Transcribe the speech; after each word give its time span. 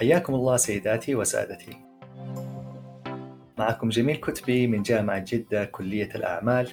حياكم 0.00 0.34
الله 0.34 0.56
سيداتي 0.56 1.14
وسادتي. 1.14 1.76
معكم 3.58 3.88
جميل 3.88 4.16
كتبي 4.16 4.66
من 4.66 4.82
جامعة 4.82 5.24
جدة 5.28 5.64
كلية 5.64 6.08
الأعمال 6.14 6.68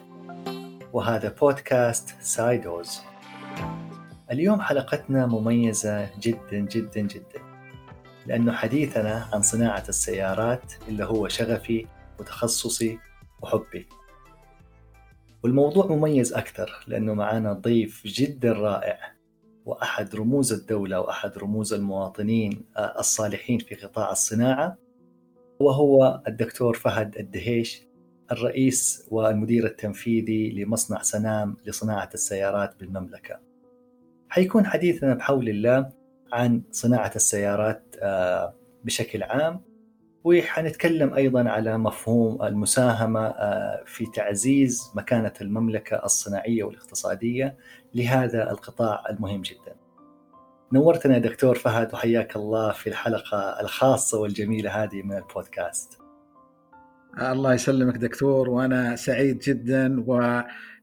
وهذا 0.93 1.35
بودكاست 1.41 2.15
سايدوز. 2.21 3.01
اليوم 4.31 4.61
حلقتنا 4.61 5.25
مميزة 5.25 6.09
جدا 6.19 6.59
جدا 6.59 7.01
جدا 7.01 7.41
لأنه 8.25 8.51
حديثنا 8.51 9.29
عن 9.33 9.41
صناعة 9.41 9.83
السيارات 9.89 10.73
اللي 10.87 11.05
هو 11.05 11.27
شغفي 11.27 11.87
وتخصصي 12.19 12.99
وحبي. 13.41 13.87
والموضوع 15.43 15.85
مميز 15.85 16.33
أكثر 16.33 16.83
لأنه 16.87 17.13
معنا 17.13 17.53
ضيف 17.53 18.01
جدا 18.05 18.53
رائع. 18.53 19.16
وأحد 19.67 20.15
رموز 20.15 20.53
الدولة 20.53 20.99
وأحد 20.99 21.37
رموز 21.37 21.73
المواطنين 21.73 22.65
آه، 22.77 22.99
الصالحين 22.99 23.59
في 23.59 23.75
قطاع 23.75 24.11
الصناعة 24.11 24.77
وهو 25.59 26.21
الدكتور 26.27 26.73
فهد 26.73 27.17
الدهيش 27.17 27.87
الرئيس 28.31 29.07
والمدير 29.11 29.65
التنفيذي 29.65 30.51
لمصنع 30.51 31.01
سنام 31.01 31.57
لصناعة 31.65 32.09
السيارات 32.13 32.79
بالمملكة. 32.79 33.39
حيكون 34.29 34.65
حديثنا 34.65 35.13
بحول 35.13 35.49
الله 35.49 35.89
عن 36.31 36.61
صناعة 36.71 37.11
السيارات 37.15 37.95
آه، 38.01 38.53
بشكل 38.83 39.23
عام 39.23 39.61
وحنتكلم 40.23 41.13
أيضا 41.13 41.49
على 41.49 41.77
مفهوم 41.77 42.43
المساهمة 42.43 43.19
آه، 43.19 43.83
في 43.85 44.05
تعزيز 44.05 44.91
مكانة 44.95 45.33
المملكة 45.41 45.95
الصناعية 46.05 46.63
والاقتصادية 46.63 47.57
لهذا 47.95 48.51
القطاع 48.51 49.03
المهم 49.09 49.41
جدا. 49.41 49.75
نورتنا 50.73 51.13
يا 51.13 51.19
دكتور 51.19 51.55
فهد 51.55 51.93
وحياك 51.93 52.35
الله 52.35 52.71
في 52.71 52.87
الحلقة 52.89 53.61
الخاصة 53.61 54.19
والجميلة 54.19 54.83
هذه 54.83 55.01
من 55.01 55.17
البودكاست. 55.17 55.99
الله 57.21 57.53
يسلمك 57.53 57.97
دكتور 57.97 58.49
وأنا 58.49 58.95
سعيد 58.95 59.39
جدا 59.39 60.03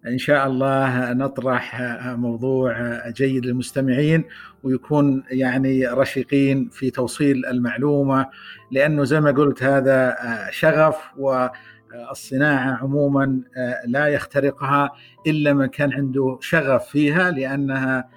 وإن 0.04 0.18
شاء 0.18 0.46
الله 0.46 1.12
نطرح 1.12 1.82
موضوع 2.06 3.02
جيد 3.08 3.46
للمستمعين 3.46 4.24
ويكون 4.62 5.24
يعني 5.30 5.86
رشيقين 5.86 6.68
في 6.68 6.90
توصيل 6.90 7.46
المعلومة 7.46 8.26
لأنه 8.70 9.04
زي 9.04 9.20
ما 9.20 9.30
قلت 9.30 9.62
هذا 9.62 10.16
شغف 10.50 10.96
و 11.18 11.46
الصناعة 12.10 12.78
عموما 12.82 13.40
لا 13.86 14.06
يخترقها 14.06 14.90
إلا 15.26 15.52
من 15.52 15.66
كان 15.66 15.92
عنده 15.92 16.38
شغف 16.40 16.84
فيها 16.84 17.30
لأنها 17.30 18.08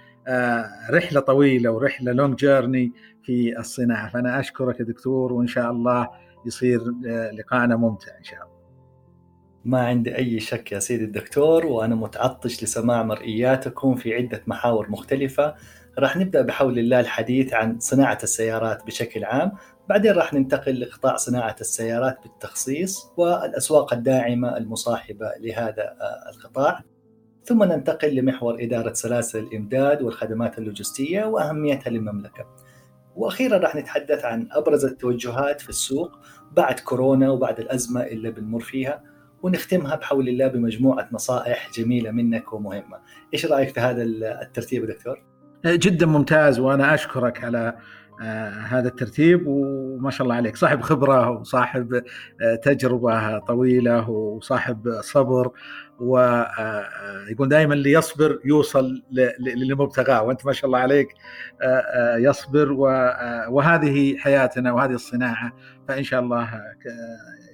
رحلة 0.89 1.19
طويلة 1.19 1.71
ورحلة 1.71 2.11
لونج 2.11 2.35
جيرني 2.35 2.91
في 3.23 3.59
الصناعة. 3.59 4.09
فأنا 4.09 4.39
أشكرك 4.39 4.79
يا 4.79 4.85
دكتور 4.85 5.33
وإن 5.33 5.47
شاء 5.47 5.71
الله 5.71 6.09
يصير 6.45 6.81
لقاءنا 7.39 7.75
ممتع 7.75 8.17
إن 8.17 8.23
شاء 8.23 8.39
الله. 8.39 8.46
ما 9.67 9.87
عندي 9.87 10.17
أي 10.17 10.39
شك 10.39 10.71
يا 10.71 10.79
سيدي 10.79 11.03
الدكتور 11.03 11.65
وأنا 11.65 11.95
متعطش 11.95 12.63
لسماع 12.63 13.03
مرئياتكم 13.03 13.95
في 13.95 14.15
عدة 14.15 14.41
محاور 14.47 14.89
مختلفة. 14.89 15.55
راح 15.99 16.17
نبدأ 16.17 16.41
بحول 16.41 16.79
الله 16.79 16.99
الحديث 16.99 17.53
عن 17.53 17.79
صناعة 17.79 18.17
السيارات 18.23 18.85
بشكل 18.85 19.23
عام. 19.23 19.51
بعدين 19.89 20.11
راح 20.11 20.33
ننتقل 20.33 20.81
لقطاع 20.81 21.15
صناعة 21.15 21.55
السيارات 21.61 22.17
بالتخصيص 22.23 23.11
والأسواق 23.17 23.93
الداعمة 23.93 24.57
المصاحبة 24.57 25.31
لهذا 25.39 25.95
القطاع. 26.29 26.83
ثم 27.43 27.63
ننتقل 27.63 28.15
لمحور 28.15 28.63
إدارة 28.63 28.93
سلاسل 28.93 29.39
الإمداد 29.39 30.01
والخدمات 30.01 30.57
اللوجستية 30.57 31.25
وأهميتها 31.25 31.89
للمملكة. 31.89 32.45
وأخيرا 33.15 33.57
راح 33.57 33.75
نتحدث 33.75 34.25
عن 34.25 34.47
أبرز 34.51 34.85
التوجهات 34.85 35.61
في 35.61 35.69
السوق 35.69 36.11
بعد 36.51 36.79
كورونا 36.79 37.29
وبعد 37.29 37.59
الأزمة 37.59 38.03
اللي 38.03 38.31
بنمر 38.31 38.59
فيها. 38.59 39.16
ونختمها 39.47 39.95
بحول 39.95 40.29
الله 40.29 40.47
بمجموعة 40.47 41.09
نصائح 41.11 41.71
جميلة 41.73 42.11
منك 42.11 42.53
ومهمة. 42.53 42.97
إيش 43.33 43.45
رأيك 43.45 43.69
في 43.69 43.79
هذا 43.79 44.03
الترتيب 44.03 44.85
دكتور؟ 44.85 45.21
جدا 45.65 46.05
ممتاز 46.05 46.59
وأنا 46.59 46.93
أشكرك 46.93 47.43
على 47.43 47.77
آه 48.21 48.49
هذا 48.49 48.87
الترتيب 48.87 49.43
وما 49.47 50.11
شاء 50.11 50.23
الله 50.23 50.35
عليك. 50.35 50.55
صاحب 50.55 50.81
خبرة 50.81 51.29
وصاحب 51.29 51.93
آه 52.41 52.55
تجربة 52.55 53.39
طويلة 53.39 54.09
وصاحب 54.09 54.91
صبر. 55.01 55.51
ويقول 55.99 57.49
دائما 57.49 57.73
اللي 57.73 57.91
يصبر 57.91 58.39
يوصل 58.45 59.03
للمبتغاه 59.39 60.23
وأنت 60.23 60.45
ما 60.45 60.53
شاء 60.53 60.65
الله 60.65 60.79
عليك 60.79 61.07
يصبر 62.17 62.71
وهذه 63.49 64.17
حياتنا 64.17 64.73
وهذه 64.73 64.93
الصناعة 64.93 65.51
فإن 65.87 66.03
شاء 66.03 66.19
الله 66.19 66.61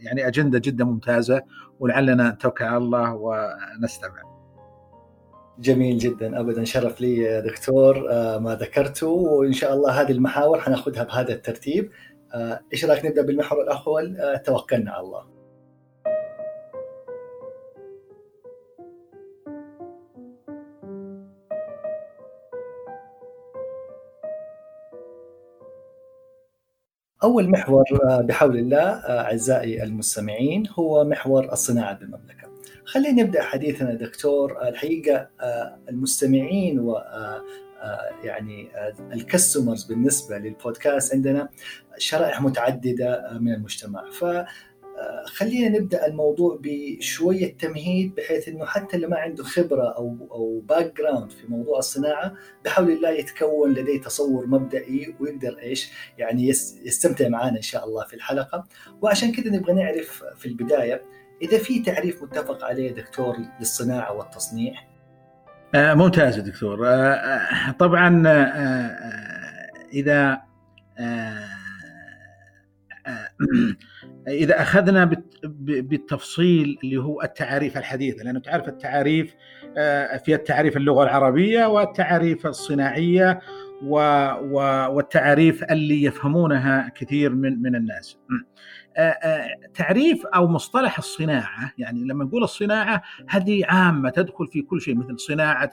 يعني 0.01 0.27
أجندة 0.27 0.59
جدا 0.59 0.83
ممتازة 0.83 1.41
ولعلنا 1.79 2.29
نتوكل 2.29 2.65
على 2.65 2.77
الله 2.77 3.13
ونستمع. 3.13 4.21
جميل 5.59 5.97
جدا 5.97 6.39
ابدا 6.39 6.63
شرف 6.63 7.01
لي 7.01 7.17
يا 7.17 7.39
دكتور 7.39 7.99
ما 8.39 8.57
ذكرته 8.61 9.07
وإن 9.07 9.53
شاء 9.53 9.73
الله 9.73 10.01
هذه 10.01 10.11
المحاور 10.11 10.59
حناخذها 10.59 11.03
بهذا 11.03 11.33
الترتيب. 11.33 11.91
إيش 12.73 12.85
رأيك 12.85 13.05
نبدأ 13.05 13.21
بالمحور 13.21 13.61
الأول 13.61 14.17
توكلنا 14.45 14.91
على 14.91 15.01
الله. 15.05 15.32
أول 27.23 27.49
محور 27.49 27.83
بحول 28.21 28.57
الله 28.57 28.89
أعزائي 28.89 29.83
المستمعين 29.83 30.63
هو 30.79 31.03
محور 31.03 31.53
الصناعة 31.53 31.99
بالمملكة. 31.99 32.47
خلينا 32.85 33.23
نبدأ 33.23 33.43
حديثنا 33.43 33.93
دكتور. 33.93 34.67
الحقيقة 34.67 35.29
المستمعين 35.89 36.79
و 36.79 37.01
يعني 38.23 38.67
ال 39.13 39.20
customers 39.20 39.83
بالنسبة 39.83 40.37
للبودكاست 40.37 41.13
عندنا 41.13 41.49
شرائح 41.97 42.41
متعددة 42.41 43.37
من 43.39 43.53
المجتمع. 43.53 44.09
ف 44.11 44.25
خلينا 45.25 45.79
نبدأ 45.79 46.07
الموضوع 46.07 46.59
بشوية 46.61 47.57
تمهيد 47.57 48.15
بحيث 48.15 48.47
إنه 48.47 48.65
حتى 48.65 48.95
اللي 48.95 49.07
ما 49.07 49.17
عنده 49.17 49.43
خبرة 49.43 49.95
أو 49.97 50.17
أو 50.31 50.59
background 50.59 51.31
في 51.31 51.47
موضوع 51.47 51.77
الصناعة 51.77 52.33
بحول 52.65 52.91
الله 52.91 53.09
يتكون 53.09 53.73
لديه 53.73 54.01
تصور 54.01 54.47
مبدئي 54.47 55.15
ويقدر 55.19 55.59
إيش؟ 55.59 55.91
يعني 56.17 56.47
يستمتع 56.83 57.29
معنا 57.29 57.57
إن 57.57 57.61
شاء 57.61 57.85
الله 57.85 58.05
في 58.05 58.13
الحلقة. 58.13 58.65
وعشان 59.01 59.31
كذا 59.31 59.51
نبغى 59.51 59.73
نعرف 59.73 60.23
في 60.37 60.45
البداية 60.45 61.01
إذا 61.41 61.57
في 61.57 61.79
تعريف 61.79 62.23
متفق 62.23 62.63
عليه 62.63 62.91
دكتور 62.91 63.37
للصناعة 63.59 64.13
والتصنيع؟ 64.13 64.73
آه 65.75 65.93
ممتاز 65.93 66.39
دكتور. 66.39 66.87
آه 66.87 67.71
طبعا 67.79 68.23
آه 68.27 69.13
إذا 69.93 70.41
إذا 74.27 74.61
أخذنا 74.61 75.23
بالتفصيل 75.63 76.77
اللي 76.83 76.97
هو 76.97 77.21
التعاريف 77.21 77.77
الحديثه 77.77 78.23
لأنه 78.23 78.39
تعرف 78.39 78.67
التعاريف 78.67 79.35
في 80.25 80.35
التعريف 80.35 80.77
اللغة 80.77 81.03
العربية 81.03 81.65
والتعاريف 81.65 82.47
الصناعية 82.47 83.39
والتعاريف 84.91 85.63
اللي 85.63 86.03
يفهمونها 86.03 86.91
كثير 86.95 87.33
من 87.35 87.61
من 87.61 87.75
الناس. 87.75 88.17
تعريف 89.73 90.25
أو 90.25 90.47
مصطلح 90.47 90.97
الصناعة 90.97 91.71
يعني 91.77 92.03
لما 92.03 92.23
نقول 92.23 92.43
الصناعة 92.43 93.01
هذه 93.29 93.65
عامة 93.65 94.09
تدخل 94.09 94.47
في 94.47 94.61
كل 94.61 94.81
شيء 94.81 94.95
مثل 94.95 95.19
صناعة 95.19 95.71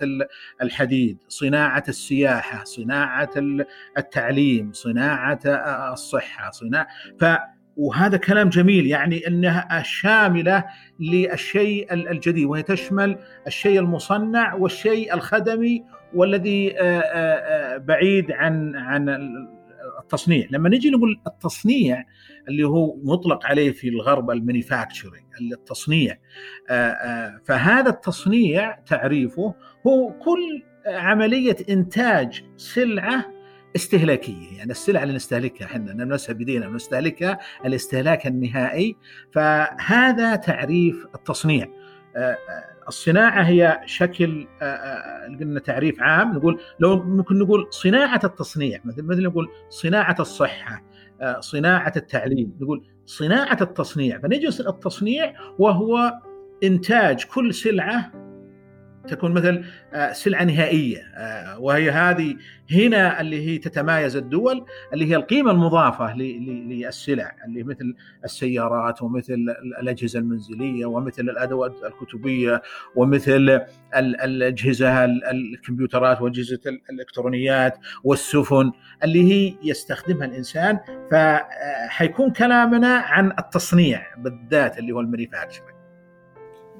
الحديد، 0.62 1.18
صناعة 1.28 1.84
السياحة، 1.88 2.64
صناعة 2.64 3.30
التعليم، 3.98 4.72
صناعة 4.72 5.40
الصحة، 5.92 6.50
صناعة 6.50 6.86
ف 7.20 7.24
وهذا 7.80 8.16
كلام 8.16 8.48
جميل 8.48 8.86
يعني 8.86 9.26
إنها 9.26 9.82
شاملة 9.82 10.64
للشيء 11.00 11.92
الجديد 11.92 12.44
وهي 12.44 12.62
تشمل 12.62 13.18
الشيء 13.46 13.80
المصنع 13.80 14.54
والشيء 14.54 15.14
الخدمي 15.14 15.84
والذي 16.14 16.70
بعيد 17.78 18.32
عن 18.32 18.76
عن 18.76 19.08
التصنيع. 20.02 20.46
لما 20.50 20.68
نجي 20.68 20.90
نقول 20.90 21.20
التصنيع 21.26 22.04
اللي 22.48 22.64
هو 22.64 22.96
مطلق 23.04 23.46
عليه 23.46 23.72
في 23.72 23.88
الغرب 23.88 24.30
المانيفاكتشرنج 24.30 25.22
التصنيع 25.52 26.18
فهذا 27.44 27.90
التصنيع 27.90 28.78
تعريفه 28.86 29.54
هو 29.86 30.12
كل 30.12 30.62
عملية 30.86 31.56
إنتاج 31.70 32.44
سلعة 32.56 33.39
استهلاكية 33.76 34.58
يعني 34.58 34.70
السلع 34.70 35.02
اللي 35.02 35.14
نستهلكها 35.14 35.64
إحنا 35.64 35.92
نلمسها 35.92 36.32
بيدينا 36.32 36.68
ونستهلكها 36.68 37.38
الاستهلاك 37.64 38.26
النهائي. 38.26 38.96
فهذا 39.32 40.36
تعريف 40.36 41.06
التصنيع. 41.14 41.68
الصناعة 42.88 43.42
هي 43.42 43.80
شكل 43.86 44.46
قلنا 45.40 45.60
تعريف 45.60 46.02
عام. 46.02 46.32
نقول 46.36 46.60
لو 46.80 47.02
ممكن 47.02 47.38
نقول 47.38 47.66
صناعة 47.70 48.20
التصنيع 48.24 48.80
مثل 48.84 49.02
مثل 49.02 49.22
نقول 49.22 49.48
صناعة 49.68 50.16
الصحة 50.20 50.82
صناعة 51.40 51.92
التعليم. 51.96 52.56
نقول 52.60 52.84
صناعة 53.06 53.58
التصنيع. 53.60 54.18
فنجي 54.18 54.48
التصنيع 54.48 55.34
وهو 55.58 56.12
إنتاج 56.64 57.24
كل 57.24 57.54
سلعة 57.54 58.12
تكون 59.08 59.32
مثل 59.32 59.64
آه، 59.94 60.12
سلعة 60.12 60.44
نهائية 60.44 60.98
آه، 61.14 61.58
وهي 61.58 61.90
هذه 61.90 62.36
هنا 62.72 63.20
اللي 63.20 63.48
هي 63.48 63.58
تتمايز 63.58 64.16
الدول 64.16 64.64
اللي 64.92 65.10
هي 65.10 65.16
القيمة 65.16 65.50
المضافة 65.50 66.16
للسلع 66.16 67.36
اللي 67.46 67.62
مثل 67.62 67.94
السيارات 68.24 69.02
ومثل 69.02 69.46
الأجهزة 69.80 70.18
المنزلية 70.18 70.86
ومثل 70.86 71.22
الأدوات 71.22 71.72
الكتبية 71.84 72.62
ومثل 72.96 73.60
الأجهزة 73.96 75.04
الكمبيوترات 75.04 76.20
وأجهزة 76.20 76.60
الإلكترونيات 76.90 77.78
والسفن 78.04 78.72
اللي 79.04 79.32
هي 79.32 79.54
يستخدمها 79.62 80.26
الإنسان. 80.26 80.78
فحيكون 81.10 82.30
كلامنا 82.30 82.96
عن 82.96 83.32
التصنيع 83.38 84.02
بالذات 84.18 84.78
اللي 84.78 84.92
هو 84.92 85.00
ال 85.00 85.05
manufacturing 85.05 85.69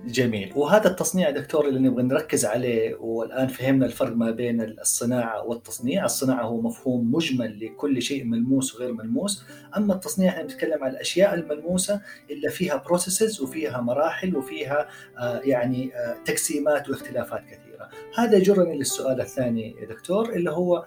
جميل 0.07 0.53
وهذا 0.57 0.91
التصنيع 0.91 1.31
دكتور 1.31 1.69
اللي 1.69 1.81
نبغى 1.81 2.03
نركز 2.03 2.45
عليه 2.45 2.95
والآن 2.95 3.49
فهمنا 3.49 3.87
الفرق 3.87 4.17
ما 4.17 4.31
بين 4.31 4.61
الصناعة 4.61 5.45
والتصنيع، 5.45 6.05
الصناعة 6.05 6.43
هو 6.43 6.61
مفهوم 6.61 7.13
مجمل 7.13 7.65
لكل 7.65 8.03
شيء 8.03 8.25
ملموس 8.25 8.75
وغير 8.75 8.93
ملموس، 8.93 9.45
أما 9.77 9.95
التصنيع 9.95 10.29
إحنا 10.31 10.43
نتكلم 10.43 10.85
عن 10.85 10.91
الأشياء 10.91 11.35
الملموسة 11.35 12.01
اللي 12.31 12.51
فيها 12.51 12.77
processes 12.77 13.41
وفيها 13.41 13.81
مراحل 13.81 14.37
وفيها 14.37 14.89
آه 15.19 15.41
يعني 15.45 15.97
آه 15.97 16.17
تقسيمات 16.25 16.89
واختلافات 16.89 17.45
كثيرة. 17.45 17.89
هذا 18.17 18.37
يجرني 18.37 18.79
للسؤال 18.79 19.21
الثاني 19.21 19.77
يا 19.81 19.87
دكتور 19.87 20.33
اللي 20.33 20.51
هو 20.51 20.87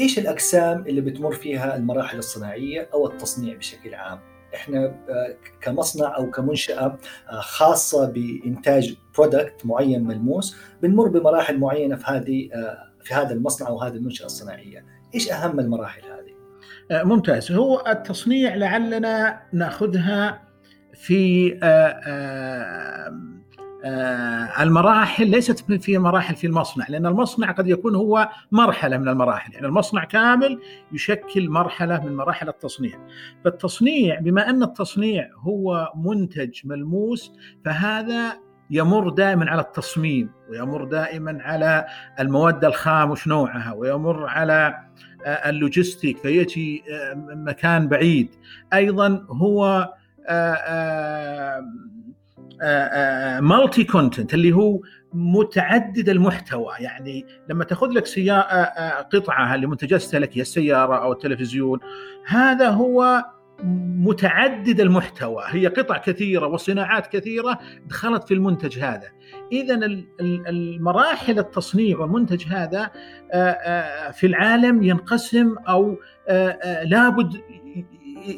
إيش 0.00 0.18
الأقسام 0.18 0.86
اللي 0.86 1.00
بتمر 1.00 1.32
فيها 1.32 1.76
المراحل 1.76 2.18
الصناعية 2.18 2.88
أو 2.94 3.06
التصنيع 3.06 3.56
بشكل 3.56 3.94
عام؟ 3.94 4.37
إحنا 4.54 4.84
آه، 4.86 5.36
كمصنع 5.60 6.16
أو 6.16 6.30
كمنشأة 6.30 6.98
آه، 7.30 7.40
خاصة 7.40 8.10
بإنتاج 8.10 8.96
برودكت 9.16 9.66
معين 9.66 10.04
ملموس 10.04 10.56
بنمر 10.82 11.08
بمراحل 11.08 11.58
معينة 11.58 11.96
في 11.96 12.04
هذه 12.06 12.48
آه، 12.54 12.92
في 13.02 13.14
هذا 13.14 13.32
المصنع 13.32 13.68
أو 13.68 13.80
هذه 13.80 13.94
المنشأة 13.94 14.26
الصناعية، 14.26 14.84
إيش 15.14 15.32
أهم 15.32 15.60
المراحل 15.60 16.02
هذه؟ 16.02 16.28
ممتاز، 17.04 17.52
هو 17.52 17.84
التصنيع 17.86 18.54
لعلنا 18.54 19.40
نأخذها 19.52 20.42
في 20.94 21.54
المراحل 24.60 25.30
ليست 25.30 25.72
في 25.72 25.98
مراحل 25.98 26.36
في 26.36 26.46
المصنع 26.46 26.86
لأن 26.88 27.06
المصنع 27.06 27.52
قد 27.52 27.68
يكون 27.68 27.94
هو 27.94 28.28
مرحلة 28.52 28.98
من 28.98 29.08
المراحل 29.08 29.54
يعني 29.54 29.66
المصنع 29.66 30.04
كامل 30.04 30.60
يشكل 30.92 31.50
مرحلة 31.50 32.06
من 32.06 32.16
مراحل 32.16 32.48
التصنيع. 32.48 32.98
فالتصنيع 33.44 34.20
بما 34.20 34.50
أن 34.50 34.62
التصنيع 34.62 35.30
هو 35.36 35.92
منتج 35.96 36.60
ملموس 36.64 37.32
فهذا 37.64 38.38
يمر 38.70 39.08
دائما 39.08 39.50
على 39.50 39.60
التصميم 39.60 40.30
ويمر 40.50 40.84
دائما 40.84 41.38
على 41.42 41.86
المواد 42.20 42.64
الخام 42.64 43.10
وش 43.10 43.28
نوعها 43.28 43.72
ويمر 43.72 44.26
على 44.26 44.88
آه، 45.24 45.50
اللوجستيك 45.50 46.18
فيجي 46.18 46.82
آه، 46.92 47.14
مكان 47.34 47.88
بعيد. 47.88 48.34
أيضا 48.72 49.26
هو 49.30 49.88
مالتي 53.40 53.84
كونتنت 53.84 54.34
اللي 54.34 54.52
هو 54.52 54.80
متعدد 55.12 56.08
المحتوى. 56.08 56.72
يعني 56.80 57.26
لما 57.48 57.64
تاخذ 57.64 57.88
لك 57.88 58.06
سيارة 58.06 58.42
قطعة 59.12 59.56
لمنتجات 59.56 60.00
استهلاكيه 60.00 60.40
السيارة 60.40 60.96
أو 60.96 61.12
التلفزيون 61.12 61.80
هذا 62.26 62.68
هو 62.68 63.24
متعدد 63.98 64.80
المحتوى. 64.80 65.44
هي 65.46 65.66
قطع 65.66 65.98
كثيرة 65.98 66.46
وصناعات 66.46 67.06
كثيرة 67.06 67.58
دخلت 67.86 68.24
في 68.24 68.34
المنتج 68.34 68.78
هذا. 68.78 69.08
اذا 69.52 69.80
المراحل 70.20 71.38
التصنيع 71.38 71.98
والمنتج 71.98 72.44
هذا 72.48 72.90
في 74.12 74.26
العالم 74.26 74.82
ينقسم 74.82 75.56
أو 75.68 75.96
لابد 76.84 77.40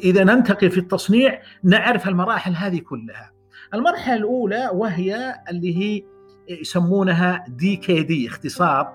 إذا 0.03 0.23
ننتقل 0.23 0.69
في 0.69 0.77
التصنيع 0.77 1.41
نعرف 1.63 2.07
المراحل 2.07 2.55
هذه 2.55 2.79
كلها. 2.79 3.31
المرحلة 3.73 4.15
الأولى 4.15 4.69
وهي 4.73 5.35
اللي 5.49 5.77
هي 5.77 6.03
يسمونها 6.49 7.45
DKD 7.47 8.27
اختصار 8.27 8.93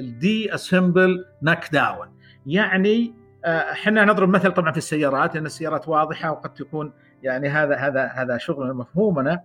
disassemble 0.00 1.24
knock 1.42 1.68
down 1.72 2.08
يعني 2.46 3.14
آه، 3.44 3.48
إحنا 3.48 4.04
نضرب 4.04 4.28
مثل 4.28 4.52
طبعا 4.52 4.72
في 4.72 4.78
السيارات 4.78 5.34
لأن 5.34 5.46
السيارات 5.46 5.88
واضحة 5.88 6.30
وقد 6.30 6.54
تكون 6.54 6.92
يعني 7.22 7.48
هذا 7.48 7.76
هذا 7.76 8.04
هذا 8.06 8.38
شغل 8.38 8.74
مفهومنا. 8.74 9.44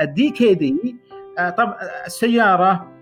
ال 0.00 0.30
DKD 0.30 0.96
طبعا 1.56 1.76
السيارة 2.06 2.95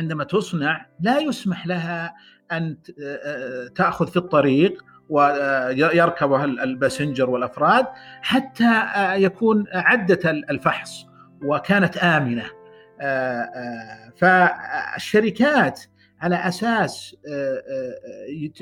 عندما 0.00 0.24
تصنع 0.24 0.86
لا 1.00 1.18
يسمح 1.18 1.66
لها 1.66 2.14
أن 2.52 2.76
آه، 3.02 3.68
تأخذ 3.74 4.08
في 4.08 4.16
الطريق 4.16 4.84
ويركبها 5.08 6.44
ال 6.44 6.53
passenger 6.53 7.30
والأفراد 7.30 7.86
حتى 8.22 8.64
آه، 8.64 9.14
يكون 9.14 9.64
عدة 9.72 10.30
الفحص 10.30 11.06
وكانت 11.44 11.96
آمنة. 11.96 12.44
آه، 13.00 14.12
فالشركات 14.16 15.80
على 16.20 16.36
أساس 16.36 17.16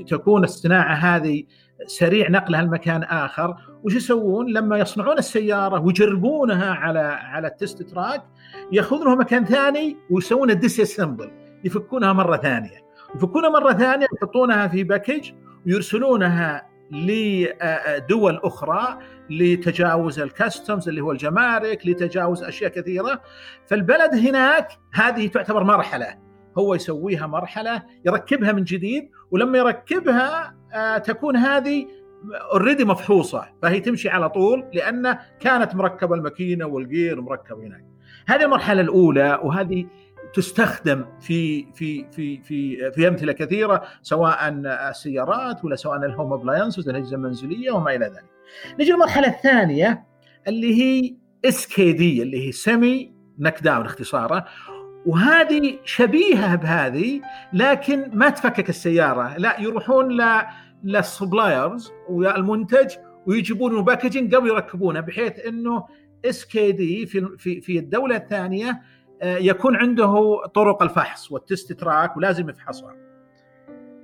تكون 0.09 0.45
الصناعة 0.45 0.95
هذه 0.95 1.45
سريع 1.87 2.31
نقلها 2.31 2.63
لمكان 2.63 3.03
آخر 3.03 3.57
وش 3.83 3.95
يسوون؟ 3.95 4.53
لما 4.53 4.79
يصنعون 4.79 5.19
السيارة 5.19 5.81
ويجربونها 5.81 6.71
على 6.75 6.99
على 6.99 7.47
ال 7.49 7.55
test 7.55 7.83
track 7.83 8.25
يأخذونها 8.73 9.15
مكان 9.15 9.45
ثاني 9.45 9.97
ويسوون 10.11 10.51
ال 10.51 10.81
disassemble. 10.81 11.31
يفكونها 11.65 12.13
مرة 12.13 12.37
ثانية. 12.37 12.89
يفكونها 13.15 13.51
مرة 13.51 13.73
ثانية 13.73 14.07
يحطونها 14.17 14.69
في 14.69 14.85
package 14.85 15.31
ويرسلونها 15.67 16.69
لدول 16.91 18.41
أخرى 18.45 18.99
لتجاوز 19.31 20.19
ال 20.21 20.29
customs 20.29 20.89
اللي 20.89 21.01
هو 21.01 21.13
الجمارك 21.13 21.87
لتجاوز 21.87 22.43
أشياء 22.43 22.71
كثيرة. 22.71 23.21
فالبلد 23.67 24.15
هناك 24.15 24.69
هذه 24.93 25.27
تعتبر 25.27 25.65
مرحلة. 25.65 26.28
هو 26.59 26.75
يسويها 26.75 27.27
مرحلة 27.27 27.83
يركبها 28.07 28.53
من 28.53 28.65
جديد 28.65 29.11
ولما 29.31 29.59
يركبها 29.59 30.55
آه، 30.75 30.99
تكون 30.99 31.37
هذه 31.37 31.87
already 32.53 32.85
مفحوصة 32.85 33.49
فهي 33.63 33.81
تمشي 33.81 34.09
على 34.09 34.29
طول 34.29 34.65
لأن 34.75 35.19
كانت 35.41 35.75
مركبة 35.75 36.15
الماكينة 36.15 36.67
وال 36.67 36.85
gear 36.85 37.21
مركب 37.21 37.59
هناك. 37.59 37.85
هذه 38.27 38.45
المرحلة 38.45 38.81
الأولى 38.81 39.41
وهذه 39.43 39.87
تستخدم 40.35 41.05
في 41.21 41.67
في 41.75 42.07
في 42.11 42.43
في 42.43 42.91
في 42.91 43.09
أمثلة 43.09 43.33
كثيرة 43.33 43.83
سواء 44.03 44.49
السيارات 44.91 45.65
ولا 45.65 45.77
سواء 45.77 45.97
ال 45.97 46.04
home 46.04 46.33
appliances 46.33 46.89
الأجهزة 46.89 47.17
المنزلية 47.17 47.71
وما 47.71 47.95
إلى 47.95 48.05
ذلك. 48.05 48.25
نجي 48.81 48.91
للمرحلة 48.93 49.29
الثانية 49.29 50.05
اللي 50.49 50.83
هي 50.83 51.15
SKD 51.45 52.23
اللي 52.23 52.47
هي 52.47 52.53
semi 52.53 53.13
knocked 53.39 53.63
down 53.63 53.85
اختصاره 53.85 54.45
وهذه 55.09 55.79
شبيهة 55.85 56.57
بهذه 56.57 57.21
لكن 57.53 58.11
ما 58.13 58.29
تفكك 58.29 58.69
السيارة. 58.69 59.37
لا 59.37 59.61
يروحون 59.61 60.21
ل 60.21 60.43
لل 60.85 61.04
suppliers 61.04 61.93
والمنتج 62.09 62.95
ويجيبون 63.27 63.85
packaging 63.85 64.35
قبل 64.35 64.49
يركبونه 64.49 65.01
بحيث 65.01 65.47
إنه 65.47 65.87
SKD 66.25 67.07
في 67.07 67.37
في 67.39 67.61
في 67.61 67.79
الدولة 67.79 68.17
الثانية 68.17 68.83
آه، 69.23 69.37
يكون 69.37 69.77
عنده 69.77 70.43
طرق 70.55 70.83
الفحص 70.83 71.33
وال 71.33 71.46
test 71.46 71.73
track 71.73 72.17
ولازم 72.17 72.49
يفحصها. 72.49 72.97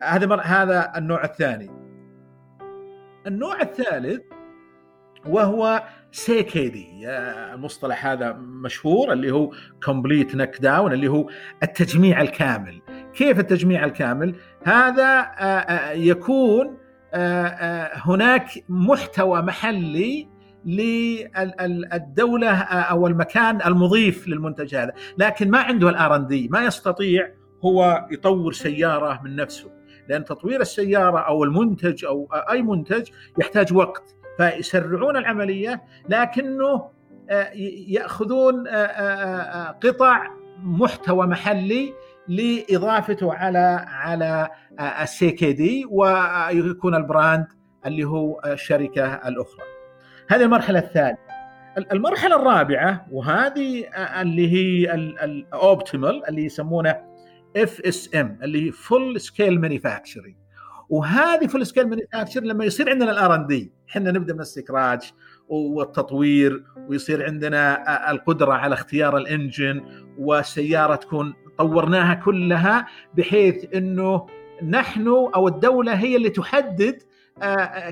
هذا 0.03 0.37
هذا 0.37 0.93
النوع 0.97 1.25
الثاني. 1.25 1.71
النوع 3.27 3.61
الثالث 3.61 4.23
وهو 5.27 5.83
CKD 6.15 7.09
المصطلح 7.55 8.07
هذا 8.07 8.33
مشهور 8.33 9.13
اللي 9.13 9.31
هو 9.31 9.53
complete 9.85 10.35
knocked 10.35 10.57
down 10.61 10.93
اللي 10.93 11.09
هو 11.09 11.31
التجميع 11.63 12.21
الكامل. 12.21 12.83
كيف 13.15 13.39
التجميع 13.39 13.85
الكامل؟ 13.85 14.35
هذا 14.65 15.21
آه، 15.21 15.45
آه، 15.45 15.93
يكون 15.93 16.77
هناك 17.95 18.49
محتوى 18.69 19.43
محلي 19.43 20.29
للدولة 20.65 22.53
أو 22.63 23.07
المكان 23.07 23.63
المضيف 23.63 24.29
للمنتج 24.29 24.75
هذا، 24.75 24.93
لكن 25.19 25.51
ما 25.51 25.59
عنده 25.59 25.89
الار 25.89 26.17
إن 26.17 26.27
دي، 26.27 26.49
ما 26.49 26.65
يستطيع 26.65 27.29
هو 27.65 28.07
يطور 28.11 28.53
سيارة 28.53 29.21
من 29.25 29.37
نفسه، 29.37 29.71
لأن 30.09 30.25
تطوير 30.25 30.61
السيارة 30.61 31.19
أو 31.19 31.45
المنتج 31.45 32.05
أو 32.05 32.29
أي 32.51 32.63
منتج 32.63 33.09
يحتاج 33.39 33.73
وقت، 33.73 34.17
فيسرعون 34.37 35.17
العملية 35.17 35.83
لكنه 36.09 36.95
آه، 37.31 37.51
يأخذون 37.89 38.69
آه، 38.69 38.73
آه، 38.73 39.71
قطع 39.71 40.27
محتوى 40.63 41.27
محلي 41.27 41.95
لإضافته 42.29 43.35
على 43.35 43.85
على 43.89 44.49
ال 45.03 45.31
CKD 45.31 45.85
ويكون 45.91 46.95
ال 46.95 47.03
brand 47.03 47.47
اللي 47.87 48.05
هو 48.05 48.41
الشركة 48.47 49.15
الأخرى. 49.15 49.65
هذه 50.29 50.43
المرحلة 50.43 50.79
الثالثه. 50.79 51.19
المرحلة 51.93 52.37
الرابعة 52.37 53.07
وهذه 53.11 53.85
اللي 54.21 54.53
هي 54.53 54.95
ال 54.95 55.12
optimal 55.12 56.29
اللي 56.29 56.45
يسمونه 56.45 56.97
FSM 57.57 58.39
اللي 58.43 58.67
هي 58.67 58.73
full 58.73 59.21
scale 59.21 59.61
manufacturing. 59.61 60.35
وهذه 60.89 61.47
full 61.47 61.67
scale 61.67 61.89
manufacture 61.89 62.41
لما 62.41 62.65
يصير 62.65 62.91
عندنا 62.91 63.11
ال 63.13 63.35
R&D 63.35 63.73
إحنا 63.91 64.11
نبدأ 64.11 64.35
من 64.35 64.41
ال 64.41 64.50
scratch 64.50 65.15
والتطوير 65.49 66.65
ويصير 66.89 67.25
عندنا 67.27 68.11
القدرة 68.11 68.53
على 68.53 68.75
اختيار 68.75 69.17
ال 69.17 69.26
engine 69.26 69.83
والسيارة 70.19 70.95
تكون 70.95 71.35
طورناها 71.59 72.15
كلها 72.15 72.87
بحيث 73.15 73.75
إنه 73.75 74.27
نحن 74.69 75.09
أو 75.09 75.49
الدولة 75.49 75.95
هي 75.95 76.17
اللي 76.17 76.31
تحدد 76.31 77.03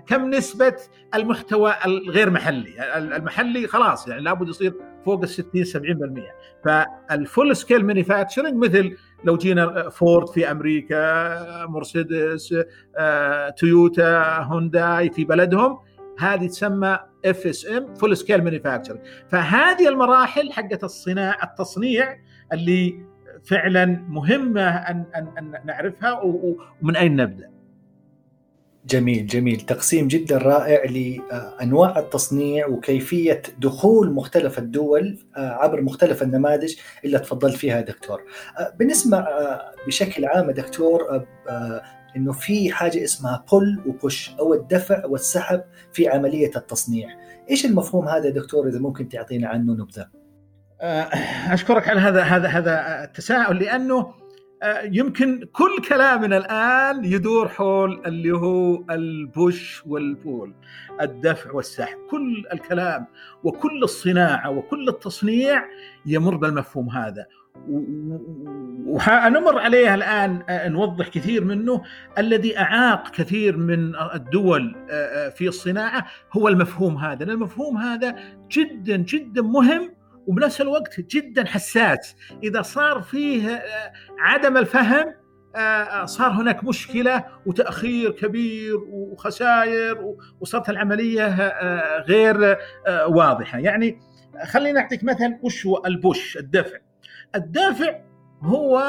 كم 0.07 0.31
نسبة 0.31 0.77
المحتوى 1.15 1.75
الغير 1.87 2.31
محلي. 2.31 2.97
المحلي 2.97 3.67
خلاص 3.67 4.09
يعني 4.09 4.23
لابد 4.23 4.49
يصير 4.49 4.75
فوق 5.05 5.23
ال 5.23 5.29
60 5.29 5.65
70% 5.65 6.65
فال 6.65 6.96
full 6.96 7.57
scale 7.57 7.85
manufacturing 7.85 8.55
مثل 8.55 8.97
لو 9.25 9.37
جينا 9.37 9.89
فورد 9.89 10.29
في 10.29 10.51
أمريكا 10.51 11.67
مرسيدس 11.67 12.55
تويوتا 13.57 14.39
هونداي 14.39 15.11
في 15.11 15.25
بلدهم. 15.25 15.79
هذه 16.19 16.47
تسمى 16.47 16.99
FSM 17.25 17.95
full 17.95 18.17
scale 18.17 18.45
manufacturing 18.45 19.01
فهذه 19.29 19.89
المراحل 19.89 20.53
حقت 20.53 20.85
الصناعه 20.85 21.45
التصنيع 21.45 22.19
اللي 22.53 23.05
فعلا 23.45 23.87
مهمة 24.09 24.69
أن 24.69 25.05
أن, 25.17 25.29
أن 25.39 25.55
نعرفها 25.65 26.21
ومن 26.83 26.97
أين 26.97 27.17
نبدأ؟ 27.17 27.52
جميل 28.87 29.27
جميل 29.27 29.61
تقسيم 29.61 30.09
جدا 30.09 30.39
رائع 30.39 30.85
لانواع 30.85 31.99
التصنيع 31.99 32.67
وكيفية 32.67 33.43
دخول 33.59 34.13
مختلف 34.13 34.59
الدول 34.59 35.19
عبر 35.37 35.83
مختلف 35.83 36.23
النماذج 36.23 36.75
اللي 37.05 37.19
تفضلت 37.19 37.57
فيها 37.57 37.81
دكتور. 37.81 38.23
بنسمع 38.79 39.29
بشكل 39.87 40.25
عام 40.25 40.51
دكتور 40.51 41.25
إنه 42.17 42.33
في 42.33 42.73
حاجة 42.73 43.05
اسمها 43.05 43.45
بول 43.51 43.83
وبوش 43.87 44.31
أو 44.41 44.55
الدفع 44.55 45.07
والسحب 45.07 45.63
في 45.93 46.09
عملية 46.09 46.51
التصنيع. 46.57 47.09
إيش 47.51 47.67
المفهوم 47.67 48.09
هذا 48.09 48.31
دكتور 48.31 48.69
إذا 48.69 48.79
ممكن 48.79 49.09
تعطينا 49.09 49.49
عنه 49.49 49.73
نبذة؟ 49.73 50.09
أشكرك 51.53 51.89
على 51.89 52.01
هذا 52.01 52.23
هذا 52.23 52.49
هذا 52.49 53.05
التساؤل 53.05 53.59
لأنه 53.59 54.22
يمكن 54.85 55.45
كل 55.53 55.83
كلامنا 55.89 56.37
الآن 56.37 57.05
يدور 57.05 57.49
حول 57.49 58.03
اللي 58.07 58.33
هو 58.33 58.85
البوش 58.91 59.83
والبول 59.87 60.55
الدفع 61.01 61.53
والسحب. 61.53 61.99
كل 62.11 62.45
الكلام 62.53 63.07
وكل 63.45 63.83
الصناعة 63.83 64.51
وكل 64.51 64.89
التصنيع 64.89 65.65
يمر 66.07 66.37
بالمفهوم 66.37 66.91
هذا. 66.91 67.27
وحنمر 68.87 69.59
عليه 69.59 69.95
الآن 69.95 70.43
نوضح 70.73 71.09
كثير 71.09 71.45
منه. 71.45 71.83
الذي 72.19 72.59
أعاق 72.59 73.11
كثير 73.11 73.57
من 73.57 73.93
الدول 74.15 74.75
في 75.37 75.49
الصناعة 75.49 76.07
هو 76.33 76.49
المفهوم 76.49 76.97
هذا. 76.97 77.25
المفهوم 77.25 77.77
هذا 77.77 78.17
جدا 78.51 78.97
جدا 78.97 79.43
مهم 79.43 79.91
وبنفس 80.27 80.61
الوقت 80.61 81.01
جدا 81.01 81.45
حساس. 81.45 82.17
إذا 82.43 82.63
صار 82.63 83.03
فيه 83.03 83.63
عدم 84.19 84.57
الفهم 84.57 85.15
صار 86.05 86.31
هناك 86.31 86.65
مشكلة 86.65 87.25
وتأخير 87.47 88.11
كبير 88.11 88.77
وخسائر 88.77 90.15
وصارت 90.41 90.71
العملية 90.71 91.53
غير 91.99 92.59
واضحة. 93.07 93.59
يعني 93.59 93.99
خليني 94.45 94.79
أعطيك 94.79 95.05
مثلا 95.05 95.39
وش 95.43 95.67
هو 95.67 95.83
البوش 95.87 96.37
الدفع. 96.37 96.79
الدافع 97.35 98.01
هو 98.43 98.83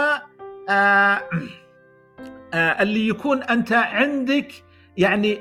اللي 2.53 3.07
يكون 3.07 3.43
أنت 3.43 3.73
عندك 3.73 4.51
يعني 4.97 5.39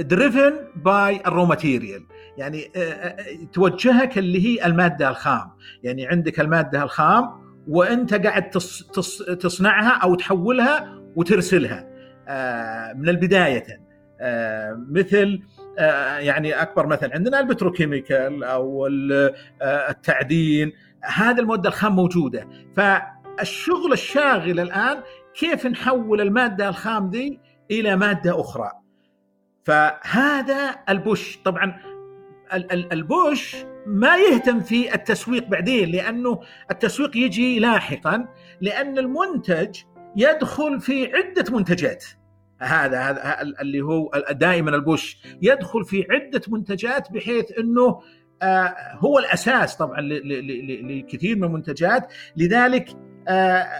driven 0.00 0.52
by 0.76 1.20
ال 1.26 1.30
raw 1.30 1.44
material 1.44 2.06
يعني 2.38 2.70
توجهك 3.52 4.18
اللي 4.18 4.46
هي 4.46 4.66
المادة 4.66 5.08
الخام. 5.08 5.50
يعني 5.82 6.06
عندك 6.06 6.40
المادة 6.40 6.82
الخام 6.82 7.42
وأنت 7.68 8.14
قاعد 8.14 8.50
تص 8.50 8.82
تص 8.82 9.22
تصنعها 9.22 9.98
أو 10.02 10.14
تحولها 10.14 11.02
وترسلها 11.16 11.88
من 12.94 13.08
البداية 13.08 13.82
مثل 14.90 15.40
يعني 16.18 16.62
أكبر 16.62 16.86
مثل 16.86 17.12
عندنا 17.12 17.40
ال 17.40 17.47
petrochemical 17.47 18.44
أو 18.44 18.86
التعدين. 19.62 20.72
هذه 21.04 21.38
المواد 21.40 21.66
الخام 21.66 21.96
موجودة. 21.96 22.48
فالشغل 22.76 23.92
الشاغل 23.92 24.60
الآن 24.60 25.02
كيف 25.34 25.66
نحول 25.66 26.20
المادة 26.20 26.68
الخام 26.68 27.10
دي 27.10 27.40
إلى 27.70 27.96
مادة 27.96 28.40
أخرى؟ 28.40 28.70
فهذا 29.64 30.74
ال 30.88 30.96
push. 30.96 31.38
طبعا 31.44 31.91
ال 32.92 33.05
push 33.05 33.56
ما 33.86 34.16
يهتم 34.16 34.60
في 34.60 34.94
التسويق 34.94 35.48
بعدين 35.48 35.88
لأنه 35.88 36.40
التسويق 36.70 37.16
يجي 37.16 37.58
لاحقا 37.58 38.28
لأن 38.60 38.98
المنتج 38.98 39.76
يدخل 40.16 40.80
في 40.80 41.12
عدة 41.14 41.56
منتجات. 41.56 42.04
هذا 42.60 43.00
هذا 43.00 43.42
اللي 43.60 43.80
هو 43.80 44.10
دائما 44.30 44.70
ال 44.70 44.80
push 44.80 45.18
يدخل 45.42 45.84
في 45.84 46.06
عدة 46.10 46.42
منتجات 46.48 47.12
بحيث 47.12 47.58
إنه 47.58 48.00
هو 48.98 49.18
الأساس 49.18 49.76
طبعا 49.76 50.00
لكثير 50.00 51.36
من 51.36 51.44
المنتجات. 51.44 52.12
لذلك 52.36 52.88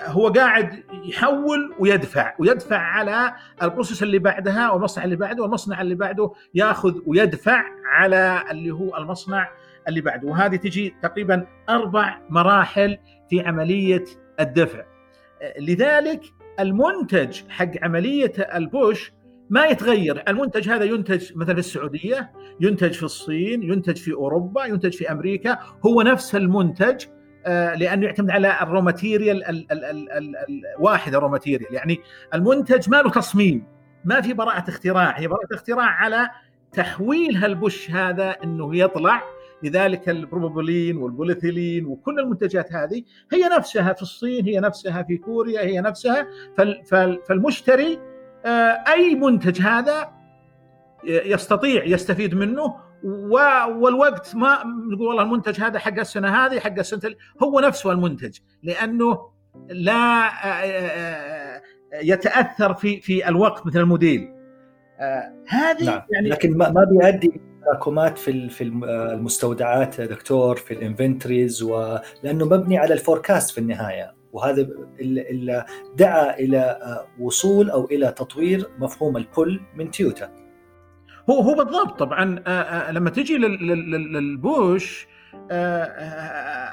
هو 0.06 0.28
قاعد 0.28 0.84
يحول 1.04 1.74
ويدفع 1.78 2.34
ويدفع 2.38 2.78
على 2.78 3.34
ال 3.62 3.67
process 3.67 4.02
اللي 4.02 4.18
بعدها 4.18 4.70
والمصنع 4.70 5.04
اللي 5.04 5.16
بعده 5.16 5.42
والمصنع 5.42 5.80
اللي 5.80 5.94
بعده 5.94 6.32
ياخذ 6.54 6.94
ويدفع 7.06 7.64
على 7.84 8.44
اللي 8.50 8.70
هو 8.70 8.96
المصنع 8.96 9.48
اللي 9.88 10.00
بعده. 10.00 10.28
وهذه 10.28 10.56
تجي 10.56 10.94
تقريبا 11.02 11.46
أربع 11.68 12.18
مراحل 12.30 12.98
في 13.30 13.40
عملية 13.40 14.04
الدفع. 14.40 14.82
لذلك 15.60 16.20
المنتج 16.60 17.40
حق 17.48 17.70
عملية 17.82 18.32
ال 18.54 18.66
push 18.66 19.12
ما 19.50 19.66
يتغير. 19.66 20.22
المنتج 20.28 20.68
هذا 20.68 20.84
ينتج 20.84 21.36
مثلا 21.36 21.54
في 21.54 21.60
السعودية 21.60 22.32
ينتج 22.60 22.92
في 22.92 23.02
الصين 23.02 23.62
ينتج 23.62 23.96
في 23.96 24.12
أوروبا 24.12 24.64
ينتج 24.64 24.92
في 24.92 25.10
أمريكا 25.12 25.58
هو 25.86 26.02
نفس 26.02 26.34
المنتج 26.34 27.04
لأنه 27.46 28.06
يعتمد 28.06 28.30
على 28.30 28.58
ال 28.62 28.67
raw 28.67 28.80
material 28.80 29.66
الواحد 30.78 31.14
material 31.14 31.74
يعني 31.74 32.00
المنتج 32.34 32.90
ما 32.90 32.96
له 32.96 33.10
تصميم 33.10 33.64
ما 34.04 34.20
في 34.20 34.32
براءة 34.32 34.70
اختراع 34.70 35.18
هي 35.18 35.28
براءة 35.28 35.54
اختراع 35.54 35.86
على 35.86 36.30
تحويل 36.72 37.36
هال 37.36 37.54
push 37.54 37.90
هذا 37.90 38.36
إنه 38.44 38.76
يطلع. 38.76 39.22
لذلك 39.62 40.08
البروبيلين 40.08 40.96
والبوليثيلين 40.96 41.86
وكل 41.86 42.20
المنتجات 42.20 42.72
هذه 42.72 43.02
هي 43.32 43.48
نفسها 43.56 43.92
في 43.92 44.02
الصين 44.02 44.44
هي 44.44 44.60
نفسها 44.60 45.02
في 45.02 45.16
كوريا 45.16 45.60
هي 45.60 45.80
نفسها. 45.80 46.26
فالمشتري 47.28 47.98
أي 48.88 49.14
منتج 49.14 49.62
هذا 49.62 50.12
يستطيع 51.04 51.84
يستفيد 51.84 52.34
منه 52.34 52.76
والوقت 53.04 54.36
ما 54.36 54.64
نقول 54.92 55.06
والله 55.06 55.22
المنتج 55.22 55.60
هذا 55.60 55.78
حق 55.78 55.98
السنة 55.98 56.28
هذه 56.28 56.60
حق 56.60 56.78
السنة 56.78 57.14
هو 57.42 57.60
نفسه 57.60 57.92
المنتج 57.92 58.38
لأنه 58.62 59.28
لا 59.68 60.30
يتأثر 62.02 62.74
في 62.74 63.00
في 63.00 63.28
الوقت 63.28 63.66
مثل 63.66 63.80
الموديل 63.80 64.28
هذه 65.48 65.84
نعم. 65.84 66.02
يعني 66.14 66.28
لكن 66.28 66.56
ما 66.56 66.86
بيؤدي 66.90 67.40
تراكمات 67.64 68.18
في 68.18 68.48
في 68.48 68.64
المستودعات 68.64 70.00
دكتور 70.00 70.56
في 70.56 70.74
ال 70.74 70.82
inventories 70.82 71.62
ولأنه 71.62 72.44
مبني 72.44 72.78
على 72.78 72.94
ال 72.94 73.01
forecast 73.01 73.50
في 73.50 73.58
النهاية. 73.58 74.14
وهذا 74.32 74.68
اللي 75.00 75.64
دعا 75.96 76.38
إلى 76.38 76.78
وصول 77.20 77.70
أو 77.70 77.84
إلى 77.84 78.12
تطوير 78.12 78.68
مفهوم 78.78 79.16
ال 79.16 79.25
pull 79.25 79.60
من 79.76 79.90
تويوتا 79.90 80.41
هو 81.30 81.40
هو 81.40 81.54
بالضبط. 81.54 81.98
طبعا 81.98 82.24
لما 82.90 83.10
تجي 83.10 83.38
لل 83.38 83.94
push 83.94 85.06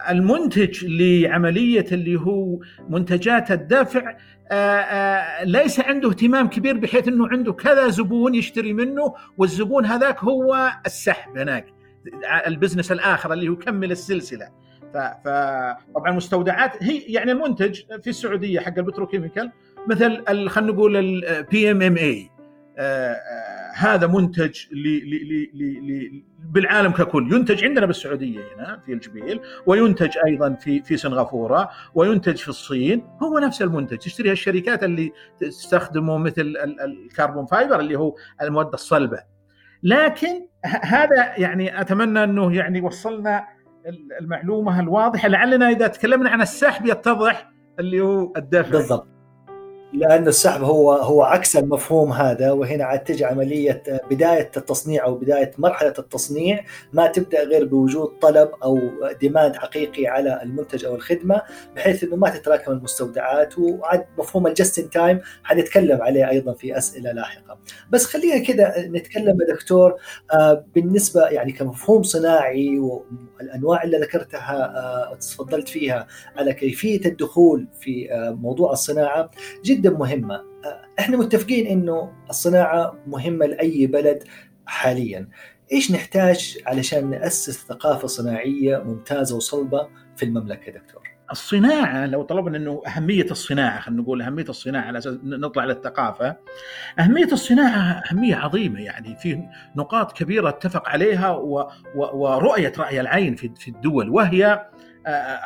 المنتج 0.09 0.85
لعملية 0.85 1.85
اللي 1.91 2.19
هو 2.19 2.59
منتجات 2.89 3.51
الدفع 3.51 4.15
ليس 5.43 5.79
عنده 5.79 6.09
اهتمام 6.09 6.47
كبير 6.49 6.77
بحيث 6.77 7.07
إنه 7.07 7.27
عنده 7.27 7.53
كذا 7.53 7.87
زبون 7.87 8.35
يشتري 8.35 8.73
منه 8.73 9.13
والزبون 9.37 9.85
هذاك 9.85 10.23
هو 10.23 10.71
السحب 10.85 11.37
هناك 11.37 11.65
ال 12.47 12.52
business 12.52 12.91
الآخر 12.91 13.33
اللي 13.33 13.49
هو 13.49 13.53
يكمل 13.53 13.91
السلسلة. 13.91 14.49
فطبعا 14.93 16.09
المستودعات 16.11 16.83
هي 16.83 16.99
يعني 16.99 17.31
المنتج 17.31 17.81
في 18.03 18.09
السعودية 18.09 18.59
حق 18.59 18.77
ال 18.77 18.82
petrochemical 18.82 19.51
مثل 19.87 20.23
خلينا 20.49 20.71
نقول 20.71 20.97
ال 20.97 21.71
PMMA 21.71 22.29
هذا 23.79 24.07
منتج 24.07 24.55
لي 24.71 24.99
لي 24.99 25.49
لي 25.53 26.23
بالعالم 26.49 26.91
ككل. 26.91 27.33
ينتج 27.33 27.65
عندنا 27.65 27.85
بالسعودية 27.85 28.39
هنا 28.55 28.81
في 28.85 28.93
الجبيل 28.93 29.39
وينتج 29.65 30.17
أيضا 30.25 30.53
في 30.53 30.83
في 30.83 30.97
سنغافورة 30.97 31.69
وينتج 31.95 32.35
في 32.35 32.49
الصين. 32.49 33.07
هو 33.23 33.39
نفس 33.39 33.61
المنتج. 33.61 33.97
تشتريها 33.97 34.31
الشركات 34.31 34.83
اللي 34.83 35.11
تستخدمه 35.39 36.17
مثل 36.17 36.53
ال 36.85 36.94
carbon 36.94 37.45
fiber 37.45 37.79
اللي 37.79 37.95
هو 37.95 38.15
المواد 38.41 38.73
الصلبة. 38.73 39.19
لكن 39.83 40.47
هذا 40.65 41.33
يعني 41.37 41.81
أتمنى 41.81 42.23
أنه 42.23 42.55
يعني 42.55 42.81
وصلنا 42.81 43.47
المعلومة 44.21 44.79
الواضحة 44.79 45.27
لعلنا 45.27 45.69
إذا 45.69 45.87
تكلمنا 45.87 46.29
عن 46.29 46.41
السحب 46.41 46.85
يتضح 46.85 47.51
اللي 47.79 48.01
هو 48.01 48.33
الدفع 48.37 48.69
بالضبط. 48.69 49.07
لأن 49.93 50.27
السحب 50.27 50.63
هو 50.63 50.93
هو 50.93 51.23
عكس 51.23 51.57
المفهوم 51.57 52.11
هذا 52.11 52.51
وهنا 52.51 52.83
عاد 52.83 52.99
تجي 52.99 53.25
عملية 53.25 53.83
بداية 54.11 54.51
التصنيع 54.57 55.05
أو 55.05 55.15
بداية 55.15 55.51
مرحلة 55.57 55.93
التصنيع 55.99 56.65
ما 56.93 57.07
تبدأ 57.07 57.43
غير 57.43 57.65
بوجود 57.65 58.07
طلب 58.21 58.51
أو 58.63 58.79
demand 59.19 59.55
حقيقي 59.55 60.07
على 60.07 60.39
المنتج 60.43 60.85
أو 60.85 60.95
الخدمة 60.95 61.41
بحيث 61.75 62.03
أنه 62.03 62.15
ما 62.15 62.29
تتراكم 62.29 62.71
المستودعات 62.71 63.59
وعاد 63.59 64.05
مفهوم 64.17 64.47
ال 64.47 64.53
just 64.53 64.79
in 64.79 64.89
time 64.89 65.21
حنتكلم 65.43 66.01
عليه 66.01 66.29
أيضا 66.29 66.53
في 66.53 66.77
أسئلة 66.77 67.11
لاحقة. 67.11 67.57
بس 67.89 68.05
خلينا 68.05 68.39
كذا 68.39 68.73
نتكلم 68.77 69.37
يا 69.41 69.55
دكتور 69.55 69.95
آه، 70.33 70.65
بالنسبة 70.75 71.27
يعني 71.27 71.51
كمفهوم 71.51 72.03
صناعي 72.03 72.79
والأنواع 73.39 73.83
اللي 73.83 73.97
ذكرتها 73.97 74.77
آه، 74.77 75.15
تفضلت 75.15 75.69
فيها 75.69 76.07
على 76.37 76.53
كيفية 76.53 77.05
الدخول 77.05 77.67
في 77.81 78.11
آه، 78.11 78.31
موضوع 78.31 78.71
الصناعة 78.71 79.31
جدا 79.65 79.89
مهمة. 79.89 80.43
إحنا 80.99 81.17
متفقين 81.17 81.67
إنه 81.67 82.11
الصناعة 82.29 82.95
مهمة 83.07 83.45
لأي 83.45 83.87
بلد 83.87 84.23
حاليا. 84.65 85.29
إيش 85.71 85.91
نحتاج 85.91 86.57
علشان 86.65 87.09
نأسس 87.09 87.65
ثقافة 87.67 88.07
صناعية 88.07 88.77
ممتازة 88.77 89.35
وصلبة 89.35 89.87
في 90.15 90.23
المملكة 90.23 90.71
دكتور؟ 90.71 91.08
الصناعة 91.31 92.05
لو 92.05 92.23
طلبنا 92.23 92.57
إنه 92.57 92.81
أهمية 92.87 93.31
الصناعة 93.31 93.79
خلينا 93.79 94.01
نقول 94.01 94.21
أهمية 94.21 94.45
الصناعة 94.49 94.81
على 94.81 94.97
أساس 94.97 95.17
نطلع 95.23 95.65
للثقافة. 95.65 96.35
أهمية 96.99 97.31
الصناعة 97.31 98.03
أهمية 98.11 98.35
عظيمة 98.35 98.79
يعني 98.79 99.15
في 99.15 99.43
نقاط 99.75 100.11
كبيرة 100.17 100.49
اتفق 100.49 100.89
عليها 100.89 101.29
و 101.29 101.59
و 101.95 102.17
ورؤية 102.17 102.73
رأي 102.77 103.01
العين 103.01 103.35
في 103.35 103.51
في 103.55 103.67
الدول 103.67 104.09
وهي 104.09 104.65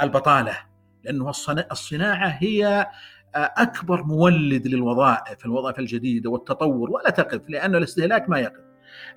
البطالة. 0.01 0.57
لأنه 1.03 1.29
الصناعة 1.71 2.27
هي 2.27 2.87
أكبر 3.35 4.03
مولد 4.03 4.67
للوظائف 4.67 5.45
الوظائف 5.45 5.79
الجديدة 5.79 6.29
والتطور 6.29 6.91
ولا 6.91 7.09
تقف 7.09 7.41
لأنه 7.49 7.77
الاستهلاك 7.77 8.29
ما 8.29 8.39
يقف. 8.39 8.63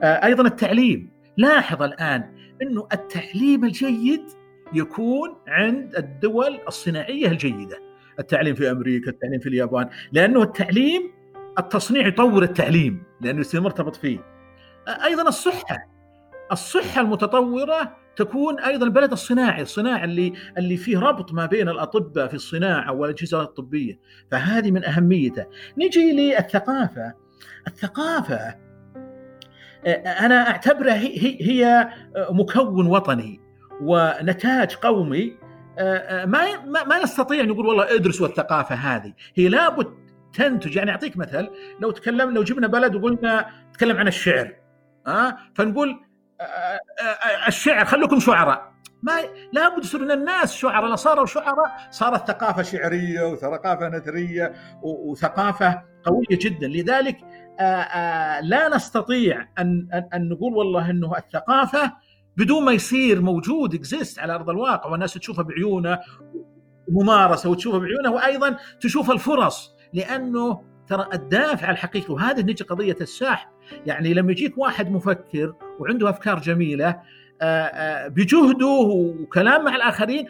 أيضا 0.03 0.47
التعليم. 0.47 1.17
لاحظ 1.37 1.83
الآن 1.83 2.37
إنه 2.63 2.89
التعليم 2.93 3.65
الجيد 3.65 4.23
يكون 4.73 5.37
عند 5.49 5.97
الدول 5.97 6.59
الصناعية 6.69 7.27
الجيدة 7.29 7.79
التعليم 8.19 8.55
في 8.55 8.71
أمريكا 8.71 9.11
التعليم 9.11 9.41
في 9.41 9.49
اليابان 9.49 9.89
لأنه 10.13 10.43
التعليم 10.43 11.03
التصنيع 11.59 12.07
يطور 12.07 12.43
التعليم 12.43 13.03
لأنه 13.21 13.41
يصير 13.41 13.61
مرتبط 13.61 13.97
فيه 13.97 14.19
أيضا 15.05 15.29
الصحة 15.29 15.89
الصحة 16.53 17.01
المتطورة 17.01 17.97
تكون 18.17 18.61
أيضا 18.61 18.87
البلد 18.87 19.13
الصناعي، 19.13 19.63
الصناعي 19.63 20.05
اللي 20.05 20.33
اللي 20.59 20.77
فيه 20.77 20.99
ربط 20.99 21.33
ما 21.33 21.47
بين 21.47 21.69
الأطباء 21.69 22.29
في 22.29 22.35
الصناعة 22.35 22.93
والأجهزة 22.93 23.43
الطبية، 23.43 23.99
فهذه 24.31 24.71
من 24.71 24.85
أهميته. 24.85 25.47
نجي 25.79 26.13
للثقافة. 26.13 27.13
الثقافة 27.67 28.55
أنا 30.21 30.51
أعتبرها 30.51 30.95
هي 31.41 31.89
مكون 32.31 32.87
وطني 32.87 33.41
ونتاج 33.81 34.75
قومي 34.75 35.37
ما 36.27 36.65
ما 36.85 37.03
نستطيع 37.03 37.43
نقول 37.43 37.67
والله 37.67 37.95
ادرسوا 37.95 38.27
الثقافه 38.27 38.75
هذه، 38.75 39.13
هي 39.35 39.49
لابد 39.49 39.87
تنتج 40.33 40.77
يعني 40.77 40.91
أعطيك 40.91 41.17
مثل 41.17 41.49
لو 41.81 41.91
تكلمنا 41.91 42.35
لو 42.35 42.43
جبنا 42.43 42.67
بلد 42.67 42.95
وقلنا 42.95 43.47
تكلم 43.75 43.97
عن 43.97 44.09
الشعر 44.09 44.53
ها 45.07 45.29
أه؟ 45.29 45.37
فنقول 45.55 46.01
الشعر 47.49 47.85
خلوكم 47.85 48.21
شعراء 48.21 48.73
ما 49.03 49.13
لابد 49.53 49.85
يصير 49.85 50.03
أن 50.03 50.11
الناس 50.11 50.55
شعراء 50.55 50.95
صاروا 50.95 51.27
شعراء 51.27 51.77
صارت 51.91 52.29
ثقافة 52.29 52.63
شعرية 52.63 53.23
وثقافة 53.23 53.89
نثرية 53.89 54.53
وثقافة 54.83 55.83
قوية 56.05 56.27
جدا 56.31 56.69
لذلك 56.69 57.17
لا 58.43 58.69
نستطيع 58.75 59.49
ان 59.59 59.89
أن 60.15 60.29
نقول 60.29 60.55
والله 60.57 60.91
إنه 60.91 61.17
الثقافة 61.17 61.93
بدون 62.37 62.65
ما 62.65 62.73
يصير 62.73 63.21
موجود 63.21 63.75
اكزيست 63.75 64.19
على 64.19 64.35
أرض 64.35 64.51
الواقع 64.51 64.91
والناس 64.91 65.15
تشوفها 65.15 65.45
بعيونه 65.45 65.99
ممارسة 66.89 67.51
وتشوفها 67.51 67.79
بعيونها 67.79 68.11
وأيضا 68.11 68.57
تشوف 68.81 69.11
الفرص 69.11 69.77
لأنه 69.93 70.63
ترى 70.89 71.09
الدافع 71.15 71.71
الحقيقي 71.71 72.15
وهذه 72.15 72.41
نجي 72.41 72.65
قضية 72.65 72.97
السحب. 73.01 73.49
يعني 73.87 74.15
لما 74.15 74.33
يجيك 74.33 74.59
واحد 74.59 74.91
مفكر 74.91 75.55
وعنده 75.79 76.11
أفكار 76.11 76.39
جميلة 76.39 77.01
بجهده 78.09 78.67
وكلام 78.67 79.65
مع 79.65 79.77
الآخرين 79.77 80.27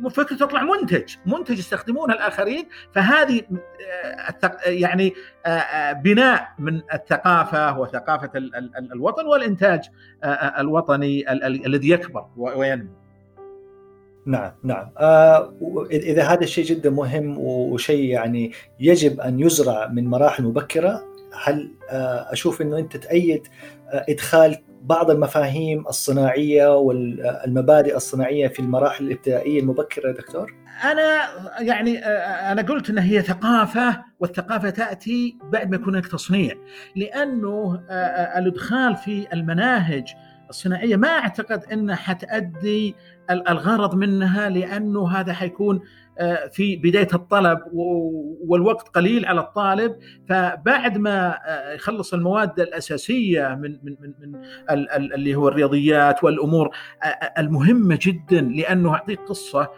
مفكر 0.00 0.36
تطلع 0.36 0.62
منتج 0.62 1.14
منتج 1.26 1.58
يستخدمونه 1.58 2.14
الآخرين 2.14 2.66
فهذه 2.94 3.42
يعني 4.66 5.14
بناء 6.04 6.48
من 6.58 6.80
الثقافة 6.94 7.78
وثقافة 7.78 8.30
الوطن 8.92 9.26
والإنتاج 9.26 9.80
الوطني 10.58 11.32
الذي 11.66 11.90
يكبر 11.90 12.26
وينمو. 12.36 12.90
نعم 14.26 14.52
نعم. 14.62 14.90
آه 14.98 15.52
إذا 15.90 16.22
هذا 16.22 16.40
الشيء 16.44 16.64
جدا 16.64 16.90
مهم 16.90 17.38
وشيء 17.38 18.04
يعني 18.04 18.52
يجب 18.80 19.20
أن 19.20 19.40
يزرع 19.40 19.86
من 19.86 20.06
مراحل 20.06 20.44
مبكرة 20.44 21.04
هل 21.42 21.72
آه 21.90 22.32
أشوف 22.32 22.62
إنه 22.62 22.78
أنت 22.78 22.96
تأيد 22.96 23.46
آه 23.46 23.77
إدخال 23.92 24.56
بعض 24.82 25.10
المفاهيم 25.10 25.86
الصناعية 25.88 26.76
والمبادئ 26.76 27.96
الصناعية 27.96 28.48
في 28.48 28.60
المراحل 28.60 29.04
الابتدائية 29.06 29.60
المبكرة 29.60 30.12
دكتور؟ 30.12 30.54
أنا 30.84 31.18
يعني 31.60 31.98
أنا 32.52 32.62
قلت 32.62 32.90
إن 32.90 32.98
هي 32.98 33.22
ثقافة 33.22 34.04
والثقافة 34.20 34.70
تأتي 34.70 35.38
بعد 35.42 35.70
ما 35.70 35.76
يكون 35.76 35.94
هناك 35.94 36.06
تصنيع 36.06 36.54
لأنه 36.96 37.82
الإدخال 38.38 38.96
في 38.96 39.26
المناهج 39.32 40.14
الصناعية 40.50 40.96
ما 40.96 41.08
أعتقد 41.08 41.64
إنها 41.72 41.96
حتأدي 41.96 42.94
الغرض 43.30 43.94
منها 43.94 44.48
لأنه 44.48 45.08
هذا 45.10 45.32
حيكون 45.32 45.80
في 46.52 46.76
بداية 46.76 47.08
الطلب 47.14 47.58
والوقت 48.46 48.88
قليل 48.88 49.26
على 49.26 49.40
الطالب. 49.40 49.96
فبعد 50.28 50.98
ما 50.98 51.38
يخلص 51.74 52.14
المواد 52.14 52.60
الأساسية 52.60 53.58
من 53.60 53.78
من 53.82 53.96
من, 54.00 54.12
من 54.20 54.42
اللي 55.14 55.34
هو 55.34 55.48
الرياضيات 55.48 56.24
والأمور 56.24 56.70
المهمة 57.38 57.98
جدا 58.02 58.40
لأنه 58.40 58.92
اعطيك 58.92 59.20
قصة 59.20 59.70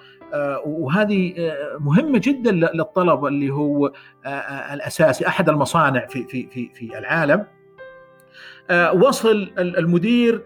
وهذه 0.67 1.53
مهمة 1.79 2.21
جدا 2.25 2.51
للطلب 2.53 3.25
اللي 3.25 3.51
هو 3.51 3.93
الأساسي 4.73 5.27
أحد 5.27 5.49
المصانع 5.49 6.07
في 6.07 6.25
في 6.25 6.47
في 6.47 6.71
في 6.75 6.99
العالم. 6.99 7.47
وصل 8.93 9.53
المدير 9.59 10.43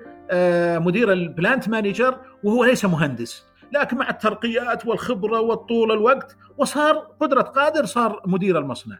مدير 0.78 1.12
ال 1.12 1.22
plant 1.22 1.68
manager 1.68 2.18
وهو 2.42 2.64
ليس 2.64 2.84
مهندس. 2.84 3.44
لكن 3.72 3.96
مع 3.96 4.10
الترقيات 4.10 4.86
والخبرة 4.86 5.40
والطول 5.40 5.92
الوقت 5.92 6.36
وصار 6.58 6.94
قدرة 7.20 7.42
قادر 7.42 7.84
صار 7.84 8.22
مدير 8.26 8.58
المصنع. 8.58 8.98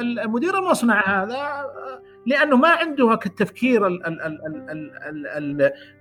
المدير 0.00 0.58
المصنع 0.58 1.22
هذا 1.22 1.66
لأنه 2.26 2.56
ما 2.56 2.68
عنده 2.68 3.12
التفكير 3.26 3.86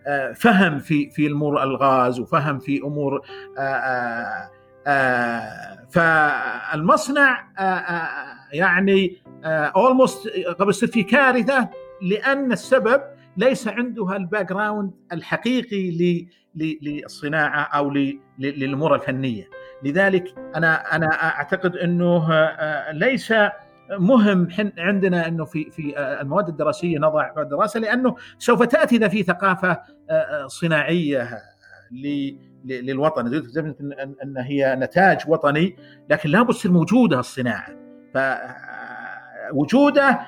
الفهم 0.08 0.80
في 0.80 1.10
في 1.10 1.28
أمور 1.28 1.64
الغاز 1.64 2.20
وفهم 2.20 2.60
في 2.60 2.82
أمور 2.84 3.22
فالمصنع 5.90 7.48
يعني 8.54 9.18
almost 9.48 10.28
قبل 10.60 10.70
يصير 10.70 10.90
في 10.90 11.04
كارثه 11.04 11.70
لأن 12.02 12.52
السبب 12.52 13.02
ليس 13.38 13.68
عنده 13.68 14.16
ال 14.16 14.50
background 14.50 14.92
الحقيقي 15.12 16.18
للصناعة 16.56 17.62
أو 17.62 17.90
للأمور 18.40 18.96
الفنية. 18.96 19.50
لذلك 19.84 20.36
أنا 20.56 20.96
أنا 20.96 21.24
أعتقد 21.24 21.76
أنه 21.76 22.30
ليس 22.92 23.34
مهم 24.00 24.48
عندنا 24.78 25.28
أنه 25.28 25.46
في 25.46 25.72
في 25.72 26.00
المواد 26.22 26.48
الدراسية 26.48 27.00
نضع 27.00 27.44
دراسة 27.44 27.80
لأنه 27.80 28.16
سوف 28.38 28.64
تأتي 28.64 28.96
إذا 28.96 29.08
في 29.08 29.24
ثقافة 29.24 29.80
صناعية 30.48 31.42
للوطن. 32.66 33.44
ان 34.24 34.38
هي 34.38 34.76
نتاج 34.80 35.20
وطني 35.28 35.76
لكن 36.10 36.30
لابد 36.30 36.54
تصير 36.54 36.72
موجوده 36.72 37.20
الصناعة. 37.20 37.68
فوجوده 39.52 40.20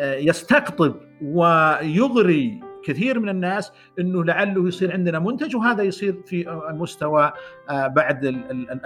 يستقطب 0.00 0.94
ويغري 1.22 2.60
كثير 2.84 3.20
من 3.20 3.28
الناس 3.28 3.72
إنه 3.98 4.24
لعله 4.24 4.68
يصير 4.68 4.92
عندنا 4.92 5.18
منتج 5.18 5.56
وهذا 5.56 5.82
يصير 5.82 6.22
في 6.26 6.50
المستوى 6.70 7.32
بعد 7.70 8.24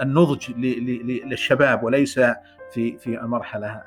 النضج 0.01 0.51
للشباب 1.25 1.83
وليس 1.83 2.19
في 2.73 2.97
في 2.97 3.21
المرحلة 3.21 3.81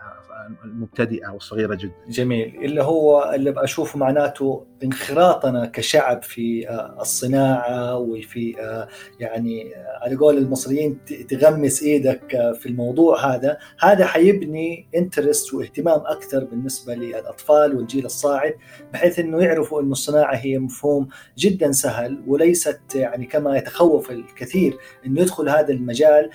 المبتدئة 0.65 1.29
والصغيرة 1.29 1.75
جدا. 1.75 1.93
جميل. 2.09 2.57
اللي 2.65 2.83
هو 2.83 3.33
اللي 3.35 3.53
بشوفه 3.53 3.99
معناته 3.99 4.67
انخراطنا 4.85 5.67
كشعب 5.67 6.23
في 6.23 6.69
آه، 6.69 6.97
الصناعة 7.01 7.99
وفي 7.99 8.61
آه، 8.61 8.89
يعني 9.21 9.77
آه، 9.77 9.99
على 10.03 10.17
قول 10.17 10.39
المصريين 10.39 10.99
تغمس 11.29 11.83
إيدك 11.83 12.55
في 12.61 12.67
الموضوع 12.67 13.35
هذا، 13.35 13.59
هذا 13.81 14.07
حيبني 14.07 14.89
انترست 14.97 15.55
واهتمام 15.55 16.01
أكثر 16.07 16.45
بالنسبة 16.45 16.95
للأطفال 16.95 17.77
والجيل 17.77 18.07
الصاعد 18.07 18.55
بحيث 18.93 19.19
إنه 19.19 19.43
يعرفوا 19.43 19.81
إنه 19.81 19.93
الصناعة 19.93 20.35
هي 20.35 20.59
مفهوم 20.59 21.09
جدا 21.39 21.73
سهل 21.73 22.23
وليست 22.27 22.81
يعني 22.95 23.27
كما 23.27 23.57
يتخوف 23.57 24.11
الكثير 24.11 24.79
إنه 25.07 25.21
يدخل 25.21 25.49
هذا 25.49 25.73
المجال. 25.73 26.31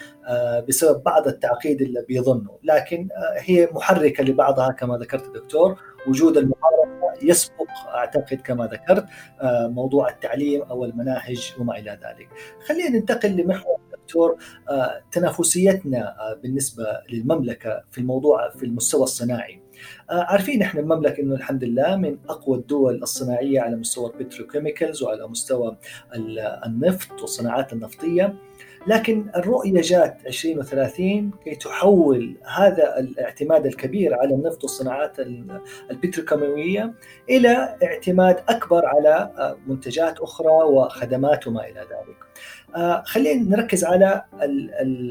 بسبب 0.68 1.04
بعض 1.04 1.28
التعقيد 1.28 1.82
اللي 1.82 2.06
بيظنه، 2.08 2.58
لكن 2.64 3.08
هي 3.38 3.70
محركة 3.72 4.24
لبعضها 4.24 4.72
كما 4.72 4.98
ذكرت 4.98 5.36
دكتور 5.36 5.80
وجود 6.08 6.38
المقارنه 6.38 6.90
يسبق 7.22 7.70
أعتقد 7.96 8.42
كما 8.42 8.66
ذكرت 8.68 9.06
آه، 9.42 9.68
موضوع 9.68 10.10
التعليم 10.10 10.62
أو 10.62 10.86
المناهج 10.86 11.54
وما 11.60 11.78
إلى 11.78 11.92
ذلك. 11.92 12.30
خلينا 12.68 12.90
ننتقل 12.90 13.30
لمحور 13.30 13.80
دكتور 13.92 14.38
آه، 14.70 15.02
تنافسيتنا 15.12 16.16
آه، 16.20 16.34
بالنسبة 16.34 16.86
للمملكة 17.10 17.84
في 17.92 17.98
الموضوع 17.98 18.50
في 18.50 18.66
المستوى 18.66 19.04
الصناعي. 19.04 19.62
عارفين 20.10 20.62
إحنا 20.62 20.82
المملكة 20.82 21.22
إنه 21.22 21.36
الحمد 21.36 21.64
لله 21.64 21.96
من 21.96 22.18
أقوى 22.30 22.58
الدول 22.58 23.04
الصناعية 23.04 23.62
على 23.62 23.76
مستوى 23.76 24.12
البتروكيميكالز 24.14 25.04
وعلى 25.04 25.28
مستوى 25.28 25.78
النفط 26.66 27.22
والصناعات 27.22 27.74
النفطية. 27.74 28.36
لكن 28.88 29.26
الرؤية 29.36 29.82
جاءت 29.82 30.26
2030 30.28 31.32
كي 31.44 31.56
تحول 31.56 32.38
هذا 32.58 33.00
الاعتماد 33.00 33.66
الكبير 33.66 34.16
على 34.16 34.36
النفط 34.36 34.64
والصناعات 34.64 35.18
البتروكيماوية 35.92 36.94
إلى 37.30 37.76
اعتماد 37.84 38.44
أكبر 38.50 38.86
على 38.86 39.32
منتجات 39.68 40.20
أخرى 40.20 40.64
وخدمات 40.64 41.48
وما 41.48 41.66
إلى 41.66 41.80
ذلك. 41.80 42.18
آه، 42.76 43.04
خلينا 43.06 43.58
نركز 43.58 43.84
على 43.86 44.24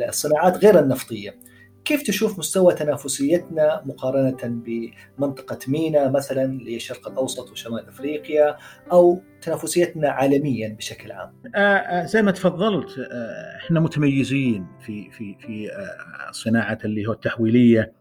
الصناعات 0.08 0.56
غير 0.64 0.78
النفطية. 0.78 1.47
كيف 1.88 2.02
تشوف 2.02 2.38
مستوى 2.38 2.74
تنافسيتنا 2.74 3.82
مقارنة 3.86 4.62
بمنطقة 5.18 5.58
مينا 5.68 6.10
مثلا 6.10 6.46
للشرق 6.46 7.08
الأوسط 7.08 7.50
وشمال 7.50 7.88
أفريقيا 7.88 8.56
أو 8.92 9.22
تنافسيتنا 9.42 10.08
عالميا 10.08 10.76
بشكل 10.78 11.12
عام؟ 11.12 11.32
آه, 11.54 11.58
آه، 11.58 12.06
زي 12.06 12.22
ما 12.22 12.30
تفضلت 12.30 12.98
آه 12.98 13.56
إحنا 13.56 13.80
متميزين 13.80 14.66
في 14.80 15.10
في 15.10 15.36
في 15.40 15.70
صناعة 16.32 16.78
اللي 16.84 17.06
هو 17.06 17.12
التحويلية 17.12 17.92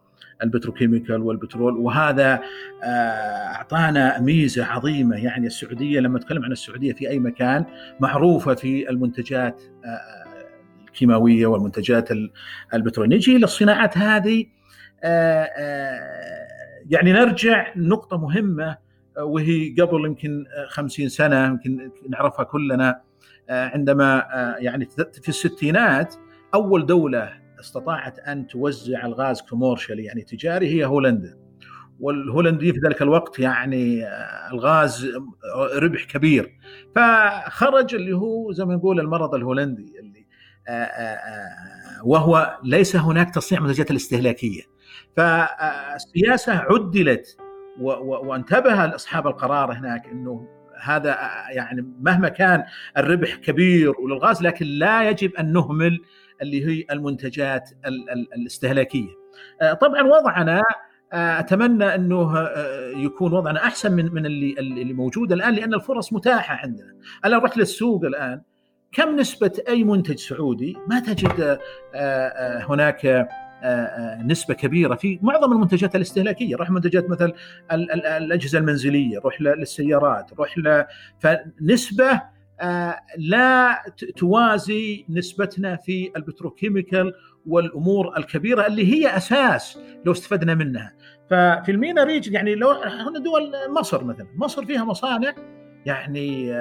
البتروكيميكال 0.44 1.22
والبترول 1.22 1.78
وهذا 1.78 2.42
أعطانا 2.84 4.20
ميزة 4.20 4.66
عظيمة 4.66 5.16
يعني 5.16 5.48
السعودية 5.48 6.00
لما 6.00 6.20
نتكلم 6.20 6.44
عن 6.44 6.52
السعودية 6.52 6.94
في 6.94 7.10
أي 7.10 7.20
مكان 7.20 7.66
معروفة 8.00 8.56
في 8.56 8.90
المنتجات 8.90 9.62
الكيماوية 10.98 11.48
والمنتجات 11.48 12.10
البتروليه 12.74 13.16
نجي 13.16 13.38
للصناعات 13.38 13.98
هذه 13.98 14.46
آه، 15.04 15.44
آه، 15.44 16.08
يعني 16.90 17.14
نرجع 17.14 17.74
نقطة 17.76 18.18
مهمة 18.18 18.78
آه، 19.18 19.24
وهي 19.24 19.76
قبل 19.82 20.06
يمكن 20.06 20.46
خمسين 20.70 21.10
سنة 21.10 21.46
يمكن 21.46 21.92
نعرفها 22.10 22.46
كلنا 22.46 23.02
عندما 23.50 24.26
يعني 24.60 24.86
في 25.22 25.30
الستينات 25.30 26.16
أول 26.54 26.86
دولة 26.86 27.34
استطاعت 27.60 28.20
أن 28.20 28.48
توزع 28.48 29.06
الغاز 29.06 29.42
كوميرشال 29.42 30.00
يعني 30.00 30.22
تجاري 30.22 30.68
هي 30.68 30.86
هولندا. 30.86 31.38
والهولندي 32.00 32.74
في 32.74 32.80
ذلك 32.80 33.02
الوقت 33.02 33.40
يعني 33.40 34.08
الغاز 34.52 35.12
ربح 35.76 36.04
كبير. 36.04 36.58
فخرج 36.96 37.96
اللي 37.96 38.14
هو 38.14 38.52
زي 38.52 38.66
ما 38.66 38.76
نقول 38.76 39.00
المرض 39.00 39.36
الهولندي 39.36 39.94
اللي 40.00 40.17
وهو 42.04 42.60
ليس 42.64 42.96
هناك 42.96 43.36
تصنيع 43.36 43.62
منتجات 43.62 43.92
الاستهلاكية 43.92 44.62
فالسياسة 45.16 46.54
عدلت 46.54 47.38
وانتبه 47.80 48.96
أصحاب 48.96 49.28
القرار 49.28 49.72
هناك 49.72 50.06
إنه 50.08 50.48
هذا 50.82 51.18
يعني 51.50 51.94
مهما 52.02 52.30
كان 52.30 52.64
الربح 52.98 53.36
كبير 53.36 53.94
وللغاز 54.02 54.42
لكن 54.42 54.66
لا 54.66 55.10
يجب 55.10 55.36
أن 55.36 55.54
نهمل 55.54 56.02
اللي 56.42 56.66
هي 56.68 56.86
المنتجات 56.92 57.70
الاستهلاكية. 58.36 59.10
طبعا 59.82 60.02
وضعنا 60.02 60.64
أتمنى 61.14 61.96
إنه 61.96 62.50
يكون 62.96 63.34
وضعنا 63.34 63.64
أحسن 63.64 63.92
من 63.92 64.14
من 64.14 64.26
اللي 64.26 64.56
اللي 64.60 64.94
موجود 64.94 65.32
الآن 65.32 65.54
لأن 65.54 65.74
الفرص 65.74 66.14
متاحة 66.14 66.56
عندنا. 66.56 66.96
أنا 67.26 67.38
رحت 67.38 67.58
للسوق 67.58 68.06
الآن 68.06 68.42
كم 68.92 69.16
نسبة 69.16 69.52
أي 69.68 69.84
منتج 69.84 70.18
سعودي 70.20 70.78
ما 70.88 71.00
تجد 71.00 71.40
آه، 71.40 71.60
آه، 71.96 72.66
هناك 72.70 73.06
آه، 73.64 74.22
نسبة 74.24 74.54
كبيرة 74.54 74.96
في 74.96 75.20
معظم 75.22 75.54
المنتجات 75.54 75.96
الاستهلاكية؟ 75.96 76.56
روح 76.56 76.70
منتجات 76.70 77.10
مثل 77.10 77.34
الأجهزة 77.72 78.60
المنزلية 78.60 79.20
روح 79.20 79.42
للسيارات 79.42 80.34
روح 80.34 80.58
ل... 80.58 80.86
فنسبة 81.20 82.22
لا 83.18 83.84
توازي 84.16 85.06
نسبتنا 85.10 85.76
في 85.76 86.12
ال 86.16 86.23
petrochemical 86.23 87.14
والأمور 87.46 88.18
الكبيرة 88.18 88.68
اللي 88.68 88.94
هي 88.94 89.18
أساس 89.18 89.80
لو 90.06 90.12
استفدنا 90.12 90.56
منها. 90.56 90.94
ففي 91.30 91.72
ال 91.72 91.78
MENA 91.78 92.04
region 92.04 92.32
يعني 92.32 92.56
لو 92.56 92.72
هنا 92.72 93.20
دول 93.20 93.52
مصر 93.70 94.04
مثلا 94.04 94.28
مصر 94.36 94.66
فيها 94.66 94.84
مصانع 94.84 95.36
يعني 95.86 96.52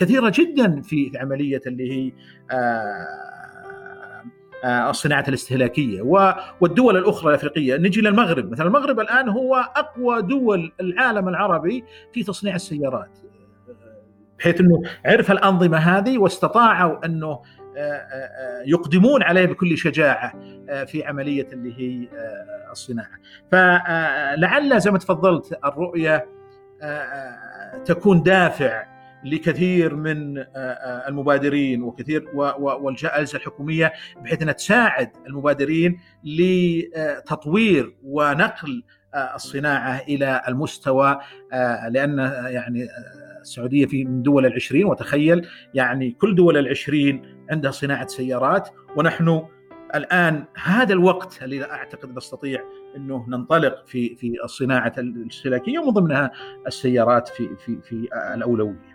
كثيرة 0.00 0.32
جدا 0.34 0.82
في 0.82 1.12
عملية 1.16 1.60
اللي 1.66 1.92
هي 1.92 2.12
آه، 2.50 3.06
آه، 4.64 4.90
الصناعة 4.90 5.24
الاستهلاكية 5.28 6.02
والدول 6.60 6.96
الأخرى 6.96 7.30
الأفريقية. 7.30 7.76
نجي 7.76 8.00
للمغرب 8.00 8.50
مثلا 8.52 8.66
المغرب 8.66 9.00
الآن 9.00 9.28
هو 9.28 9.54
أقوى 9.76 10.22
دول 10.22 10.72
العالم 10.80 11.28
العربي 11.28 11.84
في 12.12 12.22
تصنيع 12.22 12.54
السيارات 12.54 13.18
بحيث 14.38 14.60
إنه 14.60 14.82
عرف 15.04 15.30
الأنظمة 15.30 15.76
هذه 15.76 16.18
واستطاعوا 16.18 17.06
إنه 17.06 17.42
آه، 17.76 18.62
يقدمون 18.66 19.22
عليه 19.22 19.46
بكل 19.46 19.78
شجاعة 19.78 20.34
في 20.84 21.04
عملية 21.04 21.46
اللي 21.52 21.74
هي 21.78 22.08
الصناعة. 22.70 23.18
فلعل 23.52 24.80
زي 24.80 24.90
ما 24.90 24.98
تفضلت 24.98 25.58
الرؤية 25.64 26.26
تكون 27.84 28.22
دافع 28.22 28.99
لكثير 29.24 29.96
من 29.96 30.38
آه، 30.38 30.44
آه، 30.56 31.08
المبادرين 31.08 31.82
وكثير 31.82 32.28
والجائزه 32.58 33.36
الحكومية 33.36 33.92
بحيث 34.24 34.42
أنها 34.42 34.52
تساعد 34.52 35.10
المبادرين 35.26 36.00
لتطوير 36.24 37.96
ونقل 38.04 38.82
آه، 39.14 39.34
الصناعة 39.34 40.02
إلى 40.08 40.42
المستوى 40.48 41.18
لأن 41.88 42.18
يعني 42.46 42.88
السعودية 43.40 43.86
في 43.86 44.04
من 44.04 44.22
دول 44.22 44.46
العشرين 44.46 44.84
وتخيل 44.84 45.48
يعني 45.74 46.10
كل 46.10 46.34
دول 46.34 46.56
العشرين 46.56 47.22
عندها 47.50 47.70
صناعة 47.70 48.06
سيارات 48.06 48.68
ونحن 48.96 49.42
الآن 49.94 50.44
هذا 50.62 50.92
الوقت 50.92 51.42
اللي 51.42 51.64
أعتقد 51.64 52.16
نستطيع 52.16 52.60
أنه 52.96 53.24
ننطلق 53.28 53.86
في 53.86 54.16
في 54.16 54.32
الصناعة 54.44 54.92
الاستهلاكية 54.98 55.78
ومن 55.78 55.90
ضمنها 55.90 56.30
السيارات 56.66 57.28
في 57.28 57.48
في 57.64 57.78
في 57.82 58.08
الأولوية. 58.34 58.89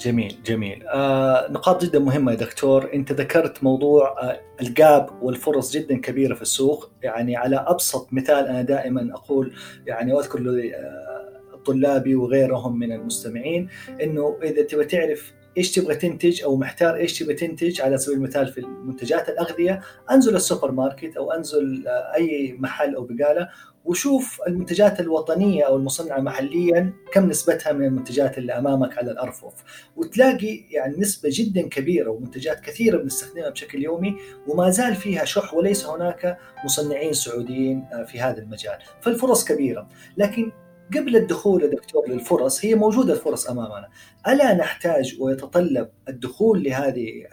جميل 0.00 0.36
جميل. 0.46 0.86
آه 0.86 1.50
نقاط 1.50 1.84
جدا 1.84 1.98
مهمة 1.98 2.32
يا 2.32 2.36
دكتور. 2.36 2.94
أنت 2.94 3.12
ذكرت 3.12 3.64
موضوع 3.64 4.22
آه 4.22 4.40
الجاب 4.60 5.10
والفرص 5.22 5.72
جدا 5.72 6.00
كبيرة 6.00 6.34
في 6.34 6.42
السوق. 6.42 6.90
يعني 7.02 7.36
على 7.36 7.64
أبسط 7.68 8.12
مثال 8.12 8.46
أنا 8.46 8.62
دائما 8.62 9.10
أقول 9.14 9.52
يعني 9.86 10.12
وأذكر 10.12 10.38
آه 10.74 11.28
طلابي 11.66 12.14
وغيرهم 12.14 12.78
من 12.78 12.92
المستمعين 12.92 13.68
أنه 14.02 14.38
إذا 14.42 14.62
تبغى 14.62 14.84
تعرف 14.84 15.32
إيش 15.56 15.72
تبغى 15.72 15.94
تنتج 15.94 16.42
أو 16.42 16.56
محتار 16.56 16.96
إيش 16.96 17.18
تبغى 17.18 17.34
تنتج 17.34 17.80
على 17.80 17.98
سبيل 17.98 18.16
المثال 18.16 18.46
في 18.46 18.60
المنتجات 18.60 19.28
الأغذية 19.28 19.80
أنزل 20.10 20.36
السوبر 20.36 20.72
ماركت 20.72 21.16
أو 21.16 21.32
أنزل 21.32 21.84
أي 21.88 22.56
محل 22.58 22.94
أو 22.94 23.08
بقالة 23.10 23.48
وشوف 23.84 24.40
المنتجات 24.46 25.00
الوطنية 25.00 25.64
أو 25.64 25.76
المصنعة 25.76 26.20
محليا 26.20 26.92
كم 27.12 27.28
نسبتها 27.28 27.72
من 27.72 27.84
المنتجات 27.84 28.38
اللي 28.38 28.58
أمامك 28.58 28.98
على 28.98 29.10
الأرفف؟ 29.10 29.52
وتلاقي 29.96 30.64
يعني 30.70 30.96
نسبة 30.98 31.28
جدا 31.32 31.68
كبيرة 31.68 32.10
ومنتجات 32.10 32.60
كثيرة 32.60 32.98
بنستخدمها 32.98 33.50
بشكل 33.50 33.82
يومي 33.82 34.16
وما 34.46 34.70
زال 34.70 34.94
فيها 34.94 35.24
شح 35.24 35.54
وليس 35.54 35.86
هناك 35.86 36.38
مصنعين 36.64 37.12
سعوديين 37.12 37.84
في 38.06 38.20
هذا 38.20 38.38
المجال. 38.42 38.78
فالفرص 39.02 39.44
كبيرة. 39.44 39.88
لكن 40.16 40.52
قبل 40.96 41.16
الدخول 41.16 41.62
يا 41.62 41.68
دكتور 41.68 42.08
للفرص 42.08 42.64
هي 42.64 42.74
موجودة 42.74 43.12
الفرص 43.12 43.50
أمامنا. 43.50 43.88
ألا 44.28 44.54
نحتاج 44.54 45.16
ويتطلب 45.20 45.88
الدخول 46.08 46.62
لهذه 46.62 47.26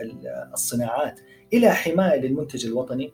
الصناعات 0.53 1.19
إلى 1.53 1.71
حماية 1.71 2.21
للمنتج 2.21 2.65
الوطني؟ 2.65 3.13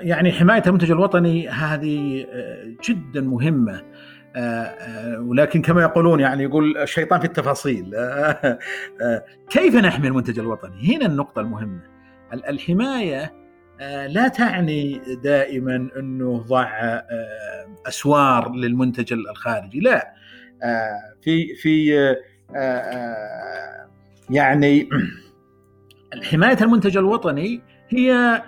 يعني 0.00 0.32
حماية 0.32 0.62
المنتج 0.66 0.90
الوطني 0.90 1.48
هذه 1.48 2.26
جدا 2.88 3.20
مهمة. 3.20 3.82
ولكن 5.18 5.62
كما 5.62 5.82
يقولون 5.82 6.20
يعني 6.20 6.42
يقول 6.42 6.78
الشيطان 6.78 7.20
في 7.20 7.26
التفاصيل. 7.26 7.94
كيف 9.50 9.74
نحمي 9.74 10.08
المنتج 10.08 10.38
الوطني؟ 10.38 10.96
هنا 10.96 11.06
النقطة 11.06 11.40
المهمة. 11.40 11.82
الحماية 12.32 13.32
لا 14.06 14.28
تعني 14.28 15.00
دائما 15.22 15.88
أنه 15.98 16.38
ضع 16.38 17.00
أسوار 17.88 18.52
للمنتج 18.52 19.12
الخارجي. 19.12 19.80
لا. 19.80 20.14
في 21.22 21.54
في 21.54 21.94
يعني 24.30 24.88
حماية 26.30 26.58
المنتج 26.60 26.96
الوطني 26.96 27.60
هي 27.88 28.42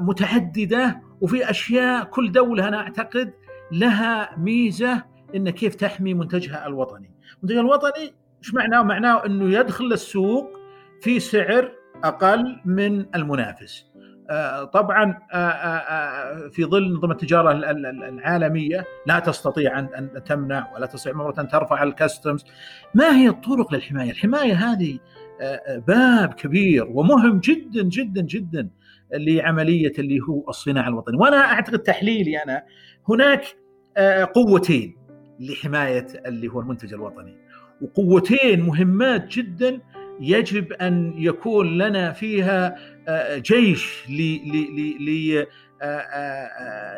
متعددة 0.00 1.00
وفي 1.20 1.50
أشياء 1.50 2.04
كل 2.04 2.32
دولة 2.32 2.68
أنا 2.68 2.80
أعتقد 2.80 3.32
لها 3.72 4.36
ميزة 4.38 5.04
إن 5.34 5.50
كيف 5.50 5.74
تحمي 5.74 6.14
منتجها 6.14 6.66
الوطني. 6.66 7.10
المنتج 7.38 7.56
الوطني 7.56 8.14
إيش 8.42 8.54
معناه؟ 8.54 8.82
معناه 8.82 9.26
إنه 9.26 9.58
يدخل 9.58 9.92
السوق 9.92 10.50
في 11.00 11.20
سعر 11.20 11.72
أقل 12.04 12.60
من 12.64 13.06
المنافس. 13.14 13.86
طبعا 14.72 15.18
في 16.50 16.64
ظل 16.64 16.94
نظام 16.94 17.10
التجارة 17.10 17.52
العالمية 17.52 18.84
لا 19.06 19.18
تستطيع 19.18 19.78
ان 19.78 20.22
تمنع 20.26 20.72
ولا 20.74 20.86
تستطيع 20.86 21.12
مرة 21.12 21.40
أن 21.40 21.48
ترفع 21.48 21.82
الكاستمز. 21.82 22.44
ما 22.94 23.16
هي 23.16 23.28
الطرق 23.28 23.74
للحماية؟ 23.74 24.10
الحماية 24.10 24.54
هذه 24.54 24.98
باب 25.86 26.34
كبير 26.34 26.86
ومهم 26.90 27.38
جدا 27.38 27.82
جدا 27.82 28.20
جدا 28.20 28.68
لعملية 29.14 29.92
اللي 29.98 30.20
هو 30.20 30.44
الصناعة 30.48 30.88
الوطنية، 30.88 31.18
وأنا 31.18 31.36
أعتقد 31.36 31.78
تحليلي 31.78 32.42
أنا 32.42 32.64
هناك 33.08 33.44
قوتين 34.34 34.96
لحماية 35.40 36.06
اللي 36.26 36.48
هو 36.48 36.60
المنتج 36.60 36.94
الوطني، 36.94 37.36
وقوتين 37.82 38.60
مهمات 38.60 39.28
جدا 39.28 39.80
يجب 40.20 40.72
أن 40.72 41.14
يكون 41.16 41.78
لنا 41.78 42.12
فيها 42.12 42.76
جيش 43.36 44.04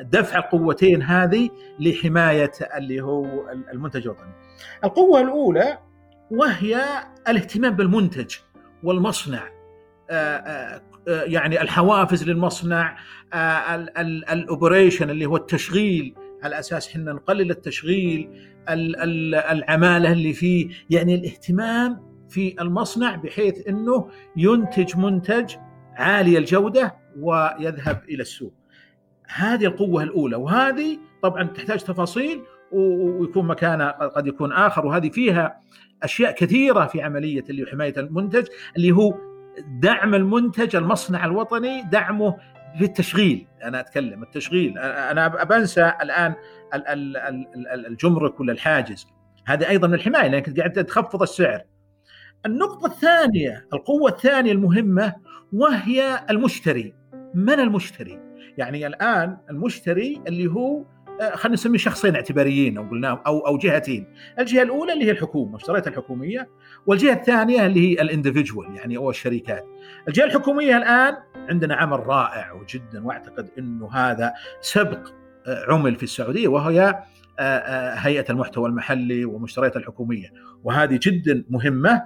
لدفع 0.02 0.38
القوتين 0.38 1.02
هذه 1.02 1.50
لحماية 1.80 2.52
اللي 2.76 3.00
هو 3.00 3.50
المنتج 3.50 4.02
الوطني. 4.02 4.32
القوة 4.84 5.20
الأولى 5.20 5.78
وهي 6.30 6.84
الاهتمام 7.28 7.76
بالمنتج 7.76 8.36
والمصنع 8.82 9.42
يعني 11.06 11.62
الحوافز 11.62 12.28
للمصنع 12.28 12.96
الأوبريشن 14.32 15.10
اللي 15.10 15.26
هو 15.26 15.36
التشغيل 15.36 16.14
على 16.42 16.58
أساس 16.58 16.88
إحنا 16.88 17.12
نقلل 17.12 17.50
التشغيل 17.50 18.30
العمالة 19.50 20.12
اللي 20.12 20.32
فيه. 20.32 20.68
يعني 20.90 21.14
الاهتمام 21.14 22.02
في 22.28 22.54
المصنع 22.60 23.14
بحيث 23.14 23.68
إنه 23.68 24.08
ينتج 24.36 24.96
منتج 24.96 25.54
عالي 25.94 26.38
الجودة 26.38 26.96
ويذهب 27.20 28.02
إلى 28.08 28.22
السوق. 28.22 28.52
هذه 29.34 29.64
القوة 29.64 30.02
الأولى. 30.02 30.36
وهذه 30.36 30.98
طبعا 31.22 31.42
تحتاج 31.42 31.80
تفاصيل 31.80 32.42
ويكون 32.72 33.46
مكانها 33.46 33.90
قد 33.90 34.26
يكون 34.26 34.52
آخر. 34.52 34.86
وهذه 34.86 35.08
فيها 35.10 35.60
أشياء 36.02 36.34
كثيرة 36.34 36.86
في 36.86 37.02
عملية 37.02 37.44
اللي 37.50 37.66
حماية 37.66 37.94
المنتج 37.96 38.46
اللي 38.76 38.92
هو 38.92 39.14
دعم 39.58 40.14
المنتج 40.14 40.76
المصنع 40.76 41.24
الوطني 41.24 41.82
دعمه 41.82 42.36
في 42.78 42.84
التشغيل 42.84 43.46
أنا 43.62 43.80
أتكلم 43.80 44.22
التشغيل. 44.22 44.78
أنا 44.78 45.44
بنسى 45.44 45.92
الآن 46.02 46.34
الجمرك 47.88 48.40
ولا 48.40 48.52
الحاجز. 48.52 49.06
هذه 49.46 49.68
أيضا 49.68 49.88
من 49.88 49.94
الحماية 49.94 50.28
لأنك 50.28 50.58
قاعد 50.58 50.72
تخفض 50.72 51.22
السعر. 51.22 51.62
النقطة 52.46 52.86
الثانية 52.86 53.66
القوة 53.72 54.10
الثانية 54.10 54.52
المهمة 54.52 55.14
وهي 55.52 56.20
المشتري. 56.30 56.94
من 57.34 57.60
المشتري؟ 57.60 58.20
يعني 58.58 58.86
الآن 58.86 59.36
المشتري 59.50 60.22
اللي 60.26 60.46
هو 60.46 60.84
خلينا 61.34 61.54
نسميه 61.54 61.78
شخصين 61.78 62.14
اعتباريين 62.14 62.78
أو 62.78 62.88
قلنا 62.88 63.22
أو 63.26 63.46
أو 63.46 63.58
جهتين، 63.58 64.06
الجهة 64.38 64.62
الأولى 64.62 64.92
اللي 64.92 65.04
هي 65.04 65.10
الحكومة، 65.10 65.48
المشتريات 65.48 65.88
الحكومية، 65.88 66.48
والجهة 66.86 67.12
الثانية 67.12 67.66
اللي 67.66 67.80
هي 67.80 68.02
الاندفجوال 68.02 68.76
يعني 68.76 68.96
أو 68.96 69.10
الشركات. 69.10 69.66
الجهة 70.08 70.24
الحكومية 70.24 70.76
الآن 70.76 71.16
عندنا 71.48 71.74
عمل 71.74 72.06
رائع 72.06 72.62
جدا 72.68 73.06
وأعتقد 73.06 73.48
إنه 73.58 73.92
هذا 73.92 74.32
سبق 74.60 75.08
عمل 75.68 75.96
في 75.96 76.02
السعودية 76.02 76.48
وهي 76.48 77.02
هيئة 77.98 78.24
المحتوى 78.30 78.68
المحلي 78.68 79.24
والمشتريات 79.24 79.76
الحكومية، 79.76 80.32
وهذه 80.64 80.98
جدا 81.02 81.44
مهمة. 81.50 82.02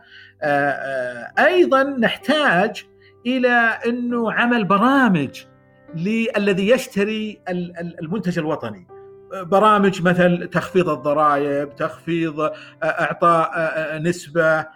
أيضا 1.38 1.82
نحتاج 1.82 2.84
إلى 3.26 3.78
إنه 3.86 4.32
عمل 4.32 4.64
برامج 4.64 5.44
للذي 5.94 6.68
يشتري 6.68 7.40
المنتج 8.02 8.38
الوطني 8.38 8.86
برامج 9.34 10.02
مثل 10.02 10.48
تخفيض 10.48 10.88
الضرائب 10.88 11.76
تخفيض 11.76 12.50
إعطاء 12.82 13.52
نسبة. 14.02 14.66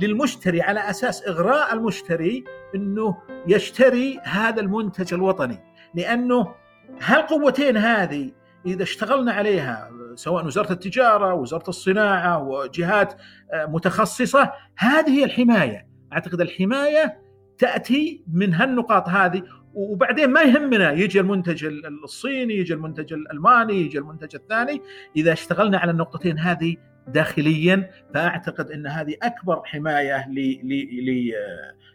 للمشتري 0.00 0.62
على 0.62 0.90
أساس 0.90 1.28
إغراء 1.28 1.74
المشتري 1.74 2.44
إنه 2.74 3.16
يشتري 3.46 4.20
هذا 4.22 4.60
المنتج 4.60 5.14
الوطني. 5.14 5.58
لأنه 5.94 6.54
هالقوتين 7.02 7.76
هذه 7.76 8.32
إذا 8.66 8.82
اشتغلنا 8.82 9.32
عليها 9.32 9.90
سواء 10.14 10.46
وزارة 10.46 10.72
التجارة 10.72 11.34
وزارة 11.34 11.68
الصناعة 11.68 12.42
وجهات 12.42 13.14
متخصصة 13.54 14.52
هذه 14.78 15.10
هي 15.10 15.24
الحماية. 15.24 15.88
أعتقد 16.12 16.40
الحماية 16.40 17.18
تأتي 17.58 18.24
من 18.32 18.54
هالنقاط 18.54 19.08
هذه. 19.08 19.42
وبعدين 19.76 20.30
ما 20.30 20.42
يهمنا 20.42 20.92
يجي 20.92 21.20
المنتج 21.20 21.64
الصيني 22.04 22.54
يجي 22.54 22.74
المنتج 22.74 23.12
الألماني 23.12 23.74
يجي 23.74 23.98
المنتج 23.98 24.34
الثاني 24.34 24.80
إذا 25.16 25.32
اشتغلنا 25.32 25.78
على 25.78 25.90
النقطتين 25.90 26.38
هذه 26.38 26.76
داخليا 27.08 27.90
فأعتقد 28.14 28.70
إن 28.70 28.86
هذه 28.86 29.16
أكبر 29.22 29.62
حماية 29.64 30.28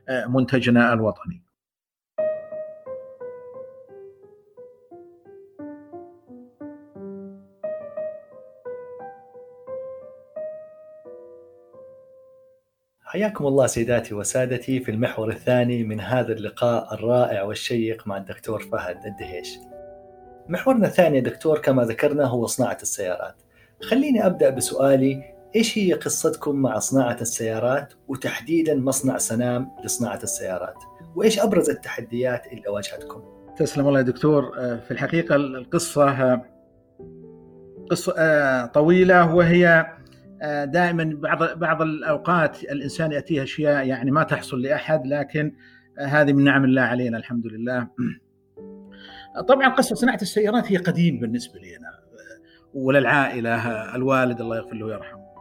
لمنتجنا 0.08 0.94
الوطني. 0.94 1.44
حياكم 13.22 13.48
الله 13.48 13.68
سيداتي 13.68 14.14
وسادتي 14.14 14.80
في 14.80 14.92
المحور 14.92 15.30
الثاني 15.30 15.84
من 15.84 16.00
هذا 16.00 16.34
اللقاء 16.34 16.94
الرائع 16.94 17.44
والشيق 17.44 18.08
مع 18.08 18.18
الدكتور 18.18 18.60
فهد 18.60 19.06
الدهيش. 19.06 19.60
محورنا 20.50 20.88
الثاني 20.88 21.22
دكتور 21.22 21.60
كما 21.60 21.84
ذكرنا 21.84 22.26
هو 22.26 22.46
صناعة 22.46 22.78
السيارات. 22.82 23.36
خليني 23.82 24.26
أبدأ 24.26 24.50
بسؤالي 24.50 25.24
إيش 25.56 25.78
هي 25.78 25.94
قصتكم 25.94 26.56
مع 26.56 26.80
صناعة 26.80 27.18
السيارات 27.22 27.94
وتحديدا 28.08 28.76
مصنع 28.76 29.18
سنام 29.18 29.72
لصناعة 29.84 30.20
السيارات؟ 30.24 30.78
وإيش 31.16 31.40
أبرز 31.40 31.70
التحديات 31.70 32.48
اللي 32.48 32.70
واجهتكم؟ 32.70 33.24
تسلم 33.58 33.88
الله 33.88 34.00
يا 34.00 34.06
دكتور 34.06 34.52
في 34.58 34.92
الحقيقة 34.92 35.36
القصة 35.36 36.42
قصة 37.92 38.66
طويلة 38.66 39.36
وهي 39.36 39.86
دائما 40.64 41.04
بعض 41.04 41.60
بعض 41.60 41.82
الأوقات 41.82 42.64
الإنسان 42.64 43.12
يأتيه 43.12 43.44
أشياء 43.44 43.88
يعني 43.88 44.12
ما 44.12 44.24
تحصل 44.24 44.62
لأحد 44.62 45.08
لكن 45.08 45.56
هذه 46.00 46.34
من 46.34 46.44
نعم 46.44 46.66
الله 46.66 46.82
علينا 46.82 47.18
الحمد 47.18 47.48
لله. 47.48 47.88
طبعا 49.48 49.70
قصة 49.70 49.96
صناعة 49.96 50.20
السيارات 50.22 50.72
هي 50.72 50.78
قديم 50.78 51.20
بالنسبة 51.20 51.60
لي 51.60 51.78
أنا 51.78 52.02
وللعائله 52.74 53.96
الوالد 53.96 54.42
الله 54.42 54.58
يغفر 54.58 54.76
له 54.76 54.86
ويرحمه 54.86 55.32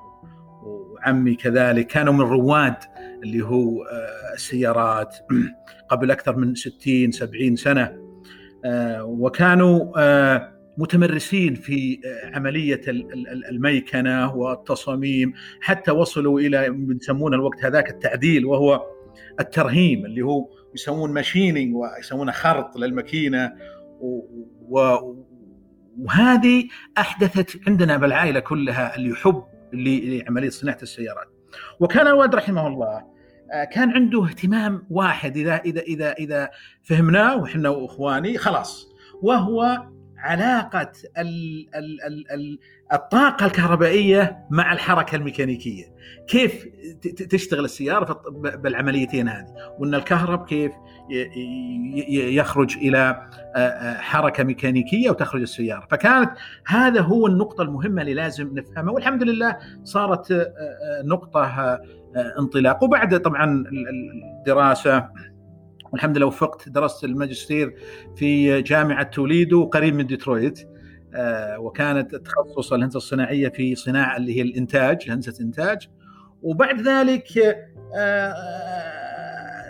وعمي 0.63 1.35
كذلك 1.35 1.87
كانوا 1.87 2.13
من 2.13 2.21
رواد 2.21 2.77
اللي 3.23 3.45
هو 3.45 3.85
السيارات 4.35 5.17
قبل 5.91 6.11
أكثر 6.11 6.37
من 6.37 6.55
60 6.55 7.11
70 7.11 7.57
سنة 7.57 7.97
وكانوا 9.01 9.93
متمرسين 10.79 11.55
في 11.55 12.01
عملية 12.35 12.81
الميكنة 13.51 14.35
والتصاميم 14.37 15.33
حتى 15.61 15.91
وصلوا 15.91 16.41
إلى 16.41 16.87
يسمونه 17.01 17.37
الوقت 17.37 17.65
هذاك 17.65 17.91
التعديل 17.91 18.47
وهو 18.47 18.87
الترهيم 19.41 20.07
اللي 20.07 20.23
هو 20.23 20.49
يسمون 20.75 21.13
ماشينينج 21.13 21.77
ويسمونه 21.77 22.33
خرط 22.33 22.77
للماكينة 22.77 23.53
وهذه 25.99 26.69
أحدثت 26.99 27.69
عندنا 27.69 27.97
بالعائلة 27.97 28.41
كلها 28.41 28.97
اللي 28.97 29.11
يحب 29.11 29.45
لعملية 29.73 30.49
صناعة 30.49 30.79
السيارات. 30.83 31.29
وكان 31.81 32.07
الوالد 32.07 32.35
رحمه 32.35 32.67
الله 32.67 33.05
كان 33.73 33.91
عنده 33.91 34.25
اهتمام 34.25 34.87
واحد 34.91 35.37
إذا 35.37 35.57
إذا 35.57 35.81
إذا 35.81 36.13
إذا 36.13 36.51
فهمناه 36.83 37.37
وحنا 37.37 37.69
وإخواني 37.69 38.39
خلاص 38.39 38.89
وهو 39.23 39.87
علاقة 40.23 40.93
ال 41.19 41.67
ال 41.75 42.03
ال 42.03 42.33
ال 42.33 42.59
الطاقة 42.93 43.47
الكهربائية 43.47 44.39
مع 44.51 44.73
الحركة 44.73 45.17
الميكانيكية. 45.17 45.85
كيف 46.29 46.67
تشتغل 47.31 47.65
السيارة 47.65 48.23
بالعمليتين 48.35 49.29
هذه؟ 49.29 49.47
وأن 49.79 49.95
الكهرب 49.95 50.45
كيف 50.45 50.73
يخرج 52.09 52.77
إلى 52.77 53.29
حركة 54.01 54.45
ميكانيكية 54.45 55.11
وتخرج 55.11 55.41
السيارة. 55.41 55.87
فكانت 55.91 56.31
هذا 56.67 57.01
هو 57.01 57.27
النقطة 57.27 57.63
المهمة 57.63 58.03
اللي 58.03 58.15
لازم 58.15 58.59
نفهمها. 58.59 58.93
والحمد 58.93 59.23
لله 59.23 59.57
صارت 59.85 60.53
نقطة 61.05 61.79
انطلاق. 62.39 62.83
وبعد 62.83 63.21
طبعا 63.21 63.65
الدراسة 64.39 65.09
والحمد 65.93 66.17
لله 66.17 66.27
وفقت 66.27 66.69
درست 66.69 67.05
الماجستير 67.05 67.75
في 68.17 68.63
جامعة 68.63 69.03
توليدو 69.03 69.65
قريب 69.65 69.95
من 69.95 70.07
ديترويت 70.07 70.69
وكانت 71.59 72.15
تخصص 72.15 72.73
الهندسة 72.73 72.97
الصناعية 72.97 73.49
في 73.49 73.75
صناعة 73.75 74.17
اللي 74.17 74.37
هي 74.37 74.43
الإنتاج 74.43 75.11
هندسة 75.11 75.45
إنتاج. 75.45 75.89
وبعد 76.43 76.81
ذلك 76.81 77.29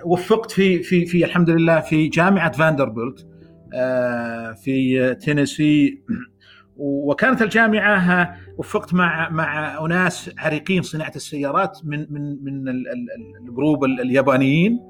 وفقت 0.04 0.50
في 0.50 0.82
في 0.82 1.06
في 1.06 1.24
الحمد 1.24 1.50
لله 1.50 1.80
في 1.80 2.08
جامعة 2.08 2.52
فاندربلت 2.52 3.26
في 4.64 5.16
تينيسي. 5.20 6.02
وكانت 6.76 7.42
الجامعة 7.42 8.36
وفقت 8.58 8.94
مع 8.94 9.28
مع 9.28 9.84
أناس 9.86 10.30
عريقين 10.38 10.82
صناعة 10.82 11.12
السيارات 11.16 11.78
من 11.84 12.06
من 12.12 12.44
من 12.44 12.68
ال 13.48 13.54
group 13.54 13.84
اليابانيين. 13.84 14.80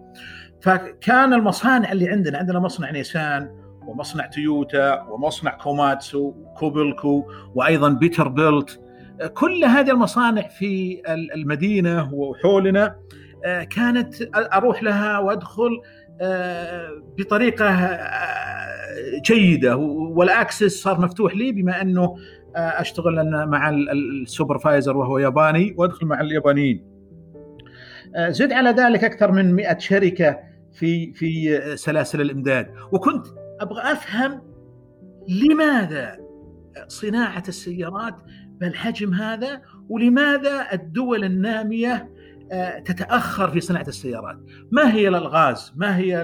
فكان 0.62 1.33
المصانع 1.35 1.92
اللي 1.92 2.09
عندنا 2.09 2.38
عندنا 2.38 2.59
مصنع 2.59 2.90
نيسان 2.90 3.51
ومصنع 3.87 4.27
تويوتا 4.27 5.03
ومصنع 5.03 5.51
كوماتسو 5.51 6.33
كوبلكو 6.59 7.25
وأيضا 7.55 7.88
بيتر 7.88 8.29
بيلت 8.29 8.81
كل 9.35 9.64
هذه 9.64 9.90
المصانع 9.90 10.49
في 10.49 11.03
المدينة 11.09 12.14
وحولنا 12.14 12.96
كانت 13.70 14.14
أروح 14.35 14.83
لها 14.83 15.18
وأدخل 15.18 15.81
بطريقة 17.18 17.99
جيدة. 19.25 19.77
وال 19.76 20.03
access 20.03 20.83
صار 20.83 21.01
مفتوح 21.01 21.37
لي 21.37 21.53
بما 21.53 21.83
أنه 21.83 22.16
أشتغل 22.57 23.46
مع 23.46 23.70
ال 23.70 23.82
supervisor 23.82 24.96
وهو 24.96 25.18
ياباني 25.18 25.75
وأدخل 25.79 26.07
مع 26.07 26.20
اليابانيين. 26.20 26.85
زد 28.29 28.53
على 28.53 28.70
ذلك 28.70 29.05
أكثر 29.05 29.33
من 29.33 29.55
100 29.55 29.79
شركة. 29.79 30.49
في 30.72 31.12
في 31.12 31.61
سلاسل 31.76 32.20
الإمداد. 32.20 32.74
وكنت 32.92 33.26
أبغى 33.61 33.92
أفهم 33.92 34.42
لماذا 35.28 36.16
صناعة 36.88 37.42
السيارات 37.48 38.16
بالحجم 38.61 39.14
هذا 39.14 39.62
ولماذا 39.88 40.72
الدول 40.72 41.24
النامية 41.24 42.11
تتأخر 42.85 43.50
في 43.50 43.61
صناعة 43.61 43.85
السيارات؟ 43.88 44.38
ما 44.70 44.94
هي 44.94 45.09
الألغاز؟ 45.09 45.72
ما 45.76 45.96
هي 45.96 46.22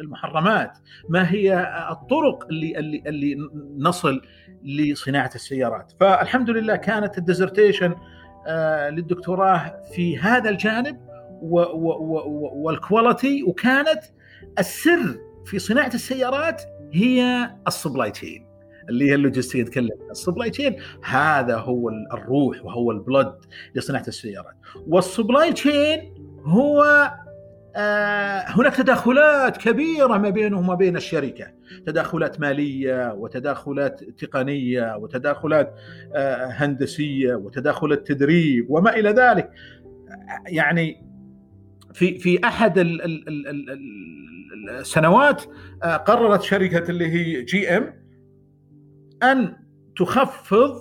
المحرمات؟ 0.00 0.78
ما 1.08 1.30
هي 1.30 1.76
الطرق 1.90 2.46
اللي 2.50 2.78
اللي 2.78 3.02
اللي 3.06 3.36
نصل 3.78 4.22
لصناعة 4.64 5.30
السيارات؟ 5.34 5.92
فالحمد 6.00 6.50
لله 6.50 6.76
كانت 6.76 7.18
الديزرتيشن 7.18 7.94
للدكتوراه 8.90 9.82
في 9.94 10.18
هذا 10.18 10.50
الجانب. 10.50 11.13
وال 12.54 12.74
quality 12.74 13.42
وكانت 13.42 14.00
السر 14.58 15.20
في 15.44 15.58
صناعة 15.58 15.90
السيارات 15.94 16.62
هي 16.92 17.50
ال 17.66 17.72
supply 17.72 18.10
chain 18.10 18.46
اللي 18.88 19.10
هي 19.10 19.14
اللوجستية 19.14 19.62
نتكلم 19.62 19.90
ال 20.10 20.16
supply 20.16 20.50
chain 20.50 20.76
هذا 21.04 21.56
هو 21.56 21.90
الروح 22.12 22.64
وهو 22.64 22.90
ال 22.90 22.97
blood 22.97 23.34
لصناعة 23.74 24.04
السيارات. 24.08 24.54
وال 24.86 25.03
supply 25.03 25.52
chain 25.52 26.14
هو 26.44 27.10
آه 27.76 28.44
هناك 28.46 28.76
تداخلات 28.76 29.56
كبيرة 29.56 30.18
ما 30.18 30.30
بينه 30.30 30.58
وما 30.58 30.74
بين 30.74 30.96
الشركة. 30.96 31.46
تداخلات 31.86 32.40
مالية 32.40 33.12
وتداخلات 33.12 34.04
تقنية 34.04 34.96
وتداخلات 34.96 35.74
آه 36.14 36.46
هندسية 36.46 37.34
وتداخلات 37.34 38.06
تدريب 38.06 38.70
وما 38.70 38.96
إلى 38.96 39.10
ذلك. 39.10 39.50
يعني 40.46 41.13
في 41.94 42.18
في 42.18 42.40
أحد 42.44 42.74
السنوات 44.68 45.42
قررت 45.82 46.42
شركة 46.42 46.90
اللي 46.90 47.06
هي 47.06 47.42
جي 47.42 47.76
إم 47.76 47.94
أن 49.22 49.56
تخفض 49.96 50.74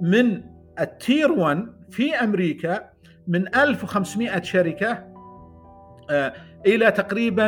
من 0.00 0.42
التير 0.80 1.32
1 1.32 1.66
في 1.90 2.14
أمريكا 2.14 2.90
من 3.28 3.54
1500 3.56 4.42
شركة 4.42 5.14
إلى 6.66 6.90
تقريبا 6.90 7.46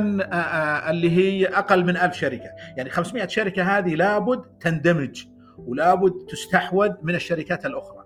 اللي 0.90 1.11
هي 1.11 1.46
أقل 1.46 1.85
من 1.85 1.96
1000 1.96 2.14
شركة، 2.14 2.51
يعني 2.77 2.90
500 2.90 3.27
شركة 3.27 3.62
هذه 3.62 3.94
لابد 3.94 4.42
تندمج 4.61 5.25
ولابد 5.59 6.27
تستحوذ 6.29 6.90
من 7.03 7.14
الشركات 7.14 7.66
الأخرى. 7.66 8.05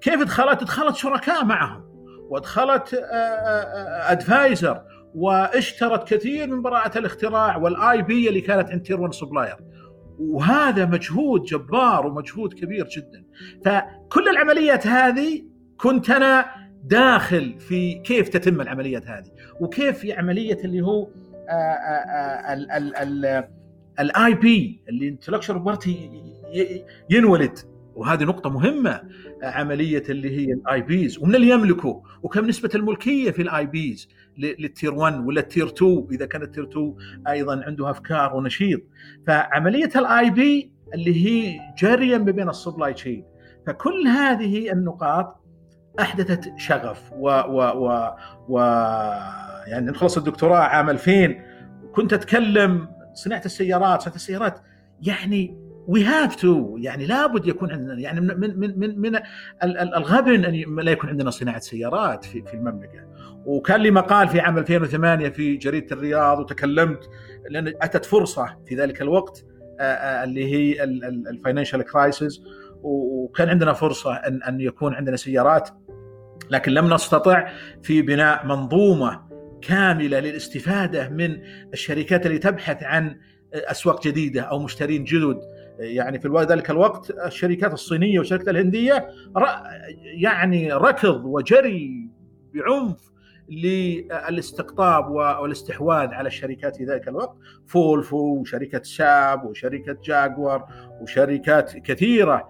كيف 0.00 0.22
دخلت؟ 0.22 0.64
دخلت 0.64 0.96
شركاء 0.96 1.44
معهم 1.44 1.91
وادخلت 2.32 3.04
adviser 4.08 4.82
واشترت 5.14 6.14
كثير 6.14 6.46
من 6.46 6.62
براءة 6.62 6.98
الاختراع 6.98 7.56
وال 7.56 8.02
IP 8.02 8.28
اللي 8.28 8.40
كانت 8.40 8.70
عند 8.70 8.82
tier 8.82 9.00
1 9.00 9.14
supplier 9.14 9.56
وهذا 10.18 10.86
مجهود 10.86 11.42
جبار 11.42 12.06
ومجهود 12.06 12.52
كبير 12.52 12.88
جدا. 12.88 13.24
فكل 13.64 14.28
العمليات 14.28 14.86
هذه 14.86 15.42
كنت 15.76 16.10
أنا 16.10 16.46
داخل 16.84 17.60
في 17.60 17.94
كيف 17.94 18.28
تتم 18.28 18.60
العمليات 18.60 19.06
هذه. 19.06 19.30
وكيف 19.60 20.06
عملية 20.06 20.58
اللي 20.64 20.80
هو 20.80 21.08
ال 24.00 24.34
IP 24.34 24.84
اللي 24.88 25.08
intellectual 25.08 25.58
property 25.58 26.10
ينولد. 27.10 27.58
وهذه 27.94 28.24
نقطة 28.24 28.50
مهمة 28.50 29.00
عملية 29.42 30.02
اللي 30.08 30.38
هي 30.38 30.52
ال 30.52 30.82
IPs 30.82 31.18
ومن 31.18 31.34
اللي 31.34 31.48
يملكه 31.48 32.02
وكم 32.22 32.46
نسبة 32.46 32.70
الملكية 32.74 33.30
في 33.30 33.42
ال 33.42 33.66
IPs 33.66 34.08
لل 34.38 34.57
tier 34.57 34.94
1 34.94 35.26
ولا 35.26 35.40
ال 35.40 35.45
tier 35.45 35.66
2 35.66 36.06
إذا 36.12 36.26
كان 36.26 36.42
ال 36.42 36.46
tier 36.46 36.64
2 36.64 36.94
أيضا 37.28 37.62
عنده 37.66 37.90
أفكار 37.90 38.36
ونشيط. 38.36 38.80
فعملية 39.26 39.90
ال 39.96 40.30
IP 40.30 40.72
اللي 40.94 41.26
هي 41.26 41.60
جارية 41.78 42.18
ما 42.18 42.30
بين 42.30 42.48
ال 42.48 42.55
supply 42.55 42.94
chain 42.94 43.24
فكل 43.66 44.06
هذه 44.06 44.72
النقاط 44.72 45.42
أحدثت 46.00 46.52
شغف 46.56 47.12
و 47.12 47.28
و 47.28 47.60
و, 47.60 48.14
و 48.48 48.58
يعني 49.66 49.90
نخلص 49.90 50.16
الدكتوراه 50.16 50.58
عام 50.58 50.90
2000 50.90 51.34
كنت 51.94 52.12
أتكلم 52.12 52.88
صناعه 53.14 53.42
السيارات 53.44 54.02
صناعه 54.02 54.16
السيارات. 54.16 54.60
يعني 55.02 55.61
we 55.86 56.04
have 56.04 56.36
to 56.36 56.76
يعني 56.76 57.06
لابد 57.06 57.46
يكون 57.46 57.72
عندنا 57.72 58.00
يعني 58.00 58.20
من 58.20 58.60
من 58.60 58.78
من 58.78 59.00
من 59.00 59.20
الغبن 59.64 60.44
أن 60.44 60.80
لا 60.80 60.92
يكون 60.92 61.10
عندنا 61.10 61.30
صناعة 61.30 61.60
سيارات 61.60 62.24
في 62.24 62.42
في 62.42 62.54
المملكة. 62.54 63.00
وكان 63.46 63.80
لي 63.80 63.90
مقال 63.90 64.28
في 64.28 64.40
عام 64.40 64.58
2008 64.58 65.28
في 65.28 65.56
جريدة 65.56 65.96
الرياض 65.96 66.38
وتكلمت 66.38 67.10
لأن 67.50 67.68
أتت 67.82 68.04
فرصة 68.04 68.56
في 68.66 68.74
ذلك 68.74 69.02
الوقت 69.02 69.44
اللي 69.80 70.44
هي 70.44 70.84
ال 70.84 70.94
financial 70.94 71.82
crisis 71.82 72.42
وكان 72.82 73.48
عندنا 73.48 73.72
فرصة 73.72 74.14
ان 74.14 74.42
أن 74.42 74.60
يكون 74.60 74.94
عندنا 74.94 75.16
سيارات 75.16 75.68
لكن 76.50 76.72
لم 76.72 76.94
نستطع 76.94 77.48
في 77.82 78.02
بناء 78.02 78.46
منظومة 78.46 79.20
كاملة 79.62 80.20
للاستفادة 80.20 81.08
من 81.08 81.38
الشركات 81.72 82.26
اللي 82.26 82.38
تبحث 82.38 82.82
عن 82.82 83.16
أسواق 83.54 84.06
جديدة 84.06 84.42
أو 84.42 84.58
مشترين 84.58 85.04
جدد. 85.04 85.40
يعني 85.78 86.18
في 86.18 86.46
ذلك 86.48 86.70
الوقت 86.70 87.10
الشركات 87.10 87.72
الصينية 87.72 88.18
والشركات 88.18 88.48
الهندية 88.48 89.08
يعني 90.02 90.72
ركض 90.72 91.24
وجري 91.24 92.08
بعنف 92.54 93.12
للاستقطاب 93.48 95.10
والاستحواذ 95.10 96.08
على 96.08 96.26
الشركات 96.26 96.76
في 96.76 96.84
ذلك 96.84 97.08
الوقت. 97.08 97.36
فولفو 97.66 98.40
وشركة 98.40 98.82
ساب 98.82 99.44
وشركة 99.44 99.96
جاكور 100.04 100.64
وشركات 101.00 101.76
كثيرة 101.76 102.48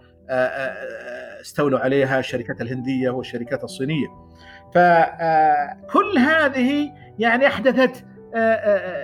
استولوا 1.40 1.78
عليها 1.78 2.18
الشركات 2.18 2.60
الهندية 2.60 3.10
والشركات 3.10 3.64
الصينية. 3.64 4.06
فكل 4.74 6.18
هذه 6.18 6.92
يعني 7.18 7.46
أحدثت 7.46 8.04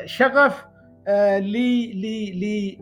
شغف 0.05 0.68
لي 1.39 1.93
لي 2.33 2.79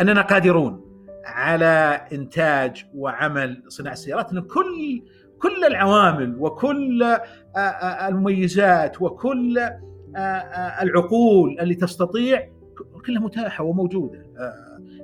أننا 0.00 0.22
قادرون 0.22 0.80
على 1.24 2.00
إنتاج 2.12 2.84
وعمل 2.94 3.62
صناعة 3.68 3.92
السيارات 3.92 4.32
ان 4.32 4.40
كل 4.40 5.02
كل 5.38 5.64
العوامل 5.66 6.36
وكل 6.38 7.16
المميزات 8.08 9.02
وكل 9.02 9.58
العقول 10.82 11.60
اللي 11.60 11.74
تستطيع 11.74 12.48
كلها 13.06 13.20
متاحة 13.20 13.64
وموجودة. 13.64 14.26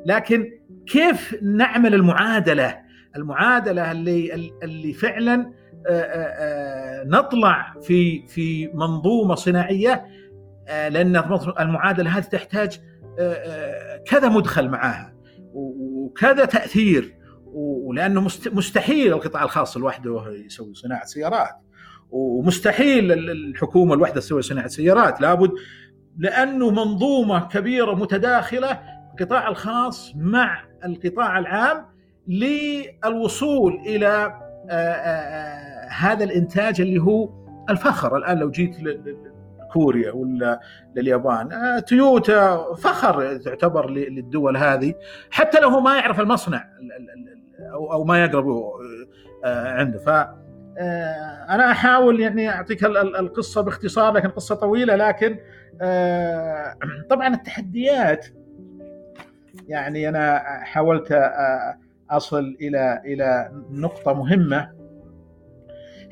لكن 0.07 0.51
كيف 0.87 1.43
نعمل 1.43 1.95
المعادلة؟ 1.95 2.79
المعادلة 3.17 3.93
اللي 3.93 4.51
اللي 4.63 4.93
فعلا 4.93 5.53
نطلع 7.07 7.75
في 7.81 8.27
في 8.27 8.71
منظومة 8.75 9.35
صناعية 9.35 10.05
لأن 10.69 11.17
المعادلة 11.61 12.11
هذه 12.19 12.25
تحتاج 12.25 12.81
كذا 14.07 14.29
مدخل 14.29 14.69
معاها 14.69 15.15
وكذا 15.55 16.45
تأثير 16.45 17.15
ولأنه 17.55 18.21
مستحيل 18.53 19.13
القطاع 19.13 19.43
الخاص 19.43 19.77
لوحده 19.77 20.25
يسوي 20.47 20.75
صناعة 20.75 21.05
سيارات 21.05 21.55
ومستحيل 22.11 23.13
الحكومة 23.13 23.97
لوحدها 23.97 24.21
تسوي 24.21 24.43
صناعة 24.43 24.69
سيارات 24.69 25.21
لابد 25.21 25.51
لأنه 26.19 26.71
منظومة 26.71 27.49
كبيرة 27.49 27.95
متداخلة 27.95 28.81
القطاع 29.13 29.49
الخاص 29.49 30.13
مع 30.17 30.63
القطاع 30.85 31.39
العام 31.39 31.87
للوصول 32.29 33.81
إلى 33.87 34.39
هذا 35.91 36.25
الإنتاج 36.25 36.81
اللي 36.81 37.03
هو 37.03 37.31
الفخر. 37.71 38.17
الآن 38.17 38.39
لو 38.39 38.51
جيت 38.51 38.77
كوريا 39.73 40.13
ولا 40.13 40.61
لليابان. 40.97 41.53
آه 41.53 41.79
تويوتا 41.79 42.75
فخر 42.75 43.37
تعتبر 43.37 43.91
للدول 43.91 44.57
هذه. 44.57 44.95
حتى 45.31 45.61
لو 45.61 45.69
هو 45.69 45.81
ما 45.81 45.97
يعرف 45.97 46.21
المصنع 46.21 46.65
أو 47.73 47.93
أو 47.93 48.05
ما 48.05 48.25
يقرب 48.25 48.47
آه 49.45 49.69
عنده. 49.73 49.99
ف 49.99 50.09
آه 50.09 51.47
أنا 51.49 51.71
أحاول 51.71 52.21
يعني 52.21 52.49
أعطيك 52.49 52.85
القصة 52.85 53.61
باختصار 53.61 54.13
لكن 54.13 54.29
قصة 54.29 54.55
طويلة 54.55 54.97
لكن 54.97 55.39
طبعا 57.11 57.35
التحديات. 57.35 58.27
يعني 59.69 60.09
أنا 60.09 60.39
حاولت 60.63 61.31
أصل 62.11 62.57
إلى 62.61 63.03
إلى 63.05 63.51
نقطة 63.71 64.13
مهمة. 64.13 64.82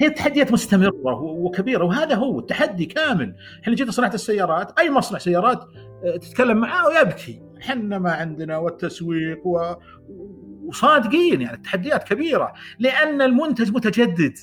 هي 0.01 0.07
التحديات 0.07 0.53
مستمرة 0.53 1.22
وكبيرة 1.22 1.84
وهذا 1.84 2.14
هو 2.14 2.38
التحدي 2.38 2.86
كامل. 2.86 3.34
إحنا 3.62 3.74
جيت 3.74 3.90
صناعة 3.90 4.14
السيارات 4.14 4.78
أي 4.78 4.90
مصنع 4.90 5.18
سيارات 5.18 5.64
آه، 6.05 6.16
تتكلم 6.16 6.57
معاه 6.57 6.86
ويبكي. 6.86 7.42
إحنا 7.61 7.98
ما 7.98 8.12
عندنا 8.12 8.59
والتسويق 8.59 9.46
و... 9.46 9.74
وصادقين 10.64 11.40
يعني 11.40 11.57
التحديات 11.57 12.05
كبيرة. 12.05 12.53
لأن 12.78 13.22
المنتج 13.22 13.72
متجدد. 13.72 14.34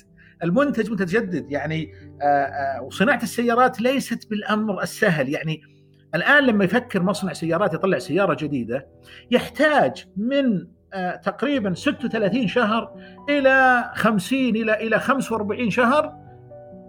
المنتج 0.42 0.90
متجدد 0.90 1.52
يعني 1.52 1.92
آه، 2.22 2.24
آه، 2.24 2.82
وصناعة 2.82 3.22
السيارات 3.22 3.80
ليست 3.80 4.30
بالأمر 4.30 4.82
السهل. 4.82 5.28
يعني 5.28 5.60
الآن 6.14 6.44
لما 6.44 6.64
يفكر 6.64 7.02
مصنع 7.02 7.32
سيارات 7.32 7.74
يطلع 7.74 7.98
سيارة 7.98 8.36
جديدة 8.40 8.86
يحتاج 9.30 10.06
من 10.16 10.66
تقريبا 11.22 11.74
36 11.74 12.48
شهر 12.48 12.94
إلى 13.28 13.84
50 13.94 14.38
إلى 14.38 14.74
إلى 14.74 14.98
45 14.98 15.70
شهر 15.70 16.14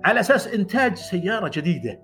على 0.05 0.19
أساس 0.19 0.47
إنتاج 0.47 0.95
سيارة 0.95 1.51
جديدة. 1.53 1.99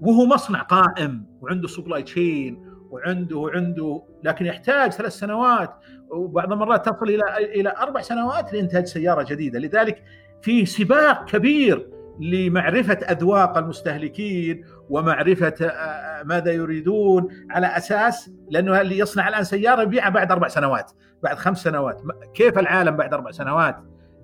وهو 0.00 0.26
مصنع 0.26 0.62
قائم 0.62 1.26
وعنده 1.40 1.68
سبلاي 1.68 2.02
تشين 2.02 2.64
وعنده 2.90 3.36
وعنده 3.36 4.02
لكن 4.24 4.46
يحتاج 4.46 4.92
ثلاث 4.92 5.12
سنوات 5.12 5.70
وبعض 6.10 6.52
المرات 6.52 6.88
تصل 6.88 7.08
إلى 7.08 7.22
إلى 7.38 7.74
أربع 7.78 8.00
سنوات 8.00 8.52
لإنتاج 8.52 8.84
سيارة 8.84 9.26
جديدة. 9.30 9.58
لذلك 9.58 10.02
في 10.42 10.66
سباق 10.66 11.24
كبير 11.24 11.90
لمعرفة 12.20 12.94
أذواق 12.94 13.58
المستهلكين 13.58 14.64
ومعرفة 14.90 15.54
آه، 15.62 15.64
آه، 15.64 16.22
ماذا 16.22 16.52
يريدون 16.52 17.28
على 17.50 17.66
أساس 17.66 18.30
لأنه 18.50 18.80
اللي 18.80 18.98
يصنع 18.98 19.28
الآن 19.28 19.44
سيارة 19.44 19.82
يبيعها 19.82 20.10
بعد 20.10 20.32
أربع 20.32 20.48
سنوات 20.48 20.92
بعد 21.22 21.36
خمس 21.36 21.62
سنوات. 21.62 22.02
كيف 22.34 22.58
العالم 22.58 22.96
بعد 22.96 23.14
أربع 23.14 23.30
سنوات 23.30 23.76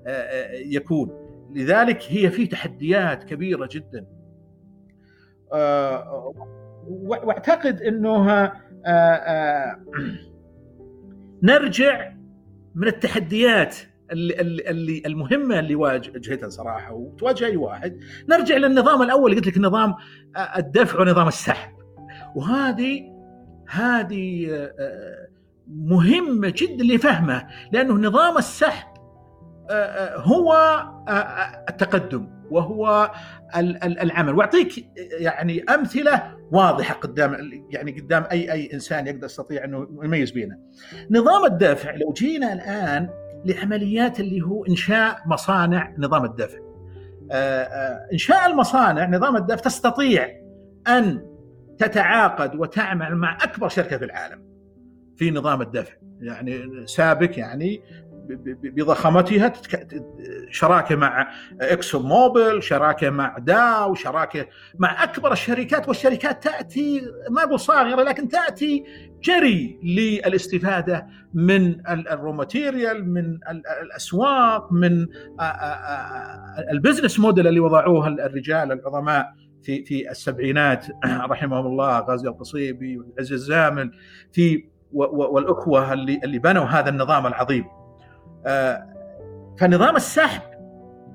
آه، 0.06 0.52
يكون؟ 0.52 1.26
لذلك 1.54 2.02
هي 2.08 2.30
في 2.30 2.46
تحديات 2.46 3.24
كبيرة 3.24 3.68
جدا. 3.72 4.06
واعتقد 6.88 7.82
انه 7.82 8.52
نرجع 11.42 12.12
من 12.74 12.88
التحديات 12.88 13.76
اللي, 14.12 14.40
اللي 14.70 15.02
المهمة 15.06 15.58
اللي 15.58 15.74
واجهتها 15.74 16.48
صراحة 16.48 16.92
وتواجه 16.92 17.46
أي 17.46 17.56
واحد. 17.56 18.00
نرجع 18.28 18.56
للنظام 18.56 19.02
الأول 19.02 19.34
قلت 19.34 19.46
لك 19.46 19.58
نظام 19.58 19.94
الدفع 20.56 21.00
ونظام 21.00 21.28
السحب. 21.28 21.72
وهذه 22.36 23.02
هذه 23.68 24.48
مهمة 25.68 26.54
جدا 26.56 26.84
لفهمه 26.84 27.46
لأنه 27.72 27.94
نظام 27.94 28.38
السحب 28.38 28.96
هو 30.16 30.82
التقدم 31.68 32.36
وهو 32.50 33.10
العمل. 33.82 34.34
وأعطيك 34.34 34.88
يعني 35.20 35.62
أمثلة 35.62 36.36
واضحة 36.52 36.94
قدام 36.94 37.50
يعني 37.70 38.00
قدام 38.00 38.24
اي 38.32 38.52
أي 38.52 38.72
إنسان 38.74 39.06
يقدر 39.06 39.24
يستطيع 39.24 39.64
أنه 39.64 39.88
يميز 40.02 40.30
بينها. 40.30 40.58
نظام 41.10 41.44
الدافع 41.44 41.94
لو 41.94 42.12
جينا 42.12 42.52
الآن 42.52 43.08
لعمليات 43.46 44.20
اللي 44.20 44.42
هو 44.42 44.64
إنشاء 44.64 45.22
مصانع 45.26 45.94
نظام 45.98 46.24
الدفع. 46.24 46.58
آه، 47.32 47.62
آه، 47.62 48.08
إنشاء 48.12 48.46
المصانع 48.46 49.08
نظام 49.08 49.36
الدفع 49.36 49.60
تستطيع 49.60 50.28
أن 50.88 51.22
تتعاقد 51.78 52.54
وتعمل 52.54 53.16
مع 53.16 53.38
أكبر 53.42 53.68
شركة 53.68 53.98
في 53.98 54.04
العالم 54.04 54.46
في 55.16 55.30
نظام 55.30 55.62
الدفع 55.62 55.92
يعني 56.20 56.86
سابق 56.86 57.38
يعني 57.38 57.80
بضخامتها 58.62 59.52
شراكة 60.50 60.96
مع 60.96 61.28
إكسون 61.60 62.02
موبل، 62.02 62.62
شراكة 62.62 63.10
مع 63.10 63.38
داو، 63.38 63.94
شراكة 63.94 64.46
مع 64.78 65.04
أكبر 65.04 65.32
الشركات 65.32 65.88
والشركات 65.88 66.44
تأتي 66.44 67.02
ما 67.30 67.42
أقول 67.42 67.60
صاغرة 67.60 68.02
لكن 68.02 68.28
تأتي 68.28 68.84
جري 69.22 69.80
للاستفادة 69.82 71.06
من 71.34 71.86
ال 71.88 71.99
raw 71.99 72.32
material 72.32 73.12
من 73.12 73.38
الأسواق 73.82 74.72
من 74.72 75.06
ال 76.70 76.76
business 76.76 77.20
model 77.20 77.46
اللي 77.46 77.60
وضعوه 77.60 78.08
الرجال 78.08 78.72
العظماء 78.72 79.32
في 79.62 79.84
في 79.84 80.10
السبعينات 80.10 80.86
رحمهم 81.30 81.66
الله 81.66 82.00
غازي 82.00 82.28
القصيبي 82.28 82.98
وعبدالعزيز 82.98 83.32
الزامل 83.32 83.90
في 84.32 84.64
والأخوة 84.92 85.92
اللي 85.92 86.20
اللي 86.24 86.38
بنوا 86.38 86.64
هذا 86.64 86.88
النظام 86.88 87.26
العظيم. 87.26 87.64
آه، 88.46 88.86
فنظام 89.58 89.96
السحب 89.96 90.42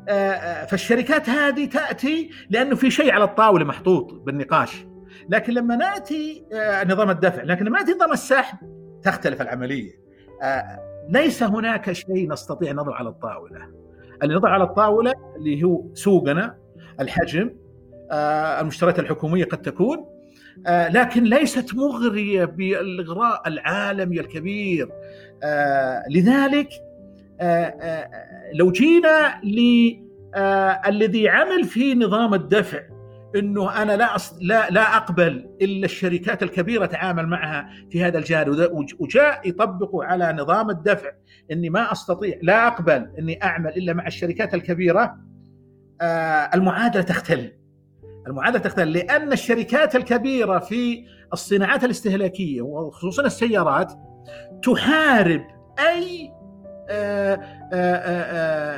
آه، 0.09 0.11
آه، 0.11 0.65
فالشركات 0.65 1.29
هذه 1.29 1.65
تأتي 1.65 2.29
لأنه 2.49 2.75
في 2.75 2.91
شيء 2.91 3.11
على 3.11 3.23
الطاولة 3.23 3.65
محطوط 3.65 4.13
بالنقاش. 4.13 4.85
لكن 5.29 5.53
لما 5.53 5.75
نأتي 5.75 6.45
نظام 6.85 7.09
الدفع 7.09 7.43
لكن 7.43 7.65
لما 7.65 7.79
نأتي 7.79 7.91
نظام 7.91 8.11
السحب 8.11 8.57
تختلف 9.03 9.41
العملية. 9.41 9.91
ليس 11.09 11.43
هناك 11.43 11.91
شيء 11.91 12.31
نستطيع 12.31 12.71
نضع 12.71 12.95
على 12.95 13.09
الطاولة. 13.09 13.67
اللي 14.23 14.35
نضع 14.35 14.49
على 14.49 14.63
الطاولة 14.63 15.13
اللي 15.35 15.63
هو 15.63 15.83
سوقنا 15.93 16.57
الحجم 16.99 17.55
المشتريات 18.61 18.99
الحكومية 18.99 19.45
قد 19.45 19.61
تكون 19.61 20.05
لكن 20.67 21.23
ليست 21.23 21.75
مغرية 21.75 22.45
بالإغراء 22.45 23.47
العالمي 23.47 24.19
الكبير. 24.19 24.89
لذلك 26.09 26.69
لو 28.53 28.71
جينا 28.71 29.41
للذي 29.43 31.29
آه، 31.29 31.31
عمل 31.31 31.63
في 31.63 31.95
نظام 31.95 32.33
الدفع 32.33 32.79
إنه 33.35 33.81
أنا 33.81 33.97
لا. 33.97 34.17
لا 34.41 34.69
لا 34.69 34.97
أقبل 34.97 35.49
إلا 35.61 35.85
الشركات 35.85 36.43
الكبيرة 36.43 36.83
اتعامل 36.83 37.27
معها 37.27 37.69
في 37.91 38.03
هذا 38.03 38.17
الجانب 38.17 38.69
وجاء 38.99 39.49
يطبقوا 39.49 40.05
على 40.05 40.33
نظام 40.33 40.69
الدفع 40.69 41.09
إني 41.51 41.69
ما 41.69 41.91
أستطيع 41.91 42.39
لا 42.41 42.67
أقبل 42.67 43.09
إني 43.19 43.43
أعمل 43.43 43.69
إلا 43.77 43.93
مع 43.93 44.07
الشركات 44.07 44.53
الكبيرة 44.53 45.17
آه 46.01 46.49
المعادلة 46.53 47.03
تختل 47.03 47.51
المعادلة 48.27 48.59
تختل 48.59 48.93
لأن 48.93 49.33
الشركات 49.33 49.95
الكبيرة 49.95 50.59
في 50.59 51.05
الصناعات 51.33 51.83
الاستهلاكية 51.83 52.61
وخصوصا 52.61 53.25
السيارات 53.25 53.93
تحارب 54.63 55.41
أي 55.79 56.31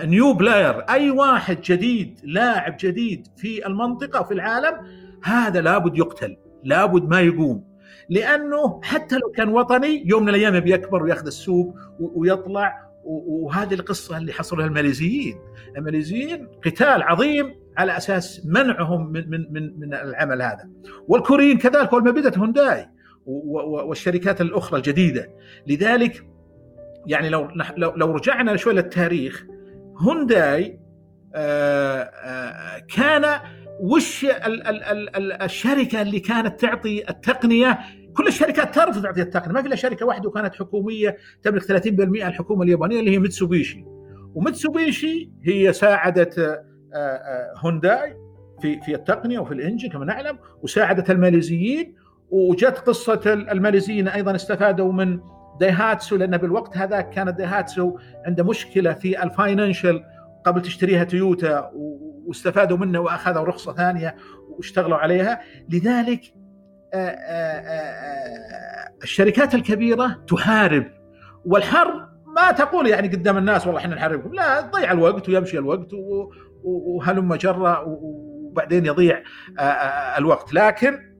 نيو 0.09 0.34
بلاير 0.34 0.80
أي 0.89 1.11
واحد 1.11 1.61
جديد 1.61 2.20
لاعب 2.24 2.78
جديد 2.80 3.28
في 3.38 3.68
المنطقة 3.68 4.22
وفي 4.22 4.34
العالم 4.34 4.78
هذا 5.24 5.61
لابد 5.61 5.97
يقتل 5.97 6.38
لابد 6.64 7.09
ما 7.09 7.22
يقوم. 7.22 7.74
لأنه 8.09 8.82
حتى 8.84 9.16
لو 9.16 9.32
كان 9.32 9.49
وطني 9.49 10.03
يوم 10.07 10.24
من 10.24 10.30
الأيام 10.30 10.59
بيكبر 10.59 11.03
ويأخذ 11.03 11.26
السوق 11.26 11.76
ويطلع 11.99 12.84
وهذه 13.05 13.74
القصة 13.74 14.18
اللي 14.18 14.34
حصلها 14.34 14.66
الماليزيين. 14.66 15.36
الماليزيين 15.78 16.47
قتال 16.66 17.03
عظيم 17.03 17.55
على 17.78 17.97
أساس 17.97 18.45
منعهم 18.45 19.11
من 19.11 19.30
من 19.30 19.53
من, 19.53 19.80
من 19.80 19.93
العمل 19.93 20.41
هذا. 20.41 20.70
والكوريين 21.07 21.57
كذلك 21.57 21.93
اول 21.93 22.03
ما 22.03 22.11
بدات 22.11 22.38
هونداي 22.38 22.89
والشركات 23.26 24.41
الأخرى 24.41 24.78
الجديدة. 24.78 25.30
لذلك 25.68 26.26
يعني 27.08 27.30
لو 27.30 27.47
لو 27.78 27.93
لو 27.95 28.12
رجعنا 28.12 28.56
شوي 28.56 28.74
للتاريخ 28.74 29.45
هونداي 29.97 30.80
آه، 31.36 32.01
آه، 32.01 32.80
كان 32.95 33.39
وش 33.80 34.26
ال 34.26 34.68
ال 34.68 35.16
ال 35.16 35.41
الشركة 35.41 36.01
اللي 36.01 36.20
كانت 36.20 36.60
تعطي 36.60 37.10
التقنية؟ 37.10 37.80
كل 38.18 38.28
الشركات 38.28 38.76
ترفض 38.76 39.04
تعطي 39.04 39.22
التقنية 39.22 39.54
ما 39.54 39.62
في 39.62 39.68
إلا 39.68 39.76
شركة 39.76 40.06
واحدة 40.06 40.30
وكانت 40.30 40.56
حكومية 40.56 41.18
تملك 41.43 41.64
30% 41.64 41.68
الحكومة 42.28 42.64
اليابانية 42.64 42.99
اللي 42.99 43.12
هي 43.12 43.20
ميتسوبيشي. 43.20 43.86
وميتسوبيشي 44.36 45.32
هي 45.43 45.74
ساعدت 45.74 46.39
آه، 46.95 47.54
هونداي 47.58 48.18
في 48.62 48.82
في 48.82 48.95
التقنية 48.95 49.39
وفي 49.39 49.54
ال 49.54 49.59
engine 49.59 49.89
كما 49.89 50.06
نعلم 50.06 50.39
وساعدت 50.64 51.12
الماليزيين 51.12 51.95
وجت 52.30 52.78
قصة 52.78 53.22
الماليزيين 53.26 54.08
أيضا 54.08 54.36
استفادوا 54.36 54.91
من 54.93 55.20
دايهاتسو 55.60 56.16
لأن 56.16 56.38
بالوقت 56.38 56.78
هذا 56.78 57.01
كانت 57.01 57.38
دايهاتسو 57.38 57.97
عنده 58.26 58.43
مشكلة 58.43 58.93
في 58.93 59.24
ال 59.24 59.32
financial 59.32 60.04
قبل 60.45 60.62
تشتريها 60.62 61.04
تويوتا 61.04 61.72
واستفادوا 62.26 62.78
منه 62.78 62.99
وأخذوا 62.99 63.43
رخصة 63.43 63.74
ثانية 63.74 64.16
واشتغلوا 64.58 64.97
عليها. 64.97 65.41
لذلك 65.70 66.22
آه، 66.93 66.97
آه، 66.97 67.60
آه، 67.60 68.89
الشركات 69.04 69.56
الكبيرة 69.56 70.24
تحارب. 70.28 70.86
والحرب 71.45 72.10
ما 72.28 72.51
تقول 72.51 72.88
يعني 72.88 73.08
قدام 73.08 73.38
الناس 73.38 73.68
والله 73.68 73.82
إحنا 73.82 73.95
نحاربكم 73.95 74.34
لا 74.34 74.62
تضيع 74.62 74.91
الوقت 74.91 75.30
ويمشي 75.30 75.58
الوقت 75.58 75.89
وهلم 76.64 77.36
جره 77.36 77.84
وبعدين 77.88 78.86
يضيع 78.86 79.24
الوقت. 80.18 80.54
لكن 80.54 81.12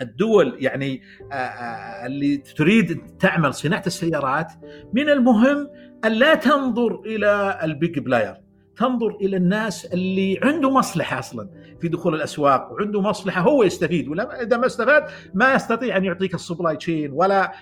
الدول 0.00 0.56
يعني 0.60 1.02
آه، 1.32 1.34
آه، 1.34 2.06
اللي 2.06 2.36
تريد 2.36 3.00
تعمل 3.18 3.54
صناعة 3.54 3.82
السيارات 3.86 4.52
من 4.92 5.08
المهم 5.08 5.68
أن 6.04 6.12
لا 6.12 6.34
تنظر 6.34 7.00
إلى 7.06 7.60
ال 7.62 7.71
big 7.71 7.98
player. 7.98 8.34
تنظر 8.76 9.16
إلى 9.20 9.36
الناس 9.36 9.84
اللي 9.84 10.40
عنده 10.42 10.70
مصلحة 10.70 11.18
أصلا 11.18 11.48
في 11.80 11.88
دخول 11.88 12.14
الأسواق 12.14 12.72
وعنده 12.72 13.00
مصلحة 13.00 13.40
هو 13.40 13.62
يستفيد 13.62 14.08
ولا 14.08 14.42
إذا 14.42 14.56
ما 14.56 14.66
استفاد 14.66 15.04
ما 15.34 15.54
يستطيع 15.54 15.96
أن 15.96 16.04
يعطيك 16.04 16.34
ال 16.34 16.40
supply 16.40 16.76
chain 16.76 17.10
ولا 17.12 17.52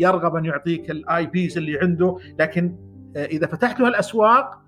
يرغب 0.00 0.36
أن 0.36 0.44
يعطيك 0.44 0.90
ال 0.90 1.26
IPs 1.26 1.58
اللي 1.58 1.78
عنده. 1.78 2.16
لكن 2.38 2.76
آه، 3.16 3.26
إذا 3.26 3.46
فتحت 3.46 3.80
له 3.80 3.88
الأسواق 3.88 4.67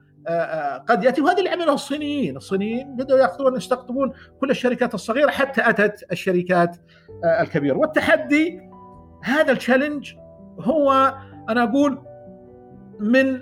قد 0.88 1.04
يأتي. 1.04 1.20
وهذا 1.20 1.38
اللي 1.38 1.50
عمله 1.50 1.74
الصينيين، 1.74 2.36
الصينيين 2.36 2.96
بدأوا 2.96 3.20
يأخذون 3.20 3.56
يستقطبون 3.56 4.12
كل 4.40 4.50
الشركات 4.50 4.94
الصغيرة 4.94 5.30
حتى 5.30 5.70
أتت 5.70 6.12
الشركات 6.12 6.76
آه، 7.24 7.42
الكبيرة، 7.42 7.76
والتحدي 7.76 8.60
هذا 9.22 9.52
ال 9.52 9.58
challenge 9.58 10.12
هو 10.60 11.14
أنا 11.48 11.62
أقول 11.62 11.98
من 13.00 13.40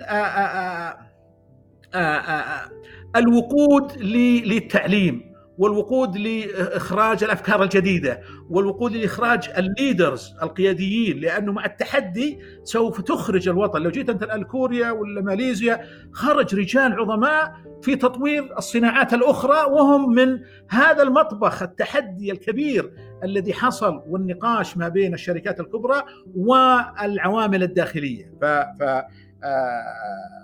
الوقود 3.15 3.97
للتعليم 3.97 5.28
والوقود 5.59 6.17
لإخراج 6.17 7.23
الأفكار 7.23 7.63
الجديدة 7.63 8.21
والوقود 8.49 8.95
لإخراج 8.95 9.49
ال 9.57 9.66
leaders 9.66 10.33
القياديين 10.43 11.19
لأنه 11.19 11.51
مع 11.51 11.65
التحدي 11.65 12.39
سوف 12.63 13.01
تخرج 13.01 13.49
الوطن. 13.49 13.81
لو 13.81 13.89
جيت 13.89 14.09
أنت 14.09 14.23
الآن 14.23 14.43
كوريا 14.43 14.91
ولا 14.91 15.21
ماليزيا 15.21 15.81
خرج 16.11 16.55
رجال 16.55 16.93
عظماء 16.93 17.53
في 17.81 17.95
تطوير 17.95 18.57
الصناعات 18.57 19.13
الأخرى 19.13 19.71
وهم 19.71 20.13
من 20.13 20.39
هذا 20.69 21.03
المطبخ 21.03 21.63
التحدي 21.63 22.31
الكبير 22.31 22.91
الذي 23.23 23.53
حصل 23.53 24.03
والنقاش 24.07 24.77
ما 24.77 24.87
بين 24.87 25.13
الشركات 25.13 25.59
الكبرى 25.59 26.03
والعوامل 26.35 27.63
الداخلية. 27.63 28.33
ف, 28.41 28.45
ف 28.45 29.01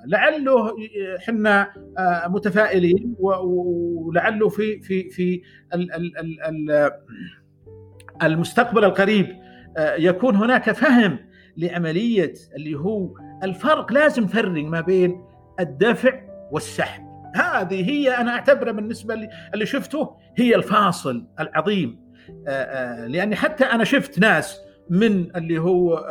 لعله 0.06 0.76
حنا 1.20 1.74
آه، 1.98 2.28
متفائلين 2.28 3.16
ولعله 3.20 4.50
في 4.50 4.82
في 4.82 5.10
في 5.10 5.42
المستقبل 8.24 8.86
القريب 8.86 9.28
آه، 9.78 9.96
يكون 9.96 10.36
هناك 10.36 10.72
فهم 10.72 11.20
لعملية 11.58 12.34
اللي 12.56 12.76
هو 12.76 13.10
الفرق 13.44 13.94
لازم 13.94 14.24
نفرق 14.24 14.64
ما 14.64 14.82
بين 14.82 15.26
الدفع 15.60 16.22
والسحب. 16.52 17.04
هذه 17.36 17.90
هي 17.90 18.18
أنا 18.18 18.32
أعتبرها 18.32 18.72
بالنسبة 18.72 19.16
لي 19.16 19.30
اللي 19.54 19.66
شفته 19.66 20.18
هي 20.38 20.56
الفاصل 20.56 21.28
العظيم. 21.40 22.06
لأني 23.08 23.36
حتى 23.36 23.64
أنا 23.64 23.84
شفت 23.84 24.20
ناس 24.20 24.62
من 24.90 25.36
اللي 25.36 25.58
هو 25.58 26.06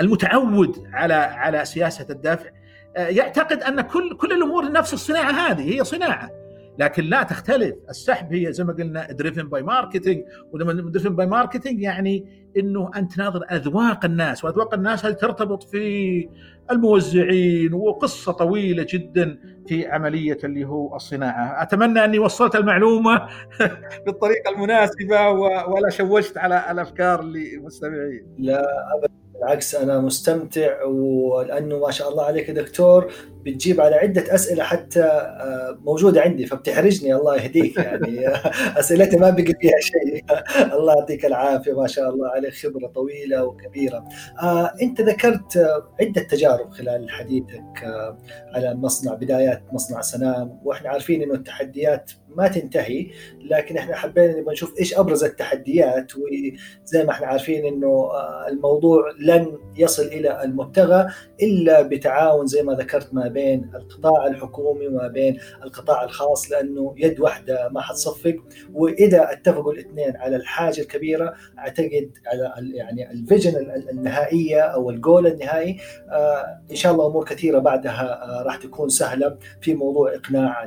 المتعود 0.00 0.88
على 0.92 1.14
على 1.14 1.64
سياسة 1.64 2.06
الدفع 2.10 2.50
آه، 2.96 3.06
يعتقد 3.06 3.62
أن 3.62 3.80
كل 3.80 4.16
كل 4.16 4.32
الأمور 4.32 4.72
نفس 4.72 4.94
الصناعة 4.94 5.30
هذه 5.30 5.74
هي 5.74 5.84
صناعة. 5.84 6.30
لكن 6.78 7.04
لا 7.04 7.22
تختلف 7.22 7.74
السحب 7.90 8.32
هي 8.32 8.52
زي 8.52 8.64
ما 8.64 8.72
قلنا 8.72 9.12
driven 9.12 9.48
by 9.48 9.62
marketing 9.62 10.22
ولما 10.52 10.72
driven 10.72 11.16
by 11.16 11.26
marketing 11.26 11.82
يعني 11.82 12.40
إنه 12.56 12.90
أنت 12.96 13.18
ناظر 13.18 13.44
أذواق 13.50 14.04
الناس 14.04 14.44
وأذواق 14.44 14.74
الناس 14.74 15.06
هذه 15.06 15.12
ترتبط 15.12 15.62
في 15.62 16.28
الموزعين 16.70 17.74
وقصة 17.74 18.32
طويلة 18.32 18.86
جدا 18.88 19.38
في 19.66 19.86
عملية 19.86 20.38
اللي 20.44 20.64
هو 20.64 20.96
الصناعة. 20.96 21.62
أتمنى 21.62 22.04
أني 22.04 22.18
وصلت 22.18 22.56
المعلومة 22.56 23.28
بالطريقة 24.06 24.50
المناسبة 24.50 25.28
ولا 25.68 25.90
شوشت 25.90 26.38
على 26.38 26.70
الأفكار 26.70 27.22
للمستمعين 27.22 28.26
لا 28.38 28.64
ابدا. 28.94 29.20
بالعكس 29.40 29.74
أنا 29.74 30.00
مستمتع 30.00 30.84
ولأنه 30.84 31.78
ما 31.78 31.90
شاء 31.90 32.08
الله 32.08 32.24
عليك 32.24 32.48
يا 32.48 32.54
دكتور 32.54 33.12
بتجيب 33.46 33.80
على 33.80 33.96
عدة 33.96 34.34
أسئلة 34.34 34.64
حتى 34.64 35.02
آه، 35.02 35.78
موجودة 35.84 36.20
عندي 36.20 36.46
فبتحرجني 36.46 37.14
الله 37.14 37.36
يهديك 37.36 37.76
يعني. 37.76 38.28
أسئلتي 38.80 39.16
ما 39.16 39.30
بقي 39.30 39.54
فيها 39.60 39.80
شيء. 39.80 40.24
الله 40.76 40.94
يعطيك 40.94 41.26
العافية 41.26 41.72
ما 41.72 41.86
شاء 41.86 42.10
الله 42.10 42.28
عليك 42.28 42.54
خبرة 42.54 42.86
طويلة 42.86 43.44
وكبيرة. 43.44 44.04
آه، 44.42 44.72
أنت 44.82 45.00
ذكرت 45.00 45.82
عدة 46.00 46.22
تجارب 46.22 46.70
خلال 46.70 47.10
حديثك 47.10 47.84
آه، 47.84 48.18
على 48.54 48.74
مصنع 48.74 49.14
بدايات 49.14 49.62
مصنع 49.72 50.00
سنام 50.00 50.60
وإحنا 50.64 50.88
عارفين 50.88 51.22
إنه 51.22 51.34
التحديات 51.34 52.12
ما 52.36 52.48
تنتهي 52.48 53.06
لكن 53.50 53.76
إحنا 53.76 53.96
حبينا 53.96 54.40
نبغى 54.40 54.52
نشوف 54.52 54.78
إيش 54.78 54.98
أبرز 54.98 55.24
التحديات 55.24 56.12
وزي 56.16 57.04
ما 57.04 57.10
إحنا 57.10 57.26
عارفين 57.26 57.66
إنه 57.66 58.10
الموضوع 58.48 59.02
لن 59.18 59.58
يصل 59.76 60.02
إلى 60.02 60.44
المبتغى 60.44 61.06
إلا 61.42 61.82
بتعاون 61.82 62.46
زي 62.46 62.62
ما 62.62 62.74
ذكرت 62.74 63.14
ما 63.14 63.28
بين 63.28 63.70
القطاع 63.74 64.26
الحكومي 64.26 64.86
وما 64.86 65.08
بين 65.08 65.38
القطاع 65.64 66.04
الخاص 66.04 66.50
لأنه 66.50 66.94
يد 66.96 67.20
واحدة 67.20 67.68
ما 67.68 67.80
حتصفق. 67.80 68.36
وإذا 68.74 69.32
اتفقوا 69.32 69.72
الاثنين 69.72 70.16
على 70.16 70.36
الحاجة 70.36 70.80
الكبيرة 70.80 71.34
أعتقد 71.58 72.10
على 72.26 72.52
يعني 72.74 73.10
الفيجن 73.10 73.52
النهائية 73.90 74.60
أو 74.60 74.90
الجول 74.90 75.26
النهائي 75.26 75.80
آه، 76.10 76.60
إن 76.70 76.76
شاء 76.76 76.92
الله 76.92 77.06
أمور 77.06 77.24
كثيرة 77.24 77.58
بعدها 77.58 78.24
آه، 78.24 78.42
راح 78.42 78.56
تكون 78.56 78.88
سهلة 78.88 79.38
في 79.60 79.74
موضوع 79.74 80.14
إقناع 80.14 80.64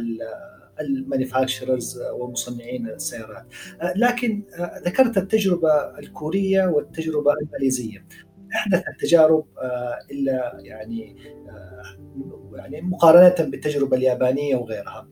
ال 0.79 0.88
manufacturers 0.88 2.01
ومصنعين 2.13 2.87
السيارات 2.87 3.45
لكن 3.95 4.43
ذكرت 4.85 5.17
التجربة 5.17 5.99
الكورية 5.99 6.65
والتجربة 6.65 7.33
الماليزية 7.33 8.05
أحدث 8.55 8.83
التجارب 8.87 9.45
إلا 10.11 10.57
يعني 10.59 11.15
يعني 12.55 12.81
مقارنة 12.81 13.49
بالتجربة 13.49 13.97
اليابانية 13.97 14.55
وغيرها. 14.55 15.07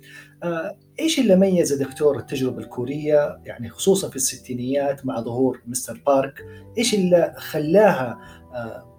إيش 0.99 1.19
اللي 1.19 1.35
ميز 1.35 1.73
دكتور 1.73 2.17
التجربة 2.17 2.59
الكورية 2.59 3.41
يعني 3.45 3.69
خصوصا 3.69 4.09
في 4.09 4.15
الستينيات 4.15 5.05
مع 5.05 5.21
ظهور 5.21 5.61
مستر 5.67 6.03
بارك؟ 6.07 6.45
إيش 6.77 6.93
اللي 6.93 7.33
خلاها 7.37 8.19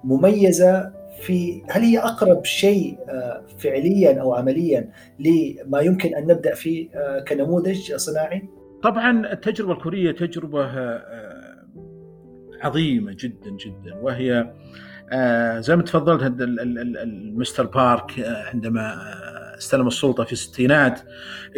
مميزة 0.05 1.02
في 1.21 1.63
هل 1.71 1.83
هي 1.83 1.99
أقرب 1.99 2.45
شيء 2.45 2.99
فعليا 3.59 4.21
أو 4.21 4.35
عمليا 4.35 4.93
لما 5.19 5.81
يمكن 5.81 6.15
أن 6.15 6.27
نبدأ 6.27 6.55
فيه 6.55 6.89
كنموذج 7.29 7.95
صناعي؟ 7.95 8.49
طبعا 8.83 9.33
التجربة 9.33 9.73
الكورية 9.73 10.13
تجربة 10.13 11.01
عظيمة 12.63 13.17
جدا 13.19 13.51
جدا 13.51 13.95
وهي 14.03 14.53
زي 15.61 15.77
ما 15.77 15.83
تفضلت 15.83 16.35
المستر 16.41 17.67
بارك 17.67 18.13
عندما 18.53 18.95
استلم 19.59 19.87
السلطة 19.87 20.25
في 20.25 20.33
الستينات 20.33 21.01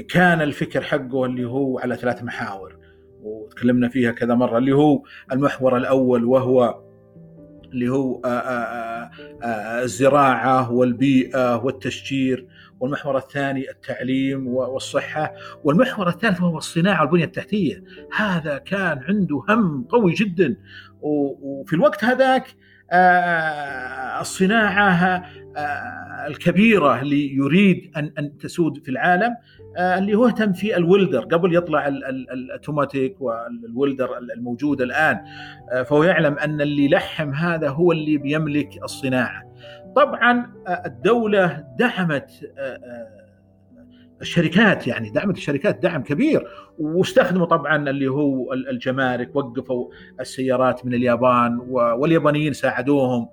كان 0.09 0.40
الفكر 0.40 0.82
حقه 0.82 1.24
اللي 1.24 1.44
هو 1.44 1.78
على 1.78 1.96
ثلاث 1.96 2.22
محاور 2.22 2.76
وتكلمنا 3.22 3.88
فيها 3.88 4.12
كذا 4.12 4.34
مرة 4.34 4.59
اللي 4.59 4.72
هو 4.72 5.02
المحور 5.32 5.76
الأول 5.76 6.24
وهو 6.24 6.80
اللي 7.74 7.88
هو 7.88 8.20
الزراعة 9.82 10.72
والبيئة 10.72 11.56
والتشجير 11.56 12.46
والمحور 12.80 13.16
الثاني 13.16 13.70
التعليم 13.70 14.46
والصحة 14.46 15.34
والمحور 15.64 16.08
الثالث 16.08 16.40
وهو 16.40 16.58
الصناعة 16.58 17.02
والبنية 17.02 17.24
التحتية. 17.24 17.84
هذا 18.16 18.58
كان 18.58 18.98
عنده 19.08 19.42
هم 19.48 19.84
قوي 19.84 20.12
جدا. 20.12 20.56
وفي 21.00 21.72
الوقت 21.72 22.04
هذاك 22.04 22.46
الصناعه 24.20 25.24
الكبيرة 26.26 27.01
اللي 27.01 27.35
يريد 27.35 27.93
ان 27.97 28.12
أن 28.18 28.39
تسود 28.39 28.85
في 28.85 28.91
العالم 28.91 29.37
اللي 29.78 30.14
هو 30.14 30.26
اهتم 30.26 30.53
في 30.53 30.76
الولدر. 30.76 31.20
قبل 31.24 31.55
يطلع 31.57 31.89
الأوتوماتيك 31.89 33.16
والولدر 33.20 34.18
الموجود 34.18 34.80
الآن 34.82 35.20
فهو 35.87 36.05
يعلم 36.05 36.39
أن 36.39 36.61
اللي 36.61 36.89
لحم 36.89 37.32
هذا 37.32 37.68
هو 37.68 37.93
اللي 37.93 38.16
بيملك 38.16 38.82
الصناعة. 38.82 39.43
طبعا 39.97 40.53
الدولة 40.87 41.64
دعمت 41.78 42.30
الشركات 44.20 44.86
يعني 44.86 45.10
دعمت 45.10 45.36
الشركات 45.36 45.82
دعم 45.82 46.02
كبير. 46.02 46.46
واستخدموا 46.78 47.46
طبعا 47.46 47.90
اللي 47.90 48.06
هو 48.06 48.52
الجمارك 48.52 49.36
وقفوا 49.36 49.90
السيارات 50.20 50.86
من 50.86 50.94
اليابان 50.94 51.58
واليابانيين 51.70 52.52
ساعدوهم 52.52 53.28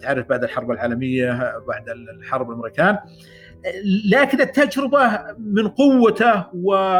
تعرف 0.00 0.28
بعد 0.28 0.44
الحرب 0.44 0.70
العالمية 0.70 1.58
بعد 1.68 1.88
الحرب 1.88 2.50
الأمريكان. 2.50 2.98
لكن 4.10 4.40
التجربة 4.40 5.20
من 5.38 5.68
قوته 5.68 6.44
وقد 6.54 6.94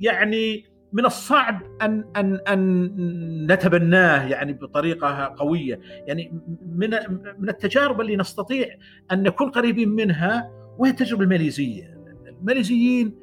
يعني 0.00 0.64
من 0.92 1.06
الصعب 1.06 1.62
أن 1.82 2.04
أن 2.16 2.38
أن 2.48 3.46
نتبناه 3.52 4.28
يعني 4.28 4.52
بطريقة 4.52 5.34
قوية. 5.36 5.80
يعني 6.06 6.40
من 6.76 6.90
من 7.38 7.48
التجارب 7.48 8.00
اللي 8.00 8.16
نستطيع 8.16 8.66
أن 9.12 9.22
نكون 9.22 9.50
قريبين 9.50 9.88
منها 9.88 10.50
وهي 10.78 10.90
التجربة 10.90 11.22
الماليزية. 11.22 11.98
الماليزيين 12.40 13.18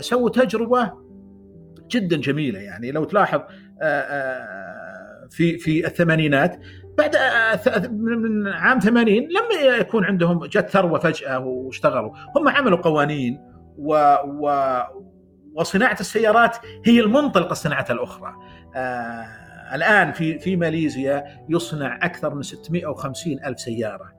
سووا 0.00 0.30
تجربة 0.30 0.92
جدا 1.90 2.16
جميلة. 2.16 2.58
يعني 2.58 2.90
لو 2.92 3.04
تلاحظ 3.04 3.40
في 5.30 5.58
في 5.58 5.86
الثمانينات 5.86 6.60
بعد 6.98 7.16
من 7.92 8.48
عام 8.48 8.78
80 8.80 9.14
لم 9.14 9.78
يكون 9.80 10.04
عندهم 10.04 10.44
جت 10.44 10.68
ثروة 10.70 10.98
فجأة 10.98 11.38
واشتغلوا. 11.38 12.10
هم 12.36 12.48
عملوا 12.48 12.78
قوانين 12.78 13.38
و, 13.78 14.14
و 14.24 14.76
وصناعة 15.54 15.96
السيارات 16.00 16.56
هي 16.84 17.00
المنطلقة 17.00 17.52
الصناعات 17.52 17.90
الأخرى. 17.90 18.34
آه 18.76 19.26
الآن 19.74 20.12
في 20.12 20.38
في 20.38 20.56
ماليزيا 20.56 21.24
يصنع 21.48 21.98
أكثر 22.02 22.34
من 22.34 22.42
650 22.42 23.44
ألف 23.44 23.60
سيارة. 23.60 24.04
آه 24.04 24.15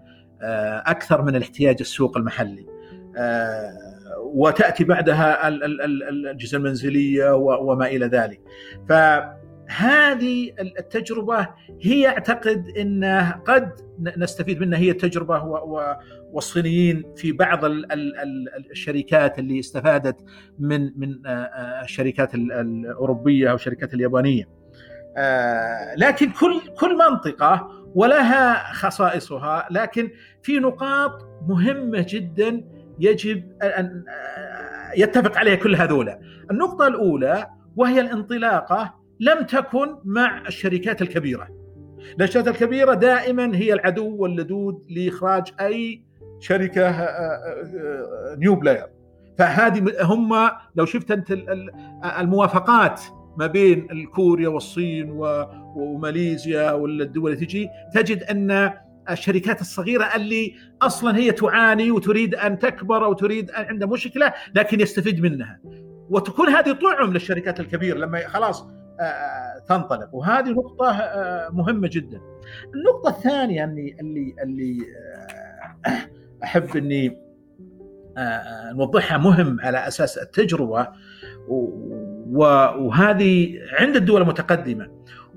أكثر 0.86 1.22
من 1.22 1.36
الاحتياج 1.36 1.78
السوق 1.80 2.18
المحلي. 2.18 2.66
آه 3.18 3.74
وتأتي 4.24 4.84
بعدها 4.84 5.48
الأجهزة 5.48 6.58
المنزلية 6.58 7.36
وما 7.36 7.88
إلى 7.88 8.06
ذلك. 8.06 8.42
فهذه 8.90 10.54
التجربة 10.60 11.48
هي 11.82 12.08
أعتقد 12.08 12.68
انه 12.78 13.32
قد 13.32 13.72
نستفيد 14.18 14.60
منها. 14.60 14.80
هي 14.80 14.92
التجربة 14.92 15.44
والصينيين 16.32 17.04
في 17.16 17.32
بعض 17.32 17.60
الشركات 18.72 19.40
اللي 19.40 19.60
استفادت 19.60 20.16
من 20.60 21.00
من 21.00 21.16
الشركات 21.84 22.36
الأوروبية 22.36 23.50
أو 23.50 23.56
الشركات 23.56 23.94
اليابانية. 23.94 24.50
لكن 25.98 26.30
كل 26.30 26.62
كل 26.80 26.98
منطقة 26.98 27.72
ولها 27.96 28.74
خصائصها 28.74 29.68
لكن 29.72 30.10
في 30.42 30.60
نقاط 30.60 31.28
مهمة 31.48 32.06
جدا 32.10 32.64
يجب 33.00 33.44
ان 33.62 34.04
يتفق 34.98 35.38
عليها 35.38 35.56
كل 35.56 35.76
هذولا. 35.76 36.20
النقطة 36.52 36.88
الأولى 36.88 37.48
وهي 37.76 38.00
الانطلاقة 38.02 38.94
لم 39.20 39.42
تكن 39.44 39.96
مع 40.06 40.42
الشركات 40.48 41.02
الكبيرة. 41.02 41.48
الشركات 42.22 42.48
الكبيرة 42.48 42.94
دائما 42.94 43.56
هي 43.56 43.74
العدو 43.74 44.16
واللدود 44.16 44.86
لإخراج 44.90 45.54
أي 45.60 46.04
شركة 46.40 47.08
نيو 48.38 48.56
بلاير 48.56 48.88
فهذه 49.38 49.94
هم 50.02 50.50
لو 50.76 50.86
شفت 50.86 51.12
أنت 51.12 51.38
الموافقات 52.20 53.02
ما 53.38 53.48
بين 53.48 53.88
الكوريا 53.92 54.50
والصين 54.50 55.10
وماليزيا 55.76 56.72
والدول 56.72 57.32
اللي 57.32 57.46
تجي 57.46 57.70
تجد 57.94 58.24
أن 58.24 58.74
الشركات 59.10 59.62
الصغيرة 59.62 60.04
اللي 60.16 60.54
أصلا 60.82 61.18
هي 61.18 61.32
تعاني 61.32 61.92
وتريد 61.92 62.36
أن 62.36 62.60
تكبر 62.60 63.06
أو 63.06 63.14
تريد 63.14 63.52
أن 63.52 63.66
عندها 63.66 63.88
مشكلة 63.88 64.34
لكن 64.56 64.80
يستفيد 64.80 65.22
منها. 65.22 65.60
وتكون 66.10 66.50
هذه 66.50 66.72
طعم 66.72 67.14
للشركات 67.14 67.60
الكبيرة 67.60 67.98
لما 67.98 68.28
خلاص 68.28 68.68
تنطلق. 69.70 70.16
وهذه 70.16 70.50
نقطة 70.50 70.92
مهمة 71.52 71.90
جدا. 71.92 72.22
النقطة 72.76 73.10
الثانية 73.10 73.64
اللي 73.64 73.96
اللي 74.00 74.36
اللي 74.44 74.78
أحب 76.44 76.78
أني 76.78 77.18
نوضحها 78.74 79.18
مهم 79.18 79.60
على 79.62 79.88
أساس 79.88 80.18
التجربة 80.18 80.88
وهذه 82.32 83.60
عند 83.80 83.96
الدول 83.96 84.22
المتقدمة 84.22 84.88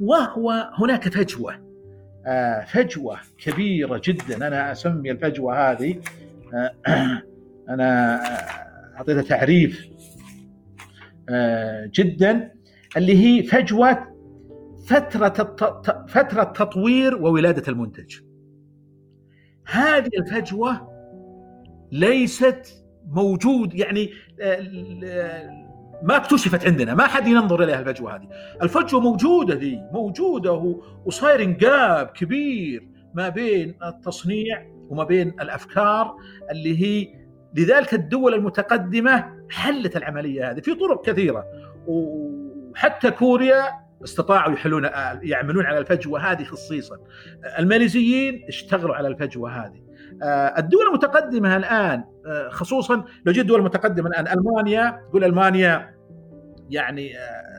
وهو 0.00 0.70
هناك 0.74 1.08
فجوة. 1.08 1.70
فجوة 2.72 3.18
كبيرة 3.38 4.00
جدا. 4.04 4.46
أنا 4.46 4.72
أسمي 4.72 5.10
الفجوة 5.10 5.70
هذه. 5.70 6.00
أنا 7.68 8.20
اعطيتها 8.96 9.22
تعريف 9.22 9.86
جدا 11.86 12.52
اللي 12.96 13.16
هي 13.24 13.42
فجوة 13.42 14.10
فترة 14.86 15.56
فترة 16.08 16.44
تطوير 16.44 17.16
وولادة 17.16 17.62
المنتج. 17.68 18.16
هذه 19.66 20.10
الفجوة 20.18 20.90
ليست 21.92 22.84
موجود 23.08 23.74
يعني 23.74 24.10
ما 26.02 26.16
اكتشفت 26.16 26.66
عندنا 26.66 26.94
ما 26.94 27.06
حد 27.06 27.28
ينظر 27.28 27.62
إليها 27.62 27.80
الفجوة 27.80 28.16
هذه. 28.16 28.28
الفجوة 28.62 29.00
موجودة 29.00 29.54
ذي 29.54 29.80
موجودة 29.92 30.76
وصاير 31.04 31.42
انقاب 31.42 32.06
كبير 32.06 32.88
ما 33.14 33.28
بين 33.28 33.74
التصنيع 33.84 34.66
وما 34.88 35.04
بين 35.04 35.28
الأفكار 35.28 36.16
اللي 36.50 36.82
هي 36.82 37.20
لذلك 37.54 37.94
الدول 37.94 38.34
المتقدمة 38.34 39.24
حلت 39.50 39.96
العملية 39.96 40.50
هذه 40.50 40.60
في 40.60 40.74
طرق 40.74 41.06
كثيرة. 41.06 41.44
وحتى 41.86 43.10
كوريا 43.10 43.64
استطاعوا 44.04 44.52
يحلون 44.52 44.84
يعملون 45.22 45.66
على 45.66 45.78
الفجوة 45.78 46.32
هذه 46.32 46.44
خصيصا. 46.44 46.96
الماليزيين 47.58 48.44
اشتغلوا 48.48 48.94
على 48.94 49.08
الفجوة 49.08 49.50
هذه. 49.50 49.89
الدول 50.58 50.86
المتقدمة 50.88 51.56
الآن 51.56 52.04
خصوصا 52.50 53.04
لو 53.24 53.32
جيت 53.32 53.42
الدول 53.42 53.58
المتقدمه 53.60 54.08
الآن 54.08 54.38
ألمانيا 54.38 55.00
تقول 55.10 55.24
ألمانيا 55.24 55.94
يعني 56.70 57.12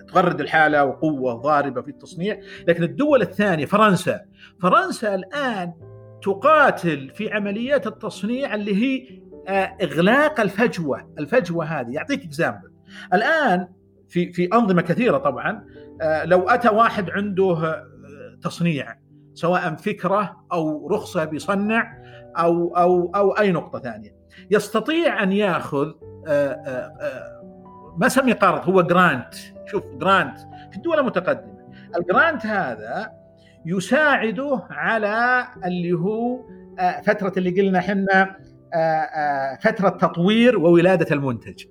تغرد 0.07 0.41
الحالة 0.41 0.85
وقوة 0.85 1.33
ضاربه 1.33 1.81
في 1.81 1.87
التصنيع 1.91 2.39
لكن 2.67 2.83
الدول 2.83 3.21
الثانية 3.21 3.65
فرنسا. 3.65 4.21
فرنسا 4.61 5.15
الآن 5.15 5.73
تقاتل 6.23 7.09
في 7.09 7.31
عمليات 7.33 7.87
التصنيع 7.87 8.55
اللي 8.55 8.75
هي 8.75 9.21
إغلاق 9.81 10.39
الفجوة 10.39 11.13
الفجوة 11.19 11.65
هذه. 11.65 11.91
يعطيك 11.91 12.23
اكزامبل 12.23 12.71
الآن 13.13 13.67
في 14.09 14.33
في 14.33 14.49
أنظمة 14.53 14.81
كثيرة 14.81 15.17
طبعا 15.17 15.65
لو 16.23 16.49
أتى 16.49 16.69
واحد 16.69 17.09
عنده 17.09 17.83
تصنيع 18.41 18.95
سواء 19.33 19.75
فكرة 19.75 20.45
أو 20.53 20.87
رخصة 20.87 21.25
بيصنع 21.25 22.00
أو 22.37 22.77
أو 22.77 23.11
أو 23.15 23.31
أي 23.31 23.51
نقطة 23.51 23.79
ثانية. 23.79 24.15
يستطيع 24.51 25.23
أن 25.23 25.31
يأخذ 25.31 25.91
ما 27.97 28.07
سمي 28.07 28.31
قرض؟ 28.31 28.69
هو 28.69 28.81
جرانت 28.81 29.33
شوف 29.65 29.83
جرانت 29.95 30.39
في 30.71 30.77
الدول 30.77 30.99
المتقدمة. 30.99 31.61
الجرانت 31.97 32.45
هذا 32.45 33.11
يساعده 33.65 34.63
على 34.69 35.47
اللي 35.65 35.93
هو 35.93 36.39
فترة 37.03 37.33
اللي 37.37 37.61
قلنا 37.61 37.79
إحنا 37.79 38.35
فترة 39.61 39.89
تطوير 39.89 40.59
وولادة 40.59 41.15
المنتج. 41.15 41.65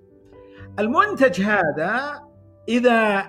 المنتج 0.78 1.40
هذا 1.40 2.22
إذا 2.68 3.24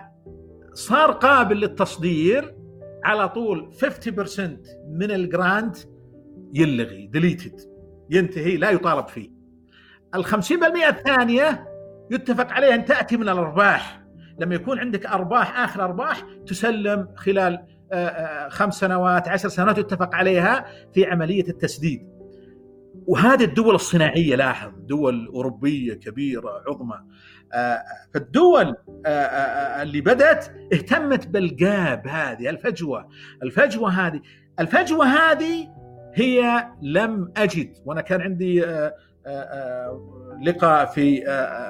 صار 0.74 1.12
قابل 1.12 1.58
للتصدير 1.60 2.56
على 3.04 3.30
طول 3.30 3.72
50% 3.74 4.40
من 4.90 5.12
الجرانت 5.12 5.78
يلغي 6.54 7.08
ديليتد 7.08 7.60
ينتهي 8.10 8.58
لا 8.58 8.70
يطالب 8.70 9.08
فيه. 9.08 9.30
ال 10.16 10.26
50% 10.26 10.88
الثانية 10.88 11.68
يتفق 12.12 12.52
عليها 12.52 12.76
أن 12.76 12.86
تأتي 12.86 13.18
من 13.18 13.30
الأرباح. 13.30 14.02
لما 14.40 14.56
يكون 14.56 14.80
عندك 14.80 15.06
أرباح 15.06 15.60
آخر 15.60 15.84
أرباح 15.84 16.26
تسلم 16.48 17.08
خلال 17.16 17.66
خمس 18.50 18.80
سنوات 18.80 19.28
عشر 19.28 19.50
سنوات 19.50 19.78
يتفق 19.78 20.16
عليها 20.16 20.66
في 20.94 21.06
عملية 21.06 21.48
التسديد. 21.50 22.12
وهذه 23.08 23.44
الدول 23.44 23.76
الصناعية 23.76 24.36
لاحظ 24.36 24.72
دول 24.78 25.28
أوروبية 25.28 25.94
كبيرة 25.94 26.64
عظمى. 26.68 27.00
فالدول 28.14 28.76
اللي 29.82 30.02
بدأت 30.02 30.46
اهتمت 30.74 31.28
بالجاب 31.28 32.08
هذه 32.08 32.50
الفجوة. 32.50 33.10
الفجوة 33.44 33.90
هذه 33.90 34.22
الفجوة 34.60 35.06
هذه 35.06 35.81
هي 36.14 36.68
لم 36.82 37.32
أجد. 37.38 37.78
وأنا 37.86 38.02
كان 38.02 38.22
عندي 38.22 38.66
لقاء 40.42 40.86
في 40.86 41.24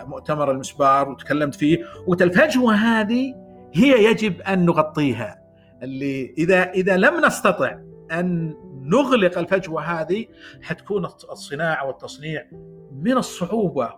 مؤتمر 0.08 0.52
المسبار 0.52 1.10
وتكلمت 1.10 1.56
فيه. 1.56 1.84
وقلت 2.08 2.22
الفجوه 2.22 2.74
هذه 2.74 3.34
هي 3.74 4.06
يجب 4.06 4.42
أن 4.42 4.66
نغطيها. 4.66 5.42
اللي 5.84 6.34
إذا 6.38 6.72
إذا 6.72 6.98
لم 6.98 7.26
نستطع 7.26 7.78
أن 8.12 8.54
نغلق 8.82 9.38
الفجوة 9.38 9.82
هذه 9.82 10.26
حتكون 10.62 11.06
الصناعة 11.06 11.88
والتصنيع 11.88 12.46
من 12.92 13.18
الصعوبة 13.18 13.90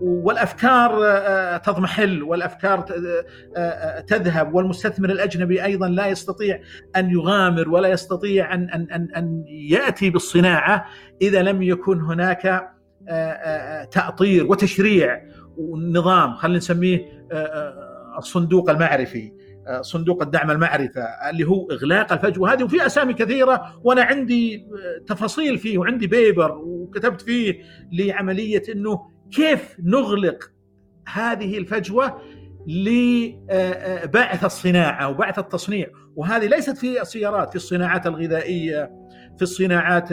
والأفكار 0.00 0.90
تضمحل 1.58 2.22
والأفكار 2.22 2.80
تذهب 4.06 4.54
والمستثمر 4.54 5.10
الأجنبي 5.10 5.64
أيضا 5.64 5.88
لا 5.88 6.06
يستطيع 6.06 6.60
أن 6.96 7.10
يغامر 7.10 7.68
ولا 7.68 7.88
يستطيع 7.88 8.54
أن 8.54 8.70
أن 8.70 8.86
أن, 8.92 9.08
أن 9.16 9.44
يأتي 9.48 10.10
بالصناعة 10.10 10.86
إذا 11.22 11.42
لم 11.42 11.62
يكن 11.62 12.00
هناك 12.00 12.70
تأطير 13.90 14.46
وتشريع 14.46 15.22
ونظام 15.56 16.34
خلينا 16.34 16.58
نسميه 16.58 17.26
الصندوق 18.18 18.70
المعرفي. 18.70 19.32
صندوق 19.80 20.22
الدعم 20.22 20.50
المعرفة 20.50 21.02
اللي 21.02 21.44
هو 21.44 21.70
إغلاق 21.70 22.12
الفجوة 22.12 22.52
هذه 22.52 22.64
وفي 22.64 22.86
أسامي 22.86 23.14
كثيرة 23.14 23.80
وأنا 23.84 24.02
عندي 24.02 24.66
تفاصيل 25.06 25.58
فيه 25.58 25.78
وعندي 25.78 26.06
paper 26.06 26.52
وكتبت 26.52 27.20
فيه 27.20 27.62
لعملية 27.92 28.62
أنه 28.72 29.10
كيف 29.30 29.76
نغلق 29.84 30.50
هذه 31.12 31.58
الفجوة 31.58 32.20
لبعث 32.66 34.44
الصناعة 34.44 35.08
وبعث 35.08 35.38
التصنيع. 35.38 35.86
وهذه 36.16 36.46
ليست 36.46 36.76
في 36.78 37.02
السيارات 37.02 37.50
في 37.50 37.56
الصناعات 37.56 38.06
الغذائية 38.06 38.90
في 39.36 39.42
الصناعات 39.42 40.08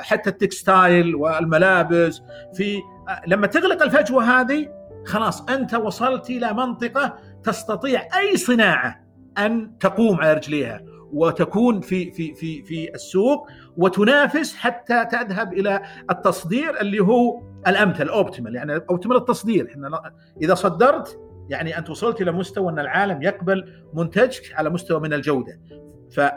حتى 0.00 0.30
ال 0.30 0.40
textile 0.40 1.14
والملابس 1.14 2.22
في 2.54 2.80
لما 3.26 3.46
تغلق 3.46 3.82
الفجوة 3.82 4.40
هذه 4.40 4.68
خلاص 5.06 5.42
أنت 5.42 5.74
وصلت 5.74 6.30
إلى 6.30 6.52
منطقة 6.52 7.18
تستطيع 7.44 8.08
أي 8.18 8.36
صناعة 8.36 9.04
أن 9.38 9.78
تقوم 9.78 10.20
على 10.20 10.32
رجليها 10.32 10.84
وتكون 11.12 11.80
في 11.80 12.10
في 12.10 12.34
في 12.34 12.62
في 12.62 12.94
السوق 12.94 13.48
وتنافس 13.76 14.56
حتى 14.56 15.04
تذهب 15.04 15.52
إلى 15.52 15.82
التصدير 16.10 16.80
اللي 16.80 17.00
هو 17.00 17.42
الأمثل 17.66 18.08
optimal 18.08 18.54
يعني 18.54 18.74
optimal 18.90 19.16
التصدير. 19.16 19.68
إحنا 19.70 20.12
إذا 20.42 20.54
صدرت 20.54 21.20
يعني 21.48 21.78
أنت 21.78 21.90
وصلت 21.90 22.20
إلى 22.20 22.32
مستوى 22.32 22.72
أن 22.72 22.78
العالم 22.78 23.22
يقبل 23.22 23.84
منتجك 23.94 24.54
على 24.54 24.70
مستوى 24.70 25.00
من 25.00 25.12
الجودة. 25.12 25.60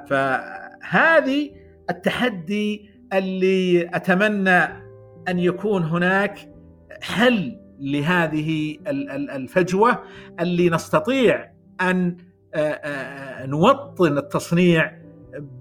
فهذه 0.08 1.52
التحدي 1.90 2.90
اللي 3.14 3.90
أتمنى 3.94 4.64
أن 5.28 5.40
يكون 5.40 5.84
هناك 5.84 6.54
حل 7.02 7.60
لهذه 7.80 8.78
الفجوة 9.36 10.04
اللي 10.40 10.70
نستطيع 10.70 11.52
أن 11.82 12.18
نوطن 13.46 14.18
التصنيع 14.18 14.98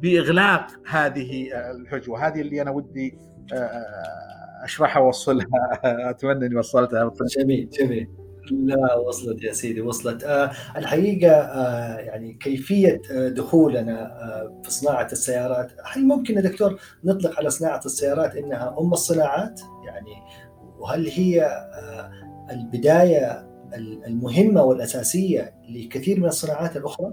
بإغلاق 0.03 0.67
هذه 0.87 1.49
الفجوه 1.71 2.27
هذه 2.27 2.41
اللي 2.41 2.63
أنا 2.63 2.71
ودي 2.71 3.19
أشرحها 4.65 5.03
وأوصلها. 5.03 5.47
أتمنى 6.11 6.47
أني 6.47 6.57
وصلتها. 6.57 7.13
جميل 7.39 7.69
جميل. 7.69 8.09
لا 8.51 8.95
وصلت 8.95 9.43
يا 9.43 9.53
سيدي 9.53 9.81
وصلت. 9.81 10.25
آه 10.25 10.51
الحقيقة 10.77 11.31
آه 11.31 11.99
يعني 11.99 12.33
كيفية 12.33 13.01
دخولنا 13.29 14.03
آه 14.03 14.61
في 14.65 14.71
صناعة 14.71 15.09
السيارات. 15.13 15.73
هل 15.85 16.07
ممكن 16.07 16.35
يا 16.35 16.41
دكتور 16.41 16.81
نطلق 17.05 17.39
على 17.39 17.51
صناعة 17.51 17.81
السيارات 17.87 18.37
إنها 18.37 18.77
أم 18.81 18.93
الصناعات؟ 18.93 19.61
يعني 19.87 20.13
وهل 20.85 21.09
هي 21.09 21.51
البداية 22.51 23.49
المهمة 24.07 24.63
والأساسية 24.63 25.55
لكثير 25.69 26.21
من 26.21 26.27
الصناعات 26.27 26.77
الأخرى؟ 26.77 27.13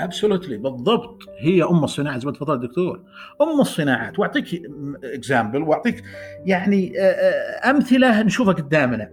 absolutely 0.00 0.56
بالضبط. 0.56 1.18
هي 1.40 1.62
أم 1.62 1.84
الصناعة 1.84 2.18
زي 2.18 2.26
ما 2.26 2.32
تفضل 2.32 2.54
الدكتور 2.54 3.02
أم 3.42 3.60
الصناعات 3.60 4.18
وأعطيك 4.18 4.62
example 5.04 5.62
وأعطيك 5.62 6.02
يعني 6.46 7.00
أمثلة 7.70 8.22
نشوفها 8.22 8.52
قدامنا. 8.54 9.12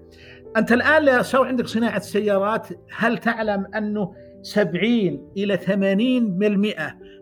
أنت 0.57 0.71
الآن 0.71 1.05
لو 1.33 1.43
عندك 1.43 1.67
صناعة 1.67 1.99
سيارات 1.99 2.67
هل 2.97 3.17
تعلم 3.17 3.65
أنه 3.75 4.13
70 4.41 5.31
إلى 5.37 5.57
80% 5.57 5.71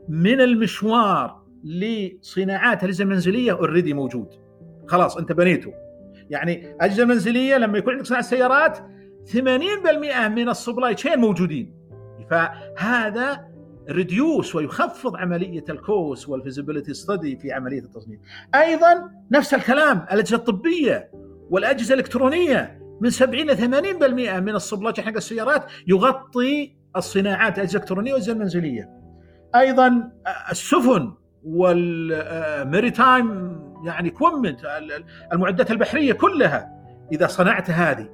من 0.09 0.41
المشوار 0.41 1.43
لصناعات 1.63 2.83
الاجهزه 2.83 3.03
المنزلية 3.03 3.51
already 3.51 3.93
موجود؟ 3.93 4.27
خلاص 4.87 5.17
أنت 5.17 5.31
بنيته. 5.31 5.82
يعني 6.33 6.75
اجهزه 6.81 7.05
منزلية 7.05 7.57
لما 7.57 7.77
يكون 7.77 7.93
عندك 7.93 8.05
صناعة 8.05 8.23
سيارات 8.23 8.77
80% 9.33 9.37
من 10.27 10.49
ال 10.49 10.56
supply 10.56 10.95
chain 10.95 11.19
موجودين 11.19 11.73
فهذا 12.31 13.45
reduce 13.89 14.55
ويخفض 14.55 15.15
عملية 15.15 15.63
ال 15.69 15.81
cost 15.81 16.29
وال 16.29 16.39
feasibility 16.39 16.93
study 16.93 17.37
في 17.37 17.51
عملية 17.51 17.79
التصميم. 17.79 18.21
أيضا 18.55 19.09
نفس 19.31 19.53
الكلام 19.53 20.05
الأجهزة 20.11 20.35
الطبية 20.35 21.11
والأجهزة 21.49 21.93
الإلكترونية 21.93 22.79
من 23.01 23.09
70 23.09 23.49
إلى 23.49 23.55
80% 24.37 24.39
من 24.39 24.55
ال 24.55 24.61
supply 24.61 24.93
حق 24.93 25.15
السيارات 25.15 25.65
يغطي 25.87 26.75
الصناعات 26.95 27.57
الأجهزة 27.57 27.77
الإلكترونية 27.77 28.13
والأجهزة 28.13 28.33
المنزلية. 28.33 28.89
أيضا 29.55 30.11
السفن 30.51 31.13
وال 31.43 31.86
maritime 31.86 33.59
يعني 33.85 34.09
equipment 34.09 34.59
المعدات 35.33 35.71
البحرية 35.71 36.13
كلها 36.13 36.69
إذا 37.11 37.27
صنعت 37.27 37.69
هذه. 37.69 38.09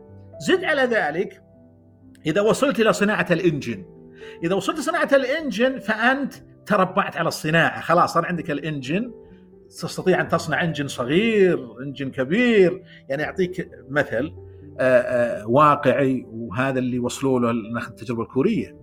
زد 0.48 0.64
على 0.64 0.82
ذلك 0.82 1.44
إذا 2.26 2.42
وصلت 2.42 2.80
إلى 2.80 2.94
صناعة 2.94 3.28
ال 3.32 3.38
engine. 3.38 3.86
إذا 4.44 4.56
وصلت 4.56 4.80
لصناعه 4.80 5.10
ال 5.14 5.23
engine 5.23 5.80
فأنت 5.80 6.34
تربعت 6.66 7.18
على 7.18 7.28
الصناعة. 7.28 7.82
خلاص 7.82 8.14
صار 8.14 8.26
عندك 8.26 8.52
ال 8.52 8.59
engine. 8.59 9.12
تستطيع 9.70 10.22
أن 10.22 10.28
تصنع 10.28 10.64
engine 10.64 10.88
صغير 10.88 11.82
engine 11.82 12.12
كبير. 12.12 12.84
يعني 13.10 13.24
أعطيك 13.24 13.70
مثل 13.90 14.34
آآ 14.80 15.40
آآ 15.40 15.46
واقعي 15.46 16.26
وهذا 16.30 16.80
اللي 16.80 17.00
وصلوا 17.00 17.40
له 17.40 17.52
ناخذ 17.74 17.90
التجربة 17.90 18.24
الكورية. 18.24 18.76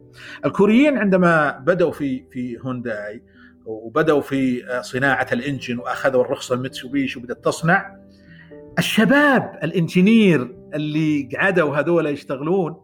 الكوريين 0.45 0.99
عندما 0.99 1.59
بدأوا 1.59 1.93
في 1.93 2.25
في 2.31 2.59
هونداي 2.61 3.23
وبدأوا 3.67 4.21
في 4.21 4.63
صناعة 4.83 5.27
ال 5.33 5.39
engine 5.39 5.79
وأخذوا 5.79 6.25
الرخصة 6.25 6.55
الميتسوبيشي 6.55 7.19
وبدأت 7.19 7.45
تصنع. 7.45 7.97
الشباب 8.79 9.59
ال 9.63 9.73
engineer 9.73 10.57
اللي 10.75 11.29
قعدوا 11.37 11.77
هذول 11.77 12.07
يشتغلون 12.07 12.77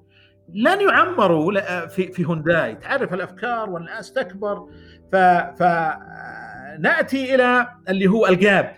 لن 0.54 0.80
يعمروا 0.80 1.86
في 1.86 2.12
في 2.12 2.24
هونداي. 2.24 2.74
تعرف 2.74 3.14
الأفكار 3.14 3.70
والناس 3.70 4.12
تكبر. 4.12 4.66
ف 5.12 5.16
فنأتي 5.58 7.34
إلى 7.34 7.68
اللي 7.88 8.06
هو 8.06 8.26
ال 8.26 8.36
gap. 8.36 8.76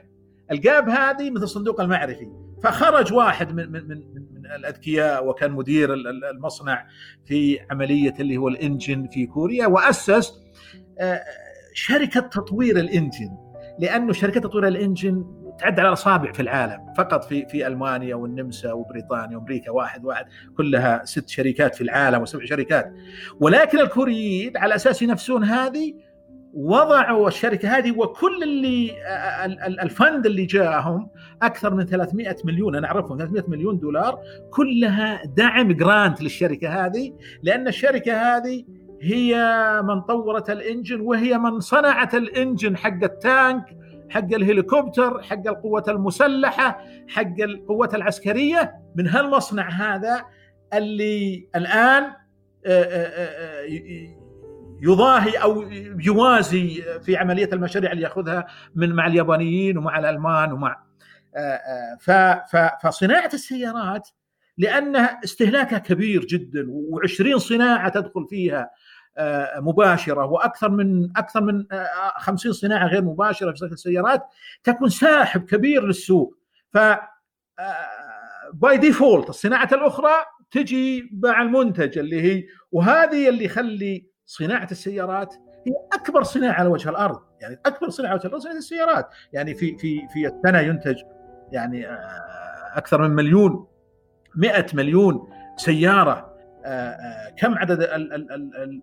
ال 0.50 0.60
gap 0.60 0.88
هذه 0.88 1.30
مثل 1.30 1.48
صندوق 1.48 1.80
المعرفي. 1.80 2.26
فخرج 2.62 3.12
واحد 3.12 3.54
من 3.54 3.72
من 3.72 3.88
من, 3.88 4.02
من 4.34 4.46
الأذكياء 4.56 5.26
وكان 5.26 5.52
مدير 5.52 5.94
المصنع 5.94 6.86
في 7.24 7.58
عملية 7.70 8.14
اللي 8.20 8.36
هو 8.36 8.48
الإنجن 8.48 9.08
في 9.12 9.26
كوريا 9.26 9.66
وأسس 9.66 10.32
شركة 11.74 12.20
تطوير 12.20 12.78
الإنجن 12.78 13.30
لأنه 13.78 14.12
شركات 14.12 14.42
تطوير 14.42 14.68
الإنجن 14.68 15.24
تعد 15.58 15.80
على 15.80 15.88
الاصابع 15.88 16.32
في 16.32 16.40
العالم 16.40 16.92
فقط 16.96 17.24
في 17.24 17.46
في 17.46 17.66
ألمانيا 17.66 18.14
والنمسا 18.14 18.72
وبريطانيا 18.72 19.36
وأمريكا 19.36 19.70
واحد 19.70 20.04
واحد 20.04 20.26
كلها 20.56 21.04
ست 21.04 21.28
شركات 21.28 21.74
في 21.74 21.80
العالم 21.80 22.22
وسبع 22.22 22.44
شركات. 22.44 22.92
ولكن 23.40 23.80
الكوريين 23.80 24.56
على 24.56 24.74
أساس 24.74 25.02
ينافسون 25.02 25.44
هذه 25.44 25.94
وضعوا 26.54 27.28
الشركة 27.28 27.78
هذه 27.78 27.92
وكل 27.98 28.42
اللي 28.42 28.90
الفند 29.82 30.26
اللي 30.26 30.46
جاءهم 30.46 31.10
أكثر 31.42 31.74
من 31.74 31.86
300 31.86 32.36
مليون 32.44 32.76
أنا 32.76 32.86
أعرفهم 32.86 33.18
300 33.18 33.44
مليون 33.48 33.78
دولار 33.78 34.18
كلها 34.50 35.22
دعم 35.24 35.72
جرانت 35.72 36.22
للشركة 36.22 36.68
هذه 36.68 37.12
لأن 37.42 37.68
الشركة 37.68 38.12
هذه 38.12 38.64
هي 39.04 39.36
من 39.84 40.00
طورت 40.00 40.50
الإنجن 40.50 41.00
وهي 41.00 41.38
من 41.38 41.60
صنعت 41.60 42.14
الإنجن 42.14 42.76
حق 42.76 43.04
التانك 43.04 43.76
حق 44.10 44.34
الهليكوبتر 44.34 45.22
حق 45.22 45.46
القوة 45.46 45.84
المسلحة 45.88 46.84
حق 47.08 47.40
القوة 47.40 47.90
العسكرية. 47.94 48.74
من 48.96 49.08
هالمصنع 49.08 49.68
هذا 49.68 50.24
اللي 50.74 51.48
الآن 51.56 52.02
آه، 52.66 52.82
آه، 52.82 53.62
آه، 53.62 53.64
يضاهي 54.82 55.36
أو 55.36 55.62
يوازي 56.00 56.82
في 57.02 57.16
عملية 57.16 57.48
المشاريع 57.52 57.92
اللي 57.92 58.02
يأخذها 58.02 58.46
من 58.74 58.92
مع 58.92 59.06
اليابانيين 59.06 59.78
ومع 59.78 59.98
الألمان 59.98 60.52
ومع 60.52 60.84
فصناعة 62.82 63.30
السيارات 63.34 64.08
لانها 64.58 65.20
استهلاكها 65.24 65.78
كبير 65.78 66.24
جدا 66.24 66.66
و20 66.66 67.36
صناعة 67.36 67.88
تدخل 67.88 68.26
فيها 68.30 68.70
مباشرة 69.56 70.24
وأكثر 70.24 70.70
من 70.70 71.16
أكثر 71.16 71.40
من 71.40 71.66
50 72.16 72.50
آه، 72.50 72.54
صناعة 72.54 72.86
غير 72.86 73.04
مباشرة 73.04 73.52
في 73.52 73.72
السيارات 73.72 74.22
تكون 74.64 74.88
ساحب 74.88 75.44
كبير 75.44 75.86
للسوق. 75.86 76.36
ف 76.70 76.78
by 78.52 78.74
آه، 78.74 78.80
default 78.80 79.28
الصناعة 79.28 79.68
الأخرى 79.72 80.12
تجي 80.50 81.10
مع 81.22 81.42
المنتج 81.42 81.98
اللي 81.98 82.22
هي 82.22 82.44
وهذه 82.72 83.28
اللي 83.28 83.44
يخلي 83.44 84.06
صناعة 84.26 84.68
السيارات 84.70 85.34
هي 85.66 85.72
أكبر 85.92 86.22
صناعة 86.22 86.52
على 86.52 86.68
وجه 86.68 86.88
الأرض. 86.88 87.20
يعني 87.40 87.60
أكبر 87.66 87.88
صناعة 87.88 88.10
على 88.10 88.18
وجه 88.18 88.26
الأرض 88.26 88.42
صناعة 88.42 88.56
السيارات. 88.56 89.08
يعني 89.32 89.54
في 89.54 89.78
في 89.78 90.08
في 90.12 90.26
السنة 90.26 90.58
ينتج 90.60 90.96
يعني 91.52 91.86
أكثر 92.74 93.02
من 93.02 93.10
مليون 93.10 93.66
100 94.36 94.66
مليون 94.74 95.28
سيارة 95.56 96.33
كم 97.38 97.54
عدد 97.54 97.80
ال 97.80 98.12
ال 98.12 98.32
ال 98.32 98.82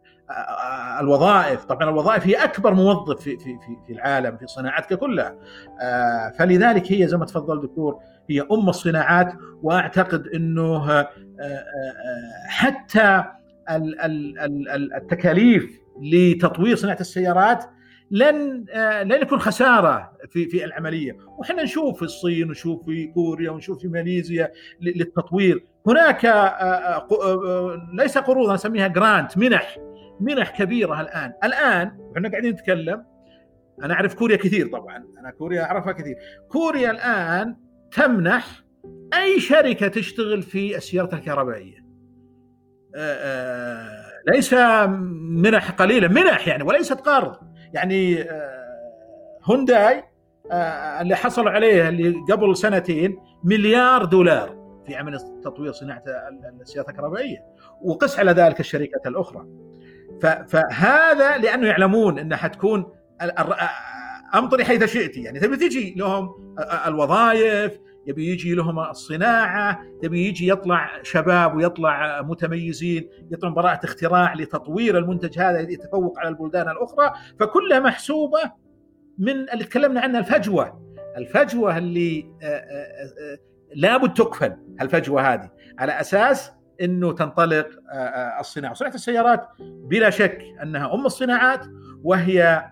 الوظائف؟ 1.00 1.64
طبعا 1.64 1.90
الوظائف 1.90 2.28
هي 2.28 2.44
أكبر 2.44 2.74
موظف 2.74 3.22
في 3.22 3.38
في 3.38 3.58
في 3.88 3.94
العالم 3.94 4.38
في 4.38 4.44
الصناعات 4.44 4.94
كلها. 4.94 5.36
فلذلك 6.40 6.92
هي 6.92 7.08
زي 7.08 7.18
ما 7.18 7.26
تفضل 7.26 7.62
دكتور 7.62 8.00
هي 8.30 8.42
أم 8.52 8.70
الصناعات 8.70 9.34
وأعتقد 9.62 10.28
إنه 10.28 11.08
حتى 12.48 13.24
التكاليف 14.98 15.80
لتطوير 16.02 16.76
صناعة 16.76 16.98
السيارات 17.00 17.66
لن 18.12 18.66
لن 19.04 19.22
يكون 19.22 19.40
خسارة 19.40 20.12
في 20.30 20.46
في 20.46 20.66
العملية. 20.66 21.18
وحنا 21.38 21.64
نشوف 21.64 21.98
في 21.98 22.04
الصين 22.04 22.48
ونشوف 22.48 22.86
في 22.86 23.08
كوريا 23.08 23.52
ونشوف 23.52 23.82
في 23.82 23.88
ماليزيا 23.88 24.52
للتطوير. 24.82 25.66
هناك 25.88 26.26
آه، 26.26 26.32
آه، 26.32 27.08
آه، 27.12 27.90
ليس 27.94 28.18
قروض 28.18 28.52
نسميها 28.52 28.88
جرانت 28.88 29.38
منح 29.38 29.78
منح 30.20 30.50
كبيرة 30.50 31.02
الآن. 31.02 31.34
الآن 31.44 32.12
إحنا 32.18 32.30
قاعدين 32.30 32.52
نتكلم 32.52 33.06
أنا 33.84 33.94
أعرف 33.94 34.14
كوريا 34.14 34.38
كثير 34.38 34.68
طبعا 34.68 35.04
أنا 35.20 35.32
كوريا 35.32 35.64
أعرفها 35.64 35.92
كثير. 35.92 36.16
كوريا 36.50 36.92
الآن 36.92 37.56
تمنح 37.92 38.46
أي 39.14 39.40
شركة 39.40 39.88
تشتغل 39.88 40.42
في 40.42 40.78
السيارات 40.78 41.14
الكهربائية. 41.14 41.82
ليس 44.28 44.54
منح 45.20 45.72
قليلة 45.72 46.08
منح 46.08 46.48
يعني 46.48 46.64
وليست 46.64 47.02
قرض. 47.02 47.36
يعني 47.74 48.26
هونداي 49.44 50.04
اللي 51.02 51.16
حصلوا 51.16 51.52
عليه 51.52 51.90
اللي 51.90 52.16
قبل 52.32 52.58
سنتين 52.58 53.18
مليار 53.44 54.06
دولار. 54.06 54.61
في 54.92 54.98
عمل 54.98 55.20
تطوير 55.44 55.72
صناعة 55.72 56.04
السيارات 56.62 56.90
الكهربائية 56.90 57.38
وقس 57.82 58.20
على 58.20 58.32
ذلك 58.32 58.60
الشركات 58.60 59.08
الأخرى. 59.08 59.48
فهذا 60.48 61.38
لأنه 61.38 61.68
يعلمون 61.68 62.20
إنها 62.20 62.38
حتكون 62.38 62.86
امطري 64.36 64.66
حيث 64.66 64.84
شئت. 64.84 65.18
يعني 65.18 65.40
تبي 65.40 65.58
تجي 65.58 65.94
لهم 65.98 66.56
الوظائف 66.88 67.80
يبي 68.08 68.30
يجي 68.32 68.56
لهم 68.56 68.80
الصناعة 68.80 69.82
تبي 70.02 70.28
يجي 70.28 70.48
يطلع 70.48 70.90
شباب 71.04 71.56
ويطلع 71.56 72.22
متميزين 72.22 73.10
يطلع 73.32 73.50
براءة 73.50 73.86
اختراع 73.86 74.34
لتطوير 74.34 74.98
المنتج 74.98 75.40
هذا 75.40 75.60
يتفوق 75.60 76.20
على 76.20 76.30
البلدان 76.30 76.70
الأخرى. 76.70 77.14
فكلها 77.40 77.80
محسوبة 77.80 78.52
من 79.18 79.50
اللي 79.50 79.64
تكلمنا 79.64 80.02
عنها 80.02 80.20
الفجوة. 80.20 80.82
الفجوة 81.18 81.78
اللي 81.78 82.26
لابد 83.76 84.14
تقفل 84.14 84.58
الفجوه 84.82 85.34
هذه 85.34 85.50
على 85.80 86.00
أساس 86.00 86.52
إنه 86.82 87.14
تنطلق 87.14 87.68
آه، 87.92 87.96
آه، 87.96 88.40
الصناعة، 88.40 88.74
صناعة 88.74 88.94
السيارات 88.94 89.48
بلا 89.60 90.10
شك 90.10 90.46
أنها 90.64 90.94
أم 90.94 91.06
الصناعات 91.06 91.66
وهي 92.04 92.66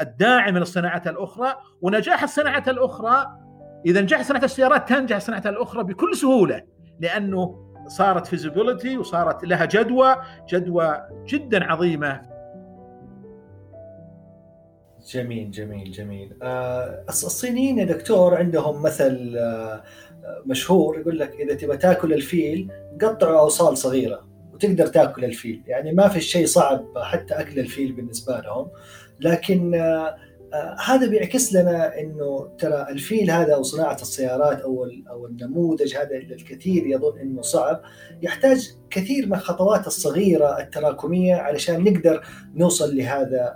الداعم 0.00 0.58
للصناعات 0.58 1.06
الأخرى. 1.06 1.54
ونجاح 1.82 2.22
الصناعات 2.22 2.68
الأخرى 2.68 3.26
إذا 3.86 4.00
نجح 4.00 4.22
صناعة 4.22 4.44
السيارات 4.44 4.88
تنجح 4.88 5.16
الصناعه 5.16 5.42
الأخرى 5.46 5.84
بكل 5.84 6.16
سهولة 6.16 6.62
لأنه 7.00 7.64
صارت 7.86 8.26
feasibility 8.26 8.98
وصارت 8.98 9.44
لها 9.44 9.64
جدوى 9.64 10.16
جدوى 10.48 11.00
جدا 11.26 11.64
عظيمة 11.64 12.33
جميل 15.12 15.50
جميل 15.50 15.90
جميل. 15.90 16.32
آه 16.42 17.04
الصينيين 17.08 17.78
يا 17.78 17.84
دكتور 17.84 18.34
عندهم 18.34 18.82
مثل 18.82 19.34
آه 19.38 19.82
مشهور 20.46 20.98
يقول 20.98 21.18
لك 21.18 21.40
إذا 21.40 21.54
تبغى 21.54 21.76
تأكل 21.76 22.12
الفيل 22.12 22.68
قطعه 23.02 23.40
أوصال 23.40 23.78
صغيرة 23.78 24.28
وتقدر 24.52 24.86
تأكل 24.86 25.24
الفيل. 25.24 25.62
يعني 25.66 25.92
ما 25.92 26.08
في 26.08 26.20
شيء 26.20 26.46
صعب 26.46 26.84
حتى 26.96 27.34
أكل 27.34 27.58
الفيل 27.58 27.92
بالنسبة 27.92 28.40
لهم. 28.40 28.68
لكن 29.20 29.74
آه 29.74 30.16
هذا 30.86 31.06
بيعكس 31.06 31.52
لنا 31.52 32.00
إنه 32.00 32.48
ترى 32.58 32.86
الفيل 32.90 33.30
هذا 33.30 33.54
أو 33.54 33.62
صناعة 33.62 33.94
السيارات 33.94 34.60
أو 34.60 34.88
أو 35.10 35.26
النموذج 35.26 35.96
هذا 35.96 36.16
اللي 36.16 36.34
الكثير 36.34 36.86
يظن 36.86 37.18
إنه 37.18 37.42
صعب 37.42 37.82
يحتاج 38.22 38.74
كثير 38.90 39.26
من 39.26 39.34
الخطوات 39.34 39.86
الصغيرة 39.86 40.58
التراكمية 40.60 41.34
علشان 41.34 41.84
نقدر 41.84 42.26
نوصل 42.54 42.96
لهذا 42.96 43.54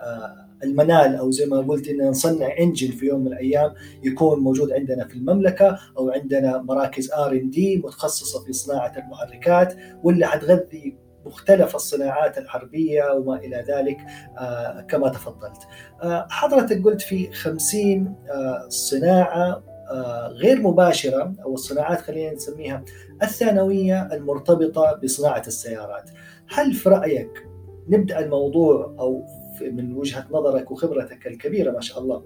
المنال 0.64 1.16
أو 1.16 1.30
زي 1.30 1.46
ما 1.46 1.56
قلت 1.58 1.88
ان 1.88 2.08
نصنع 2.08 2.48
engine 2.58 2.90
في 2.90 3.06
يوم 3.06 3.20
من 3.20 3.26
الأيام 3.26 3.74
يكون 4.02 4.38
موجود 4.40 4.72
عندنا 4.72 5.08
في 5.08 5.14
المملكة 5.14 5.78
أو 5.98 6.10
عندنا 6.10 6.58
مراكز 6.62 7.12
R&D 7.12 7.76
متخصصة 7.76 8.44
في 8.44 8.52
صناعة 8.52 8.92
المحركات 8.96 9.74
واللي 10.02 10.26
حتغذي 10.26 10.96
مختلف 11.26 11.74
الصناعات 11.74 12.38
الحربية 12.38 13.04
وما 13.12 13.36
إلى 13.36 13.64
ذلك 13.68 13.98
آه 14.38 14.80
كما 14.80 15.08
تفضلت. 15.08 15.62
آه 16.02 16.26
حضرتك 16.30 16.84
قلت 16.84 17.00
في 17.02 17.32
50 17.32 18.14
آه 18.30 18.68
صناعة 18.68 19.62
آه 19.90 20.28
غير 20.28 20.62
مباشرة 20.62 21.32
أو 21.44 21.54
الصناعات 21.54 22.00
خلينا 22.00 22.32
نسميها 22.34 22.84
الثانوية 23.22 24.08
المرتبطة 24.12 25.00
بصناعة 25.04 25.42
السيارات. 25.46 26.10
هل 26.48 26.72
في 26.72 26.88
رأيك 26.88 27.46
نبدأ 27.88 28.18
الموضوع 28.18 28.94
أو 28.98 29.24
من 29.62 29.92
وجهة 29.92 30.26
نظرك 30.30 30.70
وخبرتك 30.70 31.26
الكبيرة 31.26 31.70
ما 31.70 31.80
شاء 31.80 31.98
الله. 31.98 32.22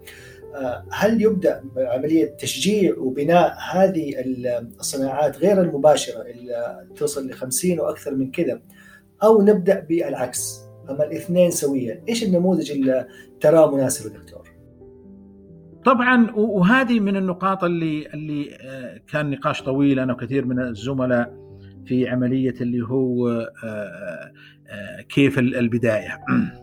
آه، 0.55 0.85
هل 0.93 1.22
يبدأ 1.22 1.64
عمليه 1.76 2.24
تشجيع 2.24 2.95
وبناء 2.99 3.57
هذه 3.72 4.14
الصناعات 4.80 5.39
غير 5.39 5.61
المباشرة 5.61 6.22
اللي 6.22 6.87
تصل 6.97 7.28
ل 7.28 7.33
50 7.33 7.80
وأكثر 7.80 8.14
من 8.14 8.30
كذا 8.30 8.61
أو 9.22 9.43
نبدأ 9.43 9.80
بالعكس؟ 9.80 10.61
أما 10.91 11.05
الاثنين 11.05 11.51
سويا 11.51 12.03
إيش 12.09 12.24
النموذج 12.24 12.70
اللي 12.70 13.07
تراه 13.41 13.74
مناسب 13.74 14.12
دكتور؟ 14.12 14.53
طبعا 15.85 16.30
وهذه 16.35 17.01
من 17.01 17.16
النقاط 17.16 17.64
اللي 17.64 18.07
اللي 18.14 18.57
آه، 18.61 19.01
كان 19.12 19.30
نقاش 19.30 19.62
طويل 19.62 19.99
أنا 19.99 20.12
وكثير 20.12 20.45
من 20.45 20.61
الزملاء 20.61 21.35
في 21.87 22.09
عملية 22.09 22.55
اللي 22.61 22.83
هو 22.83 23.28
آه، 23.64 24.33
كيف 25.09 25.39
البداية. 25.39 26.18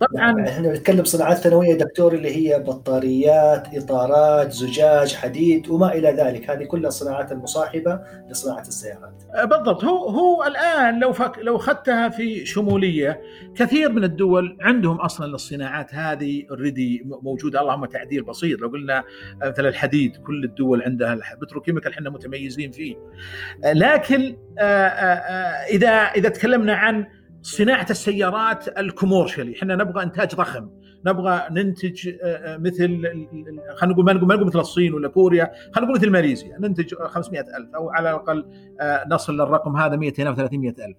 طبعا 0.00 0.20
يعني 0.20 0.48
إحنا 0.48 0.68
بنتكلم 0.68 1.04
صناعات 1.04 1.36
ثانوية 1.36 1.74
دكتور 1.74 2.14
اللي 2.14 2.36
هي 2.36 2.58
بطاريات 2.58 3.74
إطارات 3.74 4.52
زجاج 4.52 5.14
حديد 5.14 5.68
وما 5.68 5.92
إلى 5.92 6.10
ذلك. 6.10 6.50
هذه 6.50 6.64
كلها 6.64 6.88
الصناعات 6.88 7.32
المصاحبة 7.32 8.00
لصناعة 8.30 8.60
السيارات. 8.60 9.22
أه، 9.34 9.44
بالضبط. 9.44 9.84
هو 9.84 10.08
هو 10.08 10.44
الآن 10.44 11.00
لو 11.00 11.12
فك 11.12 11.38
لو 11.38 11.56
اخذتها 11.56 12.08
في 12.08 12.46
شمولية 12.46 13.20
كثير 13.54 13.92
من 13.92 14.04
الدول 14.04 14.58
عندهم 14.60 14.96
أصلا 14.96 15.34
الصناعات 15.34 15.94
هذه 15.94 16.44
already 16.50 17.02
موجودة. 17.22 17.60
اللهم 17.60 17.84
تعديل 17.84 18.22
بسيط. 18.22 18.60
لو 18.60 18.68
قلنا 18.68 19.04
مثلا 19.42 19.68
الحديد 19.68 20.16
كل 20.16 20.44
الدول 20.44 20.82
عندها 20.82 21.18
ال 21.32 21.36
petrochemical 21.36 21.92
إحنا 21.92 22.10
متميزين 22.10 22.70
فيه. 22.70 22.96
أه، 23.64 23.72
لكن 23.72 24.36
أه، 24.58 24.64
إذا 25.70 25.90
إذا 25.90 26.28
تكلمنا 26.28 26.74
عن 26.74 27.06
صناعة 27.42 27.86
السيارات 27.90 28.78
ال 28.78 28.84
commercially 28.84 29.54
إحنا 29.56 29.76
نبغى 29.76 30.02
إنتاج 30.02 30.34
ضخم. 30.34 30.68
نبغى 31.06 31.42
ننتج 31.50 32.08
آه، 32.08 32.14
آه، 32.24 32.56
مثل 32.56 33.02
خلينا 33.76 33.94
نقول 33.94 34.04
ما 34.04 34.12
نقول 34.12 34.28
ما 34.28 34.34
نقول 34.34 34.46
مثل 34.46 34.60
الصين 34.60 34.94
ولا 34.94 35.08
كوريا 35.08 35.50
خلينا 35.72 35.90
نقول 35.90 36.00
مثل 36.00 36.10
ماليزيا. 36.10 36.58
ننتج 36.60 36.94
500 36.94 37.40
ألف 37.40 37.74
أو 37.74 37.90
على 37.90 38.10
الأقل 38.10 38.46
آه، 38.80 39.04
نصل 39.10 39.34
للرقم 39.34 39.76
هذا 39.76 39.96
200 39.96 40.26
أو 40.26 40.34
300 40.34 40.70
ألف. 40.70 40.96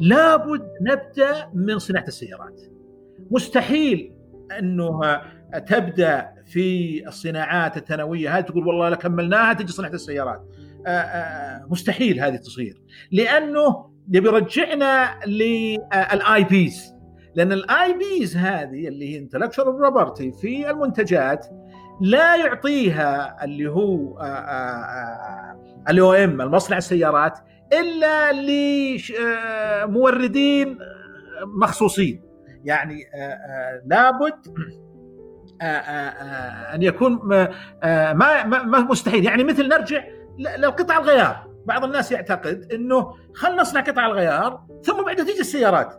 لابد 0.00 0.62
نبدأ 0.80 1.50
من 1.54 1.78
صناعة 1.78 2.04
السيارات. 2.08 2.60
مستحيل 3.30 4.12
أنه 4.58 5.20
تبدأ 5.66 6.28
في 6.46 7.08
الصناعات 7.08 7.76
الثانوية 7.76 8.38
هذه 8.38 8.42
تقول 8.42 8.66
والله 8.66 8.94
كملناها 8.94 9.52
تجي 9.52 9.72
صناعة 9.72 9.92
السيارات. 9.92 10.42
مستحيل 11.70 12.20
هذه 12.20 12.36
تصير. 12.36 12.82
لأنه 13.12 13.90
يبي 14.10 14.28
يرجعنا 14.28 15.10
للاي 15.26 16.44
بيز 16.44 16.94
لأن 17.34 17.52
ال 17.52 17.98
IPs 17.98 18.36
هذه 18.36 18.88
اللي 18.88 19.14
هي 19.14 19.18
intellectual 19.18 19.72
property 19.72 20.32
في 20.32 20.70
المنتجات 20.70 21.46
لا 22.00 22.36
يعطيها 22.36 23.44
اللي 23.44 23.70
هو 23.70 24.18
ال 25.88 26.00
O 26.00 26.12
آه، 26.12 26.24
M 26.24 26.40
المصنع 26.40 26.76
السيارات 26.76 27.38
إلا 27.72 28.32
لموردين 29.86 30.78
مخصوصين. 31.62 32.22
يعني 32.64 33.02
آه، 33.14 33.82
لابد 33.86 34.34
أن 36.74 36.82
يكون 36.82 37.20
ما 38.14 38.86
مستحيل. 38.90 39.24
يعني 39.24 39.44
مثل 39.44 39.68
نرجع 39.68 40.04
للقطع 40.38 40.98
الغيار. 40.98 41.49
بعض 41.66 41.84
الناس 41.84 42.12
يعتقد 42.12 42.72
إنه 42.72 43.14
نصنع 43.60 43.80
قطع 43.80 44.06
الغيار 44.06 44.66
ثم 44.82 45.04
بعدها 45.04 45.24
تيجي 45.24 45.40
السيارات. 45.40 45.94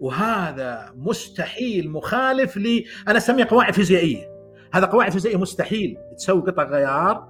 وهذا 0.00 0.92
مستحيل 0.96 1.90
مخالف 1.90 2.56
ل 2.56 2.84
أنا 3.08 3.16
أسميه 3.16 3.44
قواعد 3.50 3.74
فيزيائية. 3.74 4.30
هذا 4.72 4.86
قواعد 4.86 5.12
فيزيائية 5.12 5.38
مستحيل. 5.38 5.96
تسوي 6.16 6.42
قطع 6.42 6.62
غيار 6.62 7.28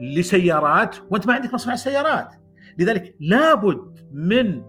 لسيارات 0.00 0.96
وأنت 1.10 1.26
ما 1.26 1.34
عندك 1.34 1.54
مصنع 1.54 1.74
سيارات. 1.74 2.28
لذلك 2.78 3.16
لابد 3.20 4.08
من 4.12 4.62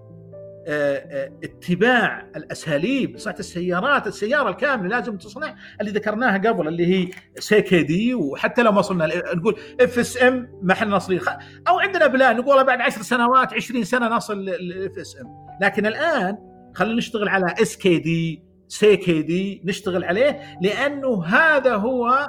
اتباع 0.68 2.26
الأساليب 2.36 3.18
صناعة 3.18 3.40
السيارات، 3.40 4.08
السيارة 4.08 4.50
الكاملة 4.50 4.90
لازم 4.90 5.18
تصنع 5.18 5.56
اللي 5.82 5.92
ذكرناها 5.92 6.38
قبل 6.38 6.68
اللي 6.68 6.86
هي 6.86 7.10
سي 7.36 7.62
كي 7.62 7.84
دي 7.84 8.14
وحتى 8.14 8.64
لو 8.64 8.72
ما 8.72 8.80
وصلنا 8.80 9.08
نقول 9.36 9.56
FSM 9.82 10.60
ما 10.62 10.74
إحنا 10.74 10.96
نصلين 10.96 11.20
أو 11.68 11.80
عندنا 11.80 12.08
بلان 12.08 12.36
نقول 12.36 12.48
والله 12.48 12.64
بعد 12.64 12.82
10 12.82 13.02
سنوات 13.02 13.54
20 13.54 13.84
سنة 13.84 14.08
نصل 14.08 14.38
لل 14.38 14.98
FSM، 14.98 15.28
لكن 15.62 15.86
الآن 15.86 16.38
خلينا 16.76 16.96
نشتغل 16.96 17.30
على 17.30 17.54
اس 17.62 17.78
كي 17.78 17.98
دي 17.98 18.44
سي 18.68 18.98
كي 18.98 19.22
دي 19.22 19.62
نشتغل 19.66 20.04
عليه 20.04 20.58
لأنه 20.62 21.26
هذا 21.26 21.76
هو 21.76 22.28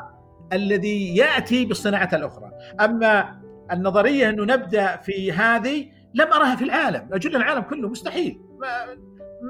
الذي 0.53 1.16
يأتي 1.16 1.64
بالصناعة 1.64 2.11
الأخرى، 2.12 2.51
أما 2.81 3.41
النظرية 3.72 4.28
أنه 4.28 4.45
نبدأ 4.45 4.97
في 4.97 5.33
هذه 5.33 5.99
لم 6.14 6.26
أراها 6.32 6.56
في 6.56 6.64
العالم. 6.64 7.08
أجل 7.12 7.36
العالم 7.36 7.61
كله 7.61 7.88
مستحيل. 7.88 8.40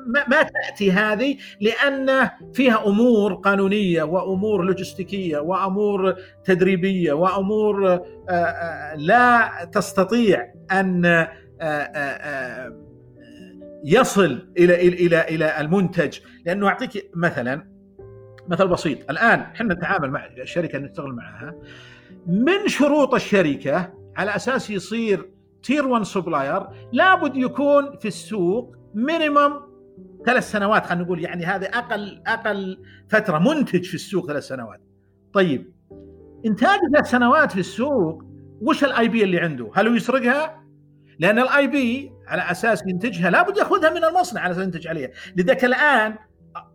ما, 0.07 0.29
ما, 0.29 0.43
تأتي 0.43 0.93
هذه 0.93 1.37
لأن 1.61 2.31
فيها 2.53 2.87
أمور 2.87 3.35
قانونية 3.35 4.03
وأمور 4.03 4.63
لوجستيكية 4.65 5.39
وأمور 5.39 6.15
تدريبية 6.45 7.13
وأمور 7.13 7.93
آه، 7.93 8.03
آه، 8.31 8.95
لا 8.95 9.51
تستطيع 9.73 10.53
أن 10.73 11.27
آه، 11.61 12.81
يصل 13.85 14.53
إلى 14.59 14.89
إلى 14.89 15.21
إلى 15.21 15.61
المنتج. 15.61 16.19
لأنه 16.47 16.69
أعطيك 16.69 17.11
مثلا 17.15 17.71
مثل 18.49 18.69
بسيط. 18.69 19.11
الآن 19.11 19.41
إحنا 19.41 19.75
نتعامل 19.75 20.11
مع 20.11 20.27
الشركة 20.27 20.79
نشتغل 20.79 21.13
معها. 21.13 21.55
من 22.27 22.69
شروط 22.69 23.15
الشركة 23.15 23.93
على 24.17 24.37
أساس 24.37 24.71
يصير 24.71 25.31
tier 25.63 25.87
1 25.87 26.05
supplier 26.05 26.67
لابد 26.93 27.37
يكون 27.37 27.97
في 27.99 28.09
السوق 28.09 28.77
minimum 28.95 29.71
ثلاث 30.27 30.51
سنوات 30.51 30.87
خلينا 30.87 31.05
نقول 31.05 31.25
يعني 31.25 31.45
هذا 31.45 31.67
أقل 31.67 32.23
أقل 32.27 32.83
فترة 33.09 33.39
منتج 33.39 33.85
في 33.85 33.95
السوق 33.95 34.27
ثلاث 34.27 34.47
سنوات. 34.47 34.81
طيب 35.33 35.73
إنتاج 36.47 36.79
ثلاث 36.93 37.11
سنوات 37.11 37.53
في 37.53 37.61
السوق 37.61 38.25
وش 38.61 38.85
ال 38.85 39.09
IP 39.09 39.25
اللي 39.25 39.39
عنده؟ 39.41 39.71
هل 39.75 39.89
هو 39.89 39.95
يسرقها؟ 39.95 40.65
لأن 41.19 41.39
ال 41.39 41.67
IP 41.67 42.13
على 42.27 42.51
أساس 42.51 42.83
ينتجها 42.87 43.31
لابد 43.31 43.57
يأخذها 43.57 43.91
من 43.91 44.05
المصنع 44.05 44.41
على 44.41 44.53
أساس 44.53 44.65
ينتج 44.65 44.87
عليها، 44.87 45.11
لذلك 45.37 45.65
الآن 45.65 46.15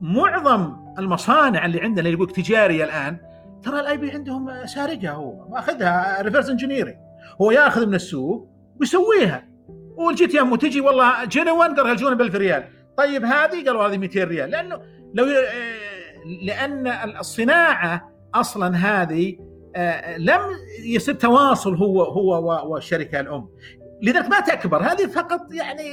معظم 0.01 0.75
المصانع 0.99 1.65
اللي 1.65 1.81
عندنا 1.81 1.99
اللي 1.99 2.13
يقول 2.13 2.29
تجارية 2.29 2.83
الآن 2.83 3.17
ترى 3.63 3.79
ال 3.80 3.97
IP 3.97 4.11
عندهم 4.11 4.65
سارقها 4.65 5.11
هو 5.11 5.49
مأخذها 5.49 6.21
reverse 6.21 6.49
engineering 6.49 6.95
هو 7.41 7.51
يأخذ 7.51 7.88
من 7.88 7.95
السوق 7.95 8.55
ويسويها. 8.80 9.47
وإلا 9.97 10.12
جيت 10.12 10.34
يمه 10.34 10.57
تجي 10.57 10.82
والله 10.82 11.26
genuine 11.26 11.76
قال 11.76 11.88
هالجون 11.88 12.15
ب 12.15 12.21
ريال. 12.21 12.63
طيب 12.97 13.26
هذه؟ 13.26 13.65
قالوا 13.65 13.88
هذه 13.88 13.97
200 13.97 14.23
ريال. 14.23 14.49
لأنه 14.49 14.82
لو 15.13 15.26
لأن 16.41 16.88
الصناعة 17.19 18.11
أصلا 18.36 18.76
هذه 18.76 19.38
آه، 19.76 20.17
لم 20.17 20.39
يصير 20.86 21.15
تواصل 21.15 21.76
هو 21.76 22.03
هو 22.03 22.73
والشركة 22.73 23.19
الأم. 23.19 23.49
لذلك 24.01 24.30
ما 24.30 24.39
تكبر. 24.39 24.82
هذه 24.82 25.05
فقط 25.05 25.53
يعني 25.53 25.84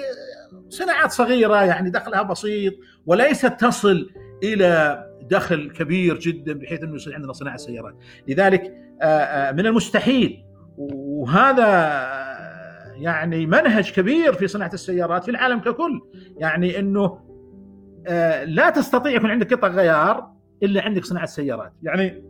صناعات 0.69 1.11
صغيرة 1.11 1.63
يعني 1.63 1.91
دخلها 1.91 2.23
بسيط 2.23 2.75
وليست 3.07 3.47
تصل 3.47 4.11
إلى 4.43 5.03
دخل 5.31 5.71
كبير 5.71 6.19
جدا 6.19 6.53
بحيث 6.53 6.83
أنه 6.83 6.95
يصير 6.95 7.15
عندنا 7.15 7.33
صناعة 7.33 7.57
سيارات. 7.57 7.95
لذلك 8.29 8.75
آه، 9.03 9.07
آه، 9.07 9.53
من 9.53 9.67
المستحيل. 9.67 10.45
وهذا 10.79 11.65
يعني 12.95 13.47
منهج 13.47 13.93
كبير 13.93 14.33
في 14.33 14.49
صناعة 14.49 14.71
السيارات 14.75 15.25
في 15.25 15.31
العالم 15.31 15.61
ككل. 15.61 16.01
يعني 16.37 16.79
إنه 16.79 17.19
آه، 18.07 18.45
لا 18.45 18.71
تستطيع 18.71 19.13
يكون 19.13 19.31
عندك 19.31 19.55
قطع 19.55 19.69
غيار 19.69 20.33
إلا 20.63 20.83
عندك 20.83 21.05
صناعة 21.05 21.27
سيارات. 21.27 21.73
يعني 21.83 22.25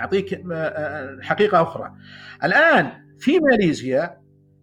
أعطيك 0.00 0.34
آه، 0.34 0.54
آه، 0.54 1.18
حقيقة 1.22 1.62
أخرى. 1.62 1.92
الآن 2.44 2.90
في 3.18 3.40
ماليزيا 3.40 4.20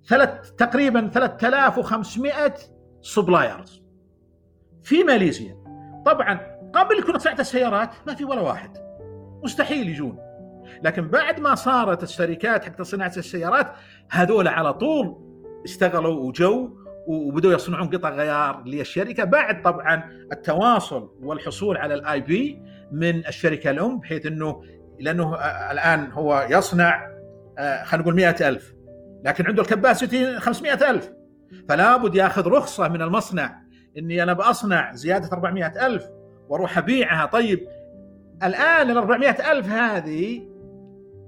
ثلاث 0.07 0.51
تقريبا 0.51 1.09
3500 1.13 2.53
سبلايرز. 3.01 3.83
في 4.83 5.03
ماليزيا. 5.03 5.57
طبعا 6.05 6.39
قبل 6.73 7.03
كنا 7.03 7.17
صناعة 7.17 7.39
السيارات 7.39 7.89
ما 8.07 8.15
في 8.15 8.25
ولا 8.25 8.41
واحد. 8.41 8.77
مستحيل 9.43 9.89
يجون. 9.89 10.26
لكن 10.83 11.07
بعد 11.07 11.39
ما 11.39 11.55
صارت 11.55 12.03
الشركات 12.03 12.65
حق 12.65 12.81
صناعه 12.81 13.13
السيارات 13.17 13.71
هذول 14.09 14.47
على 14.47 14.73
طول 14.73 15.17
اشتغلوا 15.63 16.27
وجو 16.27 16.77
وبدأوا 17.07 17.53
يصنعون 17.53 17.89
قطع 17.89 18.09
غيار 18.09 18.63
للشركة. 18.65 19.23
بعد 19.23 19.61
طبعا 19.61 20.03
التواصل 20.31 21.09
والحصول 21.21 21.77
على 21.77 21.93
ال 21.93 22.21
IP 22.21 22.61
من 22.91 23.27
الشركة 23.27 23.69
الام 23.69 23.99
بحيث 23.99 24.25
إنه 24.25 24.61
لأنه 24.99 25.35
الآن 25.71 26.11
هو 26.11 26.47
يصنع 26.49 27.07
آه، 27.57 27.83
خلينا 27.83 28.03
نقول 28.03 28.15
100000 28.15 28.73
لكن 29.25 29.47
عنده 29.47 29.61
ال 29.61 29.70
capacity 29.70 30.39
500000 30.39 31.11
فلا 31.69 31.97
بد 31.97 32.15
ياخذ 32.15 32.47
رخصة 32.47 32.87
من 32.87 33.01
المصنع 33.01 33.61
إني 33.97 34.23
أنا 34.23 34.33
بأصنع 34.33 34.93
زيادة 34.93 35.29
400000 35.33 36.09
وأروح 36.49 36.77
أبيعها. 36.77 37.25
طيب 37.25 37.67
الآن 38.43 38.89
ال 38.89 38.97
400000 38.97 39.69
هذه 39.69 40.47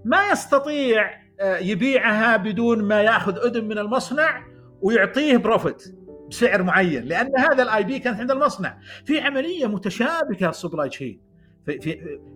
ما 0.05 0.27
يستطيع 0.31 1.19
آه، 1.41 1.57
يبيعها 1.57 2.37
بدون 2.37 2.83
ما 2.83 3.01
ياخذ 3.01 3.37
اذن 3.37 3.67
من 3.67 3.77
المصنع 3.77 4.43
ويعطيه 4.81 5.37
profit 5.37 5.95
بسعر 6.29 6.63
معين 6.63 7.03
لأن 7.03 7.31
هذا 7.37 7.63
ال 7.63 7.83
IP 7.83 7.99
كانت 7.99 8.19
عند 8.19 8.31
المصنع. 8.31 8.77
في 9.05 9.19
عملية 9.19 9.67
متشابكة 9.67 10.49
ال 10.49 10.55
supply 10.55 10.89
chain 10.89 11.21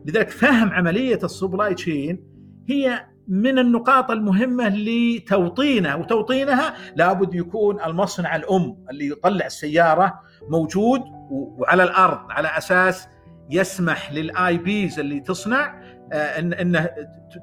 لذلك 0.05 0.29
فهم 0.29 0.69
عملية 0.69 1.19
ال 1.23 1.30
supply 1.30 1.73
chain 1.73 2.23
هي 2.69 3.05
من 3.27 3.59
النقاط 3.59 4.11
المهمة 4.11 4.69
لتوطينها 4.69 5.95
وتوطينها 5.95 6.73
لابد 6.95 7.35
يكون 7.35 7.81
المصنع 7.81 8.35
الأم 8.35 8.85
اللي 8.89 9.07
يطلع 9.07 9.45
السيارة 9.45 10.19
موجود 10.49 11.01
وعلى 11.31 11.83
الأرض 11.83 12.19
على 12.29 12.57
أساس 12.57 13.07
يسمح 13.49 14.11
لل 14.13 14.57
IPs 14.57 14.99
اللي 14.99 15.19
تصنع 15.19 15.82
ان 16.13 16.53
إنه 16.53 16.89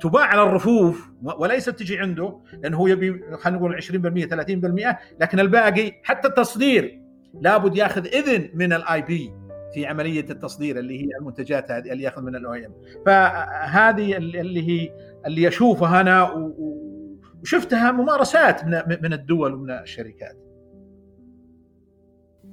تباع 0.00 0.24
على 0.24 0.42
الرفوف 0.42 1.08
وليست 1.22 1.70
تجي 1.70 1.98
عنده 1.98 2.40
لأنه 2.62 2.76
هو 2.76 2.86
يبي 2.86 3.20
خلينا 3.36 3.58
نقول 3.58 3.82
20% 3.82 3.86
30% 3.86 4.96
لكن 5.20 5.40
الباقي 5.40 5.92
حتى 6.02 6.28
التصدير 6.28 7.00
لابد 7.34 7.76
ياخذ 7.76 8.06
إذن 8.06 8.50
من 8.54 8.72
ال 8.72 9.02
IP 9.02 9.32
في 9.74 9.86
عملية 9.86 10.30
التصدير 10.30 10.78
اللي 10.78 11.00
هي 11.00 11.08
المنتجات 11.20 11.70
هذه 11.70 11.92
اللي 11.92 12.04
ياخذ 12.04 12.22
من 12.22 12.36
ال 12.36 12.52
OEM. 12.52 12.74
فهذه 13.06 14.16
اللي 14.16 14.68
هي 14.68 14.92
اللي 15.26 15.48
اشوفها 15.48 16.00
أنا 16.00 16.50
وشفتها 17.42 17.92
ممارسات 17.92 18.64
من 19.02 19.12
الدول 19.12 19.54
ومن 19.54 19.70
الشركات. 19.70 20.49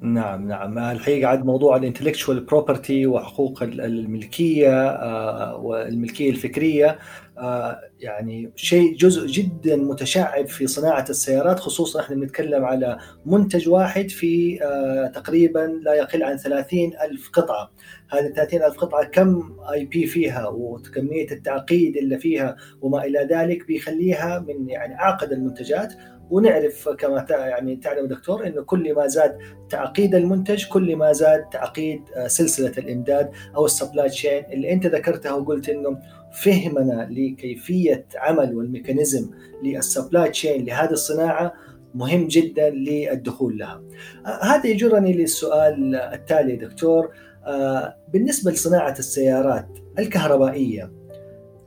نعم 0.01 0.47
نعم. 0.47 0.77
الحقيقة 0.77 1.27
عاد 1.27 1.45
موضوع 1.45 1.75
ال 1.75 1.80
intellectual 1.80 2.39
property 2.39 3.07
وحقوق 3.07 3.63
الملكية 3.63 4.89
آه، 4.89 5.55
والملكية 5.55 6.29
الفكرية 6.29 6.99
آه، 7.37 7.81
يعني 7.99 8.51
شيء 8.55 8.95
جزء 8.95 9.27
جدا 9.27 9.75
متشعب 9.75 10.47
في 10.47 10.67
صناعة 10.67 11.05
السيارات 11.09 11.59
خصوصا 11.59 11.99
إحنا 11.99 12.15
بنتكلم 12.15 12.65
على 12.65 12.97
منتج 13.25 13.69
واحد 13.69 14.09
في 14.09 14.63
آه، 14.63 15.07
تقريبا 15.07 15.79
لا 15.83 15.93
يقل 15.93 16.23
عن 16.23 16.37
30 16.37 16.91
ألف 17.03 17.29
قطعة. 17.33 17.71
هذه 18.09 18.27
30 18.35 18.63
ألف 18.63 18.77
قطعة 18.77 19.03
كم 19.03 19.57
IP 19.73 20.05
فيها 20.05 20.47
وكمية 20.47 21.31
التعقيد 21.31 21.97
اللي 21.97 22.19
فيها 22.19 22.55
وما 22.81 23.03
إلى 23.03 23.27
ذلك 23.31 23.67
بيخليها 23.67 24.45
من 24.47 24.69
يعني 24.69 24.99
أعقد 24.99 25.31
المنتجات. 25.31 25.93
ونعرف 26.29 26.89
كما 26.89 27.25
يعني 27.29 27.75
تعلم 27.75 28.07
دكتور 28.07 28.47
إنه 28.47 28.61
كل 28.61 28.95
ما 28.95 29.07
زاد 29.07 29.37
تعقيد 29.69 30.15
المنتج 30.15 30.65
كل 30.67 30.95
ما 30.95 31.11
زاد 31.11 31.49
تعقيد 31.49 32.01
آه، 32.15 32.27
سلسلة 32.27 32.71
الإمداد 32.77 33.31
أو 33.55 33.65
ال 33.65 33.71
supply 33.71 34.09
chain 34.09 34.43
اللي 34.51 34.73
أنت 34.73 34.85
ذكرتها 34.87 35.31
وقلت 35.33 35.69
إنه 35.69 35.99
فهمنا 36.31 37.07
لكيفية 37.11 38.05
عمل 38.15 38.55
وال 38.55 38.69
mechanism 38.69 39.29
لل 39.63 39.80
supply 39.80 40.29
chain 40.29 40.65
لهذه 40.65 40.91
الصناعة 40.91 41.53
مهم 41.95 42.27
جدا 42.27 42.69
للدخول 42.69 43.57
لها. 43.57 43.83
آه، 44.25 44.45
هذا 44.45 44.67
يجرني 44.67 45.13
للسؤال 45.13 45.95
التالي 45.95 46.55
دكتور 46.55 47.11
آه، 47.45 47.97
بالنسبة 48.13 48.51
لصناعة 48.51 48.95
السيارات 48.99 49.67
الكهربائية 49.99 50.91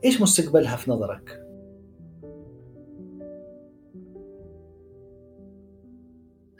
إيش 0.05 0.21
مستقبلها 0.21 0.75
في 0.75 0.91
نظرك؟ 0.91 1.40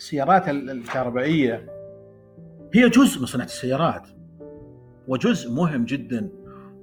السيارات 0.02 0.49
الكهربائية. 0.49 1.66
هي 2.74 2.89
جزء 2.89 3.20
من 3.20 3.26
صناعة 3.26 3.45
السيارات 3.45 4.08
وجزء 5.08 5.52
مهم 5.52 5.86
جدا. 5.86 6.30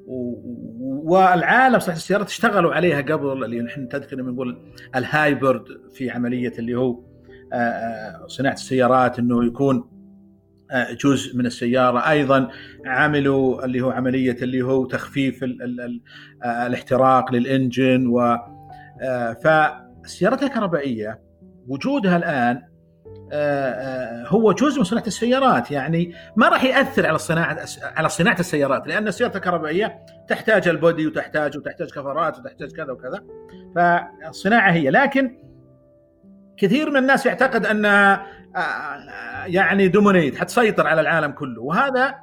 والعالم 0.07 1.79
صناعة 1.79 1.97
السيارات 1.97 2.27
اشتغلوا 2.27 2.75
عليها 2.75 3.01
قبل 3.01 3.45
اللي 3.45 3.61
نحن 3.61 3.89
تذكر 3.89 4.23
نقول 4.23 4.73
الهايبرد 4.97 5.64
في 5.95 6.11
عملية 6.11 6.53
اللي 6.59 6.75
هو 6.75 7.01
آه، 7.53 7.57
آه، 7.57 8.27
صناعة 8.27 8.53
السيارات 8.53 9.19
إنه 9.19 9.45
يكون 9.45 9.91
آه، 10.71 10.93
جزء 10.93 11.37
من 11.37 11.47
السيارة. 11.47 12.11
أيضا 12.11 12.49
عملوا 12.87 13.64
اللي 13.64 13.81
هو 13.81 13.91
عملية 13.91 14.37
اللي 14.43 14.62
هو 14.62 14.85
تخفيف 14.85 15.45
ال 15.45 15.62
ال 15.62 15.81
ال 15.81 16.01
الاحتراق 16.45 17.33
للإنجن 17.33 18.07
و 18.07 18.37
فالسيارات 19.45 20.43
الكهربائية 20.43 21.21
وجودها 21.69 22.16
الآن 22.16 22.78
هو 24.26 24.53
جزء 24.53 24.79
من 24.79 24.85
صناعة 24.85 25.07
السيارات 25.07 25.70
يعني 25.70 26.14
ما 26.37 26.49
راح 26.49 26.64
يأثر 26.64 27.07
على 27.07 27.18
صناعة 27.18 27.59
على 27.83 28.09
صناعة 28.09 28.41
السيارات 28.41 28.87
لأن 28.87 29.09
السيارات 29.09 29.37
الكهربائية 29.37 29.99
تحتاج 30.29 30.68
البودي 30.68 31.07
وتحتاج 31.07 31.57
وتحتاج 31.57 31.91
كفرات 31.91 32.39
وتحتاج 32.39 32.72
كذا 32.72 32.93
وكذا 32.93 33.24
فالصناعه 33.76 34.72
هي. 34.72 34.91
لكن 34.91 35.39
كثير 36.57 36.91
من 36.91 36.97
الناس 36.97 37.26
يعتقد 37.26 37.66
انها 37.66 38.26
آه، 38.57 39.45
يعني 39.47 39.89
دومينيت 39.89 40.37
حتسيطر 40.37 40.87
على 40.87 41.01
العالم 41.01 41.33
كله 41.33 41.62
وهذا 41.62 42.14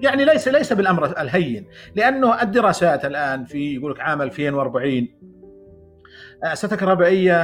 يعني 0.00 0.24
ليس 0.24 0.48
ليس 0.48 0.72
بالأمر 0.72 1.20
الهين 1.20 1.68
لأنه 1.96 2.42
الدراسات 2.42 3.04
الآن 3.04 3.44
في 3.44 3.74
يقول 3.74 3.92
لك 3.92 4.00
عام 4.00 4.22
2040 4.22 5.08
السيارات 6.52 6.72
الكهربائيه 6.72 7.42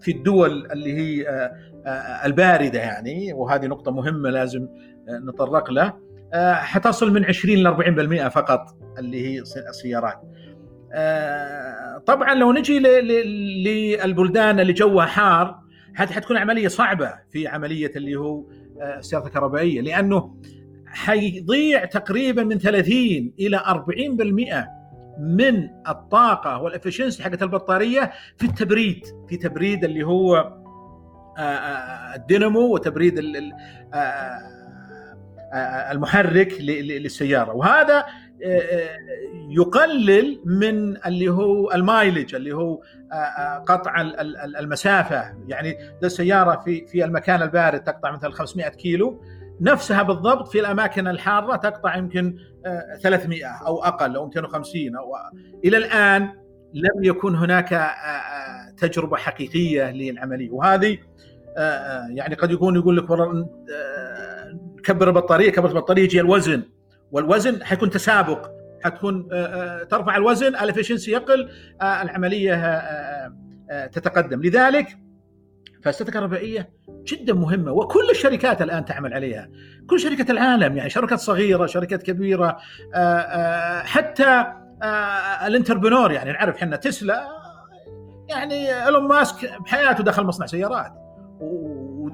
في 0.00 0.10
الدول 0.10 0.68
اللي 0.72 0.92
هي 0.92 1.28
آه، 1.28 1.52
آه، 1.86 2.26
الباردة 2.26 2.78
يعني 2.78 3.32
وهذه 3.32 3.66
نقطة 3.66 3.90
مهمة 3.90 4.30
لازم 4.30 4.68
آه، 5.08 5.18
نتطرق 5.18 5.70
له 5.70 6.10
حتصل 6.54 7.12
من 7.12 7.24
20 7.24 7.58
ل 7.58 7.66
40% 7.66 8.28
فقط 8.28 8.76
اللي 8.98 9.26
هي 9.26 9.40
السيارات. 9.68 10.20
طبعا 12.06 12.34
لو 12.34 12.52
نجي 12.52 12.78
للبلدان 12.78 14.60
اللي 14.60 14.72
جوها 14.72 15.06
حار 15.06 15.60
هذه 15.94 16.12
حتكون 16.12 16.36
عملية 16.36 16.68
صعبة 16.68 17.14
في 17.30 17.48
عملية 17.48 17.90
اللي 17.96 18.16
هو 18.16 18.44
السيارات 18.98 19.26
الكهربائية 19.26 19.80
لأنه 19.80 20.36
حيضيع 20.86 21.84
تقريبا 21.84 22.44
من 22.44 22.58
30 22.58 23.32
إلى 23.40 23.58
40% 23.58 24.79
من 25.20 25.68
الطاقة 25.88 26.58
والافشنسي 26.58 27.22
حقت 27.22 27.42
البطارية 27.42 28.12
في 28.36 28.46
التبريد 28.46 29.04
في 29.28 29.36
تبريد 29.36 29.84
اللي 29.84 30.02
هو 30.02 30.60
آه، 31.38 31.40
آه، 31.40 32.16
الدينامو 32.16 32.74
وتبريد 32.74 33.18
آه، 33.94 35.92
المحرك 35.92 36.52
للسيارة. 36.60 37.52
وهذا 37.52 38.06
يقلل 39.50 40.40
من 40.44 41.06
اللي 41.06 41.28
هو 41.28 41.72
المايلج 41.72 42.34
اللي 42.34 42.52
هو 42.52 42.82
قطع 43.66 44.00
المسافة. 44.58 45.34
يعني 45.48 45.76
السيارة 46.02 46.60
في 46.64 46.86
في 46.86 47.04
المكان 47.04 47.42
البارد 47.42 47.84
تقطع 47.84 48.10
مثلا 48.10 48.32
500 48.32 48.68
كيلو 48.68 49.22
نفسها 49.60 50.02
بالضبط 50.02 50.48
في 50.48 50.60
الأماكن 50.60 51.08
الحارة 51.08 51.56
تقطع 51.56 51.96
يمكن 51.96 52.36
300 53.02 53.46
آه، 53.46 53.66
أو 53.66 53.84
أقل 53.84 54.16
أو 54.16 54.26
250 54.26 54.96
أو 54.96 55.12
إلى 55.64 55.76
الآن 55.76 56.22
لم 56.74 57.04
يكن 57.04 57.34
هناك 57.34 57.72
آه، 57.72 57.78
آه، 57.78 58.70
تجربة 58.76 59.16
حقيقية 59.16 59.90
للعملية. 59.90 60.50
وهذه 60.50 60.98
يعني 62.10 62.34
قد 62.34 62.50
يكون 62.50 62.76
يقول 62.76 62.96
لك 62.96 63.10
والله 63.10 63.48
كبر 64.84 65.08
البطارية 65.08 65.50
كبر 65.50 65.68
البطارية 65.68 66.02
يجي 66.02 66.20
الوزن. 66.20 66.62
والوزن 67.12 67.64
حيكون 67.64 67.90
تسابق 67.90 68.50
حتكون 68.84 69.28
ترفع 69.90 70.16
الوزن 70.16 70.48
ال 70.48 70.54
efficiency 70.54 71.10
يقل 71.10 71.50
العملية 71.82 72.82
تتقدم. 73.92 74.42
لذلك 74.42 74.98
فالسيارات 75.82 76.08
الكهربائيه 76.08 76.70
جدا 77.04 77.34
مهمة 77.34 77.72
وكل 77.72 78.10
الشركات 78.10 78.62
الآن 78.62 78.84
تعمل 78.84 79.14
عليها. 79.14 79.48
كل 79.86 80.00
شركات 80.00 80.30
العالم 80.30 80.76
يعني 80.76 80.90
شركات 80.90 81.18
صغيرة 81.18 81.66
شركات 81.66 82.02
كبيرة 82.02 82.58
آه، 82.94 82.98
آه، 82.98 83.82
حتى 83.82 84.44
آه، 84.82 85.46
ال 85.46 85.51
entrepreneur 85.51 86.12
يعني 86.12 86.32
نعرف 86.32 86.56
إحنا 86.56 86.76
تسلا 86.76 87.28
يعني 88.28 88.84
إيلون 88.84 89.08
ماسك 89.08 89.52
بحياته 89.60 90.04
دخل 90.04 90.24
مصنع 90.24 90.46
سيارات. 90.46 90.92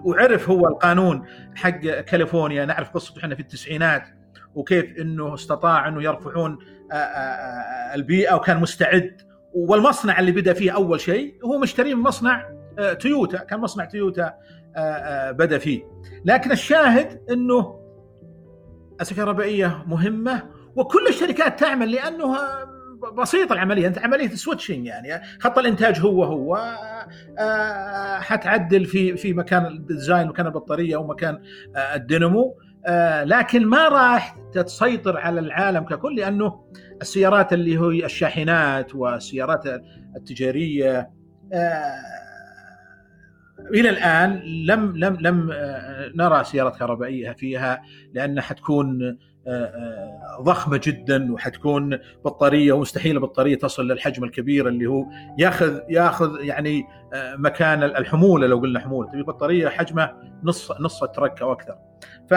وعرف 0.04 0.50
هو 0.50 0.68
القانون 0.68 1.26
حق 1.54 1.80
كاليفورنيا 1.80 2.64
نعرف 2.64 2.90
قصته 2.90 3.18
إحنا 3.18 3.34
في 3.34 3.40
التسعينات 3.40 4.02
وكيف 4.54 4.98
إنه 4.98 5.34
استطاع 5.34 5.88
إنه 5.88 6.02
يرفعون 6.02 6.58
البيئة 7.94 8.34
وكان 8.34 8.60
مستعد. 8.60 9.26
والمصنع 9.54 10.18
اللي 10.18 10.32
بدا 10.32 10.52
فيه 10.52 10.70
أول 10.70 11.00
شيء 11.00 11.34
هو 11.44 11.58
مشتري 11.58 11.94
من 11.94 12.02
مصنع 12.02 12.55
تويوتا 13.00 13.38
كان 13.38 13.60
مصنع 13.60 13.84
تويوتا 13.84 14.34
آه، 14.76 14.80
آه، 14.80 15.30
بدا 15.30 15.58
فيه. 15.58 15.82
لكن 16.24 16.52
الشاهد 16.52 17.20
إنه 17.30 17.80
الكهربائيه 19.00 19.84
مهمة 19.86 20.42
وكل 20.76 21.06
الشركات 21.08 21.60
تعمل 21.60 21.92
لأنه 21.92 22.36
بسيطة 23.18 23.52
العملية 23.52 23.86
أنت 23.86 23.98
عملية 23.98 24.28
switching 24.28 24.86
يعني. 24.86 25.22
خط 25.40 25.58
الإنتاج 25.58 26.00
هو 26.00 26.24
هو 26.24 26.76
حتعدل 28.20 28.84
في 28.84 29.16
في 29.16 29.32
مكان 29.32 29.66
الديزاين 29.66 30.28
مكان 30.28 30.46
البطارية 30.46 30.96
أو 30.96 31.06
مكان 31.06 31.42
الدينامو. 31.76 32.58
لكن 33.22 33.66
ما 33.66 33.88
راح 33.88 34.36
تسيطر 34.52 35.16
على 35.16 35.40
العالم 35.40 35.84
ككل 35.84 36.16
لأنه 36.16 36.64
السيارات 37.02 37.52
اللي 37.52 37.78
هي 37.78 38.04
الشاحنات 38.04 38.94
والسيارات 38.94 39.62
التجارية 40.16 41.10
إلى 43.74 43.88
الآن 43.90 44.40
لم 44.66 44.96
لم 44.96 45.16
لم 45.20 45.50
آه، 45.52 46.10
نرى 46.14 46.44
سيارات 46.44 46.76
كهربائية 46.76 47.32
فيها 47.32 47.82
لأنها 48.14 48.42
حتكون 48.42 49.02
آه، 49.02 49.50
آه، 49.50 50.42
ضخمة 50.42 50.80
جدا 50.84 51.32
وحتكون 51.32 51.98
بطارية 52.24 52.72
ومستحيل 52.72 53.16
البطاريه 53.16 53.58
تصل 53.58 53.88
للحجم 53.88 54.24
الكبير 54.24 54.68
اللي 54.68 54.86
هو 54.86 55.04
ياخذ 55.38 55.80
ياخذ 55.88 56.40
يعني 56.40 56.84
مكان 57.14 57.82
الحمولة 57.82 58.46
لو 58.46 58.58
قلنا 58.58 58.80
حمولة. 58.80 59.10
تبي 59.10 59.22
بطارية 59.22 59.68
حجمها 59.68 60.16
نص 60.44 60.72
نص 60.80 61.02
الترك 61.02 61.42
أو 61.42 61.52
أكثر. 61.52 61.74
ف 62.30 62.34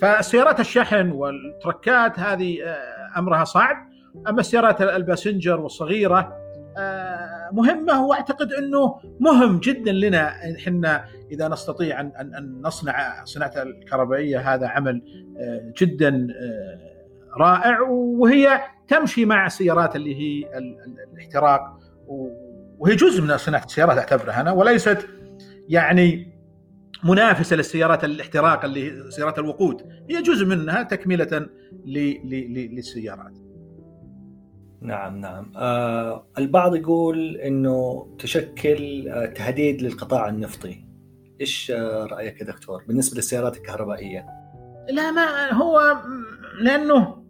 فسيارات 0.00 0.60
الشحن 0.60 1.10
والتركات 1.10 2.18
هذه 2.18 2.58
أمرها 3.16 3.44
صعب. 3.44 3.76
أما 4.28 4.40
السيارات 4.40 4.82
الباسنجر 4.82 5.60
والصغيرة 5.60 6.47
مهمه 7.52 8.06
واعتقد 8.06 8.52
إنه 8.52 8.94
مهم 9.20 9.58
جدا 9.58 9.92
لنا 9.92 10.54
إحنا 10.56 11.04
إذا 11.30 11.48
نستطيع 11.48 12.00
ان 12.00 12.12
ان 12.16 12.60
نصنع 12.62 13.24
صناعة 13.24 13.52
الكهربائية. 13.56 14.54
هذا 14.54 14.66
عمل 14.66 15.02
جدا 15.80 16.26
رائع 17.40 17.80
وهي 17.90 18.60
تمشي 18.88 19.24
مع 19.24 19.46
السيارات 19.46 19.96
اللي 19.96 20.14
هي 20.14 20.58
الاحتراق 21.12 21.78
وهي 22.78 22.96
جزء 22.96 23.22
من 23.22 23.36
صناعة 23.36 23.64
السيارات 23.64 23.98
أعتبرها 23.98 24.40
أنا 24.40 24.52
وليست 24.52 25.06
يعني 25.68 26.38
منافسة 27.04 27.56
للسيارات 27.56 28.04
الاحتراق 28.04 28.64
اللي 28.64 28.90
هي 28.90 29.10
سيارات 29.10 29.38
الوقود. 29.38 29.82
هي 30.10 30.22
جزء 30.22 30.46
منها 30.46 30.82
تكملة 30.82 31.46
للسيارات. 31.86 33.32
نعم 34.80 35.20
نعم. 35.20 35.52
آه 35.56 36.26
البعض 36.38 36.76
يقول 36.76 37.36
إنه 37.36 38.06
تشكل 38.18 39.08
آه 39.08 39.26
تهديد 39.26 39.82
للقطاع 39.82 40.28
النفطي. 40.28 40.84
إيش 41.40 41.70
آه 41.70 42.04
رأيك 42.04 42.40
يا 42.40 42.46
دكتور؟ 42.46 42.84
بالنسبة 42.88 43.16
للسيارات 43.16 43.56
الكهربائية. 43.56 44.26
لا 44.90 45.10
ما 45.10 45.52
هو 45.52 45.96
لأنه 46.60 47.24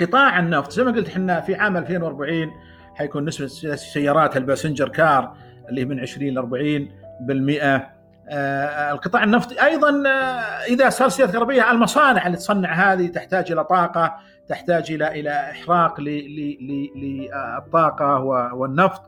قطاع 0.00 0.38
النفط 0.38 0.72
زي 0.72 0.84
ما 0.84 0.92
قلت 0.92 1.08
إحنا 1.08 1.40
في 1.40 1.54
عام 1.54 1.76
2040 1.76 2.50
حيكون 2.94 3.24
نسبة 3.24 3.46
سيارات 3.76 4.36
ال 4.36 4.41
passenger 4.41 4.88
car 4.88 5.36
اللي 5.68 5.84
من 5.84 6.00
20 6.00 6.28
ل 6.28 6.38
40 6.38 6.88
بالمئة. 7.20 7.76
آه 7.76 8.01
القطاع 8.30 9.24
النفطي. 9.24 9.64
أيضا 9.64 10.02
آه 10.08 10.10
إذا 10.68 10.90
صار 10.90 11.08
سيارات 11.08 11.32
كهربائيه 11.34 11.70
المصانع 11.70 12.26
اللي 12.26 12.36
تصنع 12.36 12.92
هذه 12.92 13.06
تحتاج 13.06 13.52
إلى 13.52 13.64
طاقة 13.64 14.14
تحتاج 14.48 14.92
إلى 14.92 15.20
إلى 15.20 15.50
إحراق 15.50 16.00
للطاقة 16.96 18.20
والنفط. 18.54 19.02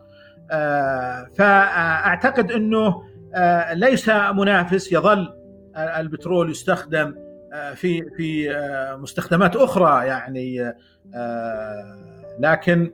آه 0.51 1.27
فأعتقد 1.39 2.53
إنه 2.53 3.03
آه 3.35 3.75
ليس 3.75 4.09
منافس 4.09 4.93
يظل 4.93 5.35
البترول 5.77 6.51
يستخدم 6.51 7.15
في 7.75 8.03
في 8.17 8.57
مستخدمات 9.01 9.57
أخرى 9.57 10.07
يعني 10.07 10.75
لكن 12.39 12.93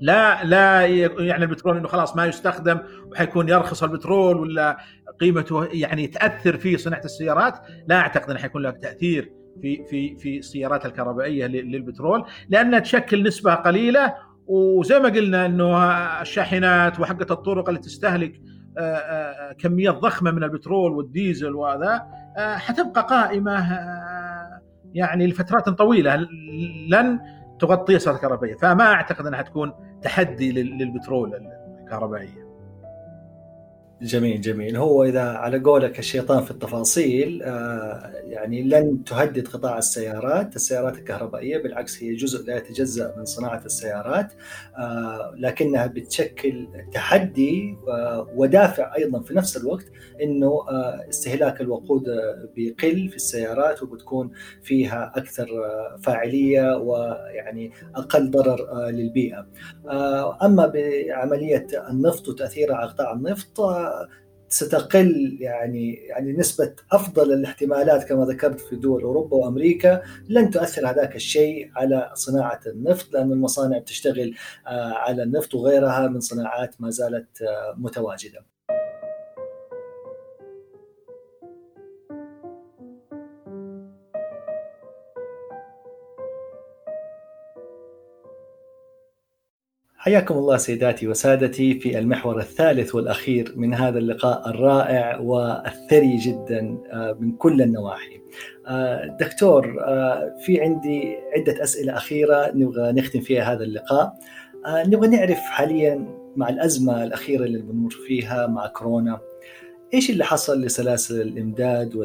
لا 0.00 0.44
لا 0.44 0.86
يعني 1.18 1.44
البترول 1.44 1.76
إنه 1.76 1.88
خلاص 1.88 2.16
ما 2.16 2.26
يستخدم 2.26 2.78
وحيكون 3.10 3.48
يرخص 3.48 3.82
البترول 3.82 4.36
ولا 4.36 4.78
قيمته 5.20 5.64
يعني 5.64 6.06
تأثر 6.06 6.56
في 6.56 6.76
صناعة 6.76 7.02
السيارات. 7.04 7.58
لا 7.86 7.96
أعتقد 7.96 8.30
انه 8.30 8.38
حيكون 8.38 8.62
له 8.62 8.70
تأثير 8.70 9.32
في 9.62 9.84
في 9.90 10.16
في 10.16 10.38
السيارات 10.38 10.86
الكهربائية 10.86 11.46
للبترول 11.46 12.24
لانها 12.48 12.78
تشكل 12.78 13.22
نسبة 13.22 13.54
قليلة. 13.54 14.14
وزي 14.46 14.98
ما 14.98 15.08
قلنا 15.08 15.46
إنه 15.46 15.92
الشاحنات 16.22 17.00
وحقة 17.00 17.32
الطرق 17.32 17.68
اللي 17.68 17.80
تستهلك 17.80 18.40
كميات 19.58 19.94
ضخمة 19.94 20.30
من 20.30 20.42
البترول 20.44 20.92
والديزل 20.92 21.54
وهذا 21.54 22.06
حتبقى 22.36 23.02
قائمة 23.02 23.78
يعني 24.92 25.26
لفترات 25.26 25.68
طويلة 25.68 26.16
لن 26.88 27.20
تغطي 27.60 27.96
السيارات 27.96 28.24
الكهربائية. 28.24 28.54
فما 28.54 28.92
أعتقد 28.92 29.26
أنها 29.26 29.38
حتكون 29.38 29.72
تحدي 30.02 30.62
للبترول 30.62 31.34
الكهربائية. 31.84 32.47
جميل 34.02 34.40
جميل. 34.40 34.76
هو 34.76 35.04
إذا 35.04 35.22
على 35.22 35.58
قولك 35.58 35.98
الشيطان 35.98 36.44
في 36.44 36.50
التفاصيل 36.50 37.42
آه 37.42 38.12
يعني 38.24 38.62
لن 38.62 39.04
تهدد 39.04 39.48
قطاع 39.48 39.78
السيارات. 39.78 40.56
السيارات 40.56 40.98
الكهربائية 40.98 41.62
بالعكس 41.62 42.02
هي 42.02 42.14
جزء 42.14 42.46
لا 42.46 42.56
يتجزأ 42.56 43.14
من 43.16 43.24
صناعة 43.24 43.62
السيارات 43.66 44.32
آه 44.78 45.34
لكنها 45.36 45.86
بتشكل 45.86 46.66
تحدي 46.92 47.76
آه 47.88 48.28
ودافع 48.34 48.94
أيضا 48.96 49.20
في 49.20 49.34
نفس 49.34 49.56
الوقت 49.56 49.84
إنه 50.22 50.60
استهلاك 51.10 51.60
الوقود 51.60 52.04
بيقل 52.56 53.08
في 53.08 53.16
السيارات 53.16 53.82
وبتكون 53.82 54.30
فيها 54.62 55.12
أكثر 55.16 55.48
فاعلية 56.02 56.76
ويعني 56.76 57.72
أقل 57.96 58.30
ضرر 58.30 58.88
للبيئة. 58.90 59.46
أما 60.42 60.66
بعملية 60.74 61.66
النفط 61.90 62.28
وتأثيرها 62.28 62.76
على 62.76 62.90
قطاع 62.90 63.12
النفط 63.12 63.60
ستقل 64.48 65.36
يعني 65.40 65.94
يعني 65.94 66.32
نسبة 66.32 66.74
أفضل 66.92 67.32
الاحتمالات 67.32 68.08
كما 68.08 68.24
ذكرت 68.24 68.60
في 68.60 68.76
دول 68.76 69.02
أوروبا 69.02 69.36
وأمريكا 69.36 70.02
لن 70.28 70.50
تؤثر 70.50 70.90
هذاك 70.90 71.16
الشيء 71.16 71.70
على 71.76 72.10
صناعة 72.14 72.60
النفط 72.66 73.12
لأن 73.12 73.32
المصانع 73.32 73.78
بتشتغل 73.78 74.34
على 74.66 75.22
النفط 75.22 75.54
وغيرها 75.54 76.08
من 76.08 76.20
صناعات 76.20 76.80
ما 76.80 76.90
زالت 76.90 77.28
متواجدة. 77.76 78.44
حياكم 90.00 90.34
الله 90.34 90.56
سيداتي 90.56 91.08
وسادتي 91.08 91.80
في 91.80 91.98
المحور 91.98 92.38
الثالث 92.40 92.94
والأخير 92.94 93.52
من 93.56 93.74
هذا 93.74 93.98
اللقاء 93.98 94.50
الرائع 94.50 95.18
والثري 95.20 96.16
جدا 96.16 96.78
من 97.20 97.32
كل 97.32 97.62
النواحي. 97.62 98.20
دكتور 99.20 99.76
في 100.44 100.60
عندي 100.60 101.16
عدة 101.36 101.62
أسئلة 101.62 101.96
أخيرة 101.96 102.52
نبغى 102.54 102.92
نختم 102.92 103.20
فيها 103.20 103.52
هذا 103.52 103.64
اللقاء. 103.64 104.14
نبغى 104.66 105.08
نعرف 105.08 105.38
حاليا 105.38 106.06
مع 106.36 106.48
الأزمة 106.48 107.04
الأخيرة 107.04 107.44
اللي 107.44 107.58
بنمر 107.58 107.90
فيها 107.90 108.46
مع 108.46 108.66
كورونا 108.66 109.20
إيش 109.94 110.10
اللي 110.10 110.24
حصل 110.24 110.60
لسلاسل 110.60 111.20
الإمداد 111.20 111.96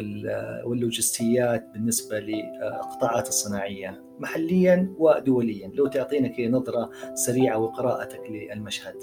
واللوجستيات 0.66 1.70
بالنسبة 1.74 2.20
للقطاعات 2.20 3.28
الصناعية؟ 3.28 4.04
محليا 4.20 4.94
ودوليا. 4.98 5.72
لو 5.74 5.88
تعطينا 5.88 6.28
كذا 6.28 6.48
نظرة 6.48 6.90
سريعة 7.14 7.58
وقراءتك 7.58 8.22
للمشهد. 8.30 8.96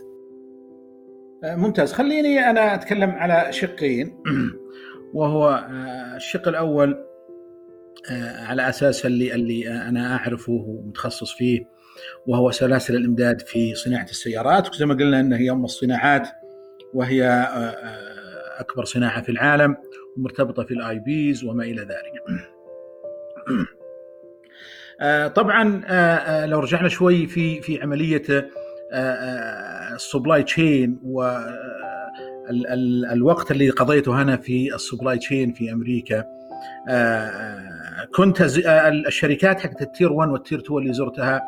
ممتاز. 1.45 1.93
خليني 1.93 2.51
أنا 2.51 2.75
أتكلم 2.75 3.11
على 3.11 3.53
شقين. 3.53 4.23
وهو 5.15 5.69
الشق 6.17 6.49
الأول 6.49 7.05
على 8.39 8.69
أساس 8.69 9.07
اللي 9.07 9.35
اللي 9.35 9.69
أنا 9.69 10.17
أعرفه 10.17 10.53
ومتخصص 10.53 11.33
فيه 11.33 11.61
وهو 12.27 12.51
سلاسل 12.51 12.97
الإمداد 12.97 13.41
في 13.41 13.75
صناعة 13.75 14.05
السيارات. 14.11 14.75
زي 14.75 14.87
ما 14.87 14.95
قلنا 14.95 15.21
إن 15.21 15.33
هي 15.33 15.51
أم 15.51 15.65
الصناعات 15.65 16.29
وهي 16.95 17.49
أكبر 18.61 18.85
صناعة 18.85 19.23
في 19.23 19.33
العالم 19.33 19.77
ومرتبطة 20.17 20.65
في 20.65 20.75
ال 20.75 20.99
IPs 20.99 21.45
وما 21.45 21.65
إلى 21.65 21.83
ذلك. 21.83 22.23
طبعا 25.37 25.83
لو 26.47 26.61
رجعنا 26.61 26.89
شوي 26.89 27.27
في 27.27 27.61
في 27.61 27.83
عملية 27.83 28.51
ال 29.95 30.01
supply 30.01 30.43
chain 30.43 31.01
والوقت 32.51 33.51
اللي 33.51 33.71
قضيته 33.71 34.23
أنا 34.23 34.37
في 34.37 34.75
ال 34.75 34.81
supply 34.81 35.19
chain 35.19 35.53
في 35.53 35.73
أمريكا 35.73 36.25
كنت 38.15 38.41
الشركات 39.07 39.61
حقت 39.61 39.83
ال 39.83 39.89
tier 39.89 40.13
1 40.13 40.31
وال 40.31 40.40
tier 40.40 40.59
2 40.59 40.79
اللي 40.79 40.93
زرتها 40.93 41.43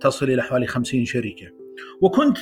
تصل 0.00 0.26
إلى 0.30 0.42
حوالي 0.42 0.66
50 0.66 1.04
شركة 1.04 1.46
وكنت 2.00 2.38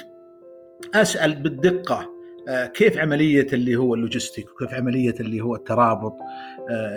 أسأل 0.94 1.34
بالدقة 1.34 2.13
كيف 2.48 2.98
عملية 2.98 3.46
اللي 3.52 3.76
هو 3.76 3.94
ال 3.94 4.01
logistic 4.01 4.50
وكيف 4.50 4.74
عملية 4.74 5.14
اللي 5.20 5.40
هو 5.40 5.54
الترابط؟ 5.54 6.12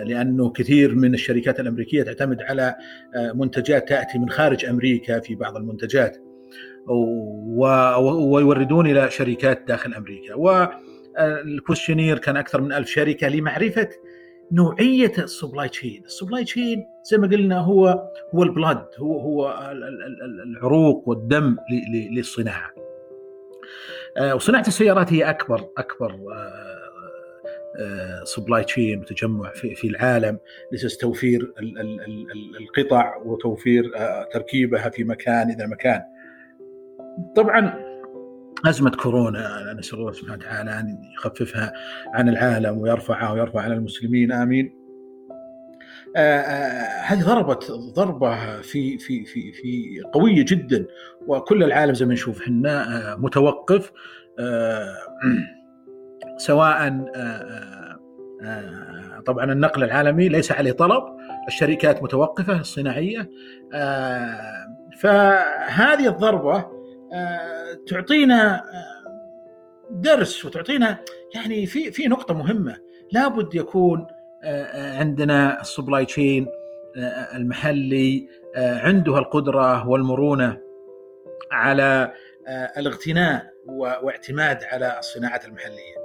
لأنه 0.04 0.50
كثير 0.50 0.94
من 0.94 1.14
الشركات 1.14 1.60
الأمريكية 1.60 2.02
تعتمد 2.02 2.42
على 2.42 2.74
منتجات 3.34 3.88
تأتي 3.88 4.18
من 4.18 4.30
خارج 4.30 4.64
أمريكا 4.64 5.20
في 5.20 5.34
بعض 5.34 5.56
المنتجات 5.56 6.16
ويوردون 7.56 8.86
إلى 8.86 9.10
شركات 9.10 9.64
داخل 9.68 9.94
أمريكا. 9.94 10.34
وال 10.34 10.59
questionnaire 10.59 12.18
كان 12.18 12.36
أكثر 12.36 12.60
من 12.60 12.72
ألف 12.72 12.88
شركة 12.88 13.28
لمعرفة 13.28 13.88
نوعية 14.52 15.12
ال 15.18 15.25
supply 15.25 15.68
chain 15.68 16.02
ال 16.04 16.10
supply 16.10 16.44
chain 16.44 16.86
زي 17.10 17.18
ما 17.18 17.26
قلنا 17.26 17.58
هو 17.58 18.08
هو 18.34 18.42
البلد 18.42 18.86
هو 18.98 19.20
هو 19.20 19.70
العروق 20.44 21.08
والدم 21.08 21.56
للصناعة. 22.10 22.70
وصناعة 24.34 24.66
السيارات 24.66 25.12
هي 25.12 25.30
اكبر 25.30 25.68
أكبر 25.78 26.18
سبلاي 28.24 28.64
تشين 28.64 29.00
وتجمع 29.00 29.52
في, 29.54 29.88
العالم 29.88 30.38
لأساس 30.72 30.96
توفير 30.96 31.52
القطع 32.60 33.16
وتوفير 33.16 33.92
تركيبها 34.32 34.90
في 34.90 35.04
مكان 35.04 35.50
اذا 35.50 35.66
مكان. 35.66 36.00
طبعا 37.36 37.88
أزمة 38.66 38.90
كورونا 38.90 39.74
نسأل 39.78 39.98
الله 39.98 40.12
سبحانه 40.12 40.44
وتعالى 40.44 40.80
أن 40.80 40.98
يخففها 41.14 41.72
عن 42.14 42.28
العالم 42.28 42.78
ويرفعها 42.78 43.32
ويرفع 43.32 43.60
عن 43.60 43.72
المسلمين 43.72 44.32
آمين 44.32 44.66
آه، 44.66 44.72
آه، 44.72 44.77
هذه 47.04 47.24
ضربت 47.24 47.70
ضربة 47.70 48.60
في 48.60 48.98
في 48.98 49.24
في 49.24 49.52
في 49.52 50.00
قوية 50.12 50.44
جدا 50.48 50.86
وكل 51.26 51.64
العالم 51.64 51.94
زي 51.94 52.06
ما 52.06 52.14
نشوف 52.14 52.42
إحنا 52.42 53.16
متوقف 53.16 53.92
سواء 56.46 57.04
طبعا 59.26 59.52
النقل 59.52 59.84
العالمي 59.84 60.28
ليس 60.28 60.52
عليه 60.52 60.72
طلب 60.72 61.04
الشركات 61.48 62.02
متوقفة 62.02 62.60
الصناعية 62.60 63.30
فهذه 65.00 66.08
الضربة 66.08 66.66
تعطينا 67.86 68.64
درس 69.90 70.44
وتعطينا 70.44 70.98
يعني 71.34 71.66
في 71.66 71.92
في 71.92 72.06
نقطة 72.06 72.34
مهمة 72.34 72.76
لابد 73.12 73.54
يكون 73.54 74.06
عندنا 74.74 75.60
السبلاي 75.60 76.04
تشين 76.04 76.46
المحلي 77.34 78.28
عنده 78.56 79.18
القدرة 79.18 79.88
والمرونة 79.88 80.58
على 81.52 82.12
الاغتناء 82.76 83.46
واعتماد 84.02 84.64
على 84.64 84.98
الصناعة 84.98 85.40
المحلية. 85.46 85.98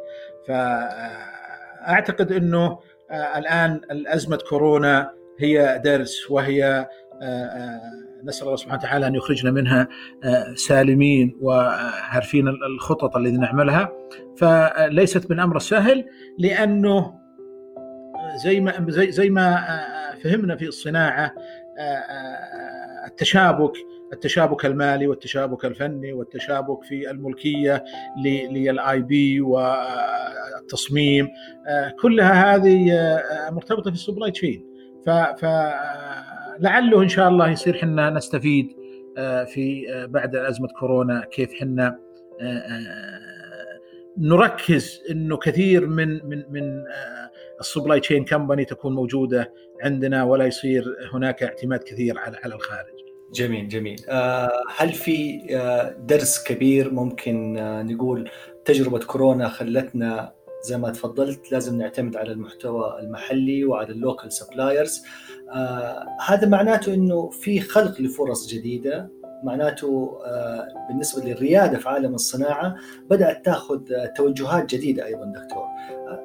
فأعتقد 0.48 2.32
أنه 2.32 2.80
الآن 3.12 3.82
الأزمة 3.92 4.38
كورونا 4.50 5.14
هي 5.40 5.82
درس 5.86 6.32
وهي 6.32 6.88
نسأل 8.24 8.46
الله 8.46 8.56
سبحانه 8.56 8.80
وتعالى 8.80 9.08
أن 9.08 9.16
يخرجنا 9.16 9.52
منها 9.52 9.88
آه، 10.24 10.54
سالمين 10.56 11.38
وعارفين 11.42 12.48
الخطط 12.48 13.18
التي 13.18 13.38
نعملها. 13.38 13.92
فليست 14.38 15.32
من 15.32 15.40
أمر 15.40 15.60
سهل 15.60 16.06
لأنه 16.40 17.23
زي 18.44 18.60
ما 18.60 18.86
زي 18.90 19.12
زي 19.12 19.30
ما 19.30 19.54
آه، 19.54 20.16
فهمنا 20.24 20.56
في 20.56 20.66
الصناعة 20.66 21.34
آه، 21.80 23.08
التشابك 23.08 23.74
التشابك 24.14 24.66
المالي 24.66 25.08
والتشابك 25.08 25.66
الفني 25.66 26.14
والتشابك 26.14 26.84
في 26.84 27.12
الملكية 27.12 27.84
لل 28.26 29.02
IP 29.02 29.42
والتصميم 29.42 31.28
كلها 32.02 32.56
هذه 32.56 32.92
مرتبطة 33.52 33.92
في 33.92 33.96
ال 33.96 34.01
supply 34.01 34.32
chain. 34.32 34.66
ف 35.06 35.46
لعله 36.60 37.04
إن 37.04 37.10
شاء 37.10 37.30
الله 37.30 37.50
يصير 37.50 37.78
حنا 37.78 38.10
نستفيد 38.10 38.68
آه، 39.18 39.44
في 39.44 39.94
آه، 39.94 40.06
بعد 40.06 40.36
أزمة 40.36 40.68
كورونا 40.80 41.26
كيف 41.32 41.54
حنا 41.54 42.00
آه، 42.42 43.80
نركز 44.18 45.02
إنه 45.10 45.38
كثير 45.38 45.88
من 45.88 46.30
من 46.30 46.44
من 46.50 46.84
ال 47.64 47.69
supply 47.69 48.00
chain 48.00 48.26
company 48.26 48.66
تكون 48.66 48.96
موجودة 48.96 49.54
عندنا 49.82 50.24
ولا 50.24 50.46
يصير 50.46 50.86
هناك 51.14 51.44
اعتماد 51.44 51.80
كثير 51.84 52.20
على 52.20 52.38
على 52.44 52.56
الخارج. 52.56 52.94
جميل 53.34 53.68
جميل. 53.68 53.96
هل 54.78 54.90
في 54.90 55.40
درس 56.00 56.44
كبير 56.44 56.94
ممكن 56.94 57.54
نقول 57.88 58.30
تجربة 58.66 59.00
كورونا 59.00 59.50
خلتنا 59.50 60.34
زي 60.64 60.78
ما 60.78 60.90
تفضلت 60.90 61.52
لازم 61.52 61.78
نعتمد 61.78 62.16
على 62.18 62.32
المحتوى 62.32 63.00
المحلي 63.00 63.66
وعلى 63.66 63.90
ال 63.90 63.97
local 63.97 64.34
suppliers 64.34 65.04
آه 65.52 66.06
هذا 66.26 66.48
معناته 66.48 66.94
إنه 66.94 67.30
في 67.30 67.60
خلق 67.60 68.02
لفرص 68.02 68.48
جديدة 68.48 69.10
معناته 69.44 70.20
آه 70.26 70.68
بالنسبة 70.90 71.26
للريادة 71.26 71.78
في 71.78 71.90
عالم 71.90 72.16
الصناعة 72.16 72.76
بدأت 73.10 73.46
تاخذ 73.46 73.80
توجهات 74.18 74.76
جديدة 74.76 75.06
أيضا 75.06 75.26
دكتور 75.26 75.64
آه 75.64 75.73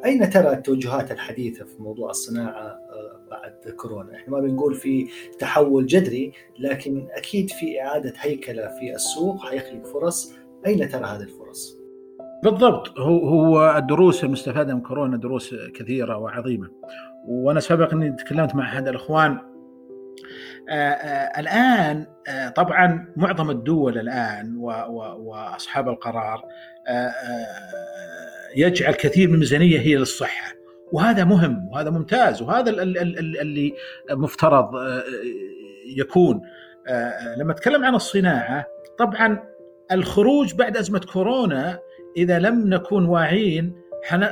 أين 0.05 0.31
ترى 0.31 0.53
التوجهات 0.53 1.13
الحديثه 1.13 1.65
في 1.65 1.83
موضوع 1.83 2.11
الصناعة 2.11 2.67
آه، 2.67 3.21
بعد 3.31 3.75
كورونا؟ 3.77 4.15
إحنا 4.15 4.33
ما 4.33 4.41
بنقول 4.41 4.75
في 4.75 5.09
تحول 5.39 5.87
جذري 5.87 6.33
لكن 6.59 7.07
أكيد 7.11 7.51
في 7.51 7.83
إعادة 7.83 8.13
هيكلة 8.19 8.69
في 8.69 8.95
السوق 8.95 9.45
حيخلق 9.45 9.87
فرص. 9.87 10.35
أين 10.67 10.89
ترى 10.89 11.05
هذه 11.05 11.23
الفرص؟ 11.23 11.79
بالضبط. 12.45 12.99
هو 12.99 13.29
هو 13.29 13.77
الدروس 13.77 14.25
المستفادة 14.25 14.75
من 14.75 14.81
كورونا 14.81 15.17
دروس 15.17 15.55
كثيرة 15.75 16.17
وعظيمة. 16.17 16.71
وأنا 17.29 17.61
سبق 17.61 17.93
أني 17.93 18.13
تكلمت 18.13 18.55
مع 18.55 18.65
أحد 18.65 18.89
الإخوان 18.89 19.39
آآ 20.69 20.75
آه، 20.75 20.93
آآ 20.93 21.37
آه، 21.37 21.41
الآن 21.41 22.07
آآ 22.29 22.49
طبعا 22.49 23.13
معظم 23.17 23.51
الدول 23.51 23.99
الآن 23.99 24.57
وأصحاب 25.19 25.89
القرار 25.89 26.45
يجعل 28.57 28.93
كثير 28.93 29.29
من 29.29 29.35
الميزانية 29.35 29.81
هي 29.81 29.97
للصحة. 29.97 30.55
وهذا 30.93 31.25
مهم 31.25 31.69
وهذا 31.69 31.91
ممتاز 31.91 32.43
وهذا 32.43 32.71
اللي 32.71 33.73
مفترض 34.11 34.71
يكون. 35.97 36.41
لما 37.37 37.53
أتكلم 37.53 37.85
عن 37.85 37.95
الصناعة 37.95 38.67
طبعا 38.99 39.43
الخروج 39.93 40.55
بعد 40.55 40.77
أزمة 40.77 41.01
كورونا 41.13 41.79
إذا 42.17 42.39
لم 42.39 42.69
نكون 42.69 43.05
واعين 43.05 43.73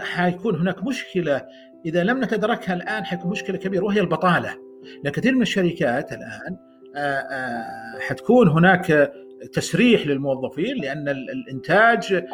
حيكون 0.00 0.60
هناك 0.60 0.84
مشكلة. 0.84 1.42
إذا 1.86 2.04
لم 2.04 2.24
نتدركها 2.24 2.74
الآن 2.74 3.04
حيكون 3.04 3.30
مشكلة 3.30 3.56
كبيرة 3.56 3.84
وهي 3.84 4.00
البطالة. 4.00 4.54
لأن 5.04 5.12
كثير 5.12 5.34
من 5.34 5.42
الشركات 5.42 6.12
الآن 6.12 6.56
حتكون 8.00 8.48
هناك 8.48 9.12
تسريح 9.52 10.06
للموظفين 10.06 10.76
لأن 10.76 11.08
الإنتاج 11.08 12.24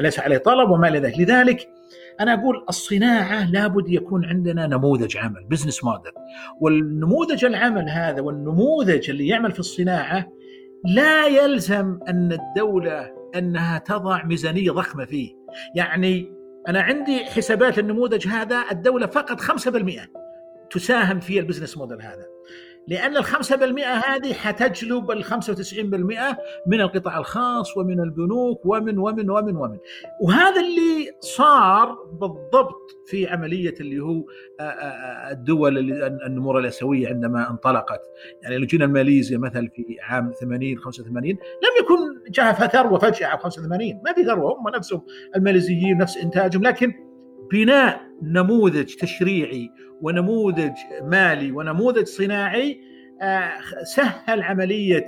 ليس 0.00 0.20
عليه 0.20 0.38
طلب 0.38 0.70
وما 0.70 0.88
إلى 0.88 0.98
ذلك. 0.98 1.18
لذلك 1.18 1.68
أنا 2.20 2.34
أقول 2.34 2.64
الصناعة 2.68 3.50
لابد 3.50 3.88
يكون 3.88 4.24
عندنا 4.24 4.66
نموذج 4.66 5.16
عمل 5.16 5.44
بزنس 5.50 5.84
موديل 5.84 6.12
والنموذج 6.60 7.44
العمل 7.44 7.88
هذا 7.88 8.20
والنموذج 8.20 9.10
اللي 9.10 9.28
يعمل 9.28 9.52
في 9.52 9.58
الصناعة 9.58 10.32
لا 10.84 11.26
يلزم 11.26 11.98
أن 12.08 12.32
الدولة 12.32 13.12
أنها 13.36 13.78
تضع 13.78 14.24
ميزانية 14.24 14.70
ضخمة 14.70 15.04
فيه. 15.04 15.30
يعني 15.74 16.32
أنا 16.68 16.80
عندي 16.80 17.24
حسابات 17.24 17.78
النموذج 17.78 18.28
هذا 18.28 18.64
الدولة 18.72 19.06
فقط 19.06 19.40
5% 19.40 20.08
تساهم 20.70 21.20
في 21.20 21.38
البزنس 21.38 21.78
موديل 21.78 22.02
هذا. 22.02 22.26
لأن 22.88 23.16
الخمسة 23.16 23.56
بالمئة 23.56 23.92
هذه 23.94 24.32
حتجلب 24.32 25.10
الخمسة 25.10 25.52
وتسعين 25.52 25.90
بالمئة 25.90 26.38
من 26.66 26.80
القطاع 26.80 27.18
الخاص 27.18 27.76
ومن 27.76 28.00
البنوك 28.00 28.66
ومن 28.66 28.98
ومن 28.98 29.30
ومن 29.30 29.56
ومن. 29.56 29.78
وهذا 30.20 30.60
اللي 30.60 31.12
صار 31.20 31.92
بالضبط 32.12 32.90
في 33.06 33.26
عملية 33.26 33.74
اللي 33.80 34.00
هو 34.00 34.24
الدول 35.30 35.78
النمور 36.26 36.58
الآسيوية 36.58 37.08
عندما 37.08 37.50
انطلقت. 37.50 38.00
يعني 38.42 38.58
لو 38.58 38.66
جينا 38.66 38.86
ماليزيا 38.86 39.38
مثلا 39.38 39.68
في 39.74 39.96
عام 40.02 40.32
80 40.40 40.78
85 40.78 41.30
لم 41.30 41.36
يكن 41.80 42.30
جاء 42.30 42.52
ثروة 42.52 42.98
فجأة 42.98 43.26
عام 43.26 43.38
85 43.38 44.00
ما 44.04 44.12
في 44.12 44.24
ثروة 44.24 44.52
هم 44.52 44.68
نفسهم 44.76 45.02
الماليزيين 45.36 45.98
نفس 45.98 46.16
إنتاجهم. 46.16 46.62
لكن 46.62 46.92
بناء 47.52 48.00
نموذج 48.22 48.94
تشريعي 48.94 49.70
ونموذج 50.02 50.72
مالي 51.02 51.52
ونموذج 51.52 52.06
صناعي 52.06 52.80
آه، 53.22 53.50
سهل 53.84 54.42
عملية 54.42 55.04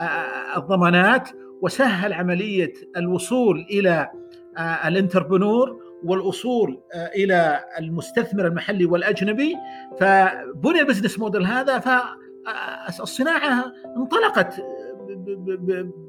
آه، 0.00 0.58
الضمانات 0.58 1.28
وسهل 1.62 2.12
عملية 2.12 2.72
الوصول 2.96 3.66
إلى 3.70 4.10
آه، 4.58 4.88
ال 4.88 4.95
entrepreneur 4.95 5.82
والوصول 6.04 6.80
إلى 6.94 7.64
المستثمر 7.78 8.46
المحلي 8.46 8.84
والأجنبي. 8.84 9.56
فبني 10.00 10.80
ال 10.80 10.84
business 10.84 11.18
model 11.18 11.46
هذا 11.46 11.78
فالصناعه 11.78 13.72
انطلقت 13.96 14.54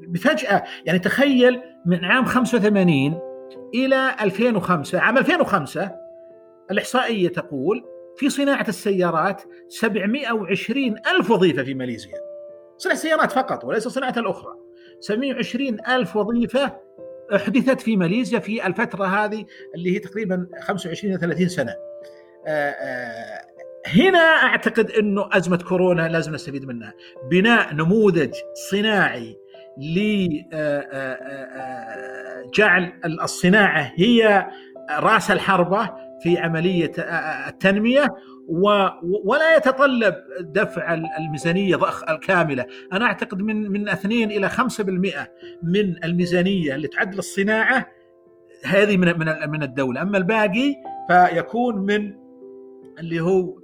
بفجأة. 0.08 0.62
يعني 0.86 0.98
تخيل 0.98 1.60
من 1.86 2.04
عام 2.04 2.24
85 2.24 3.20
إلى 3.74 4.14
2005 4.20 5.00
عام 5.00 5.18
2005 5.18 5.90
الإحصائية 6.70 7.28
تقول 7.28 7.84
في 8.16 8.30
صناعة 8.30 8.66
السيارات 8.68 9.42
720 9.68 10.94
ألف 11.16 11.30
وظيفة 11.30 11.62
في 11.62 11.74
ماليزيا. 11.74 12.14
صناعة 12.78 12.94
السيارات 12.96 13.32
فقط 13.32 13.64
وليس 13.64 13.88
صناعة 13.88 14.14
الأخرى. 14.16 14.52
720 15.00 15.76
ألف 15.88 16.16
وظيفة 16.16 16.76
أحدثت 17.34 17.80
في 17.80 17.96
ماليزيا 17.96 18.38
في 18.38 18.66
الفترة 18.66 19.06
هذه 19.06 19.44
اللي 19.74 19.94
هي 19.94 19.98
تقريبا 19.98 20.46
25 20.60 21.12
إلى 21.12 21.20
30 21.20 21.48
سنة. 21.48 21.74
آآ 22.46 22.70
آآ 22.70 23.44
هنا 23.86 24.18
أعتقد 24.18 24.90
أنه 24.90 25.28
أزمة 25.32 25.56
كورونا 25.68 26.08
لازم 26.08 26.34
نستفيد 26.34 26.64
منها. 26.64 26.94
بناء 27.30 27.74
نموذج 27.74 28.34
صناعي 28.70 29.36
لجعل 32.48 32.92
الصناعة 33.22 33.92
هي 33.96 34.46
راس 34.90 35.30
الحربة 35.30 35.90
في 36.24 36.38
عملية 36.38 36.92
التنمية 37.48 38.14
ولا 39.24 39.56
يتطلب 39.56 40.14
دفع 40.40 40.94
الميزانية 41.18 41.76
ضخ 41.76 42.08
الكاملة، 42.08 42.66
أنا 42.92 43.04
أعتقد 43.04 43.42
من 43.42 43.70
من 43.70 43.88
2 43.88 44.30
إلى 44.30 44.48
5% 44.48 45.30
من 45.62 46.04
الميزانية 46.04 46.74
اللي 46.74 46.88
تعد 46.88 47.14
للصناعه 47.14 47.86
هذه 48.64 48.96
من 48.96 49.18
من 49.18 49.50
من 49.50 49.62
الدولة، 49.62 50.02
أما 50.02 50.18
الباقي 50.18 50.74
فيكون 51.08 51.76
من 51.76 52.14
اللي 52.98 53.20
هو 53.20 53.54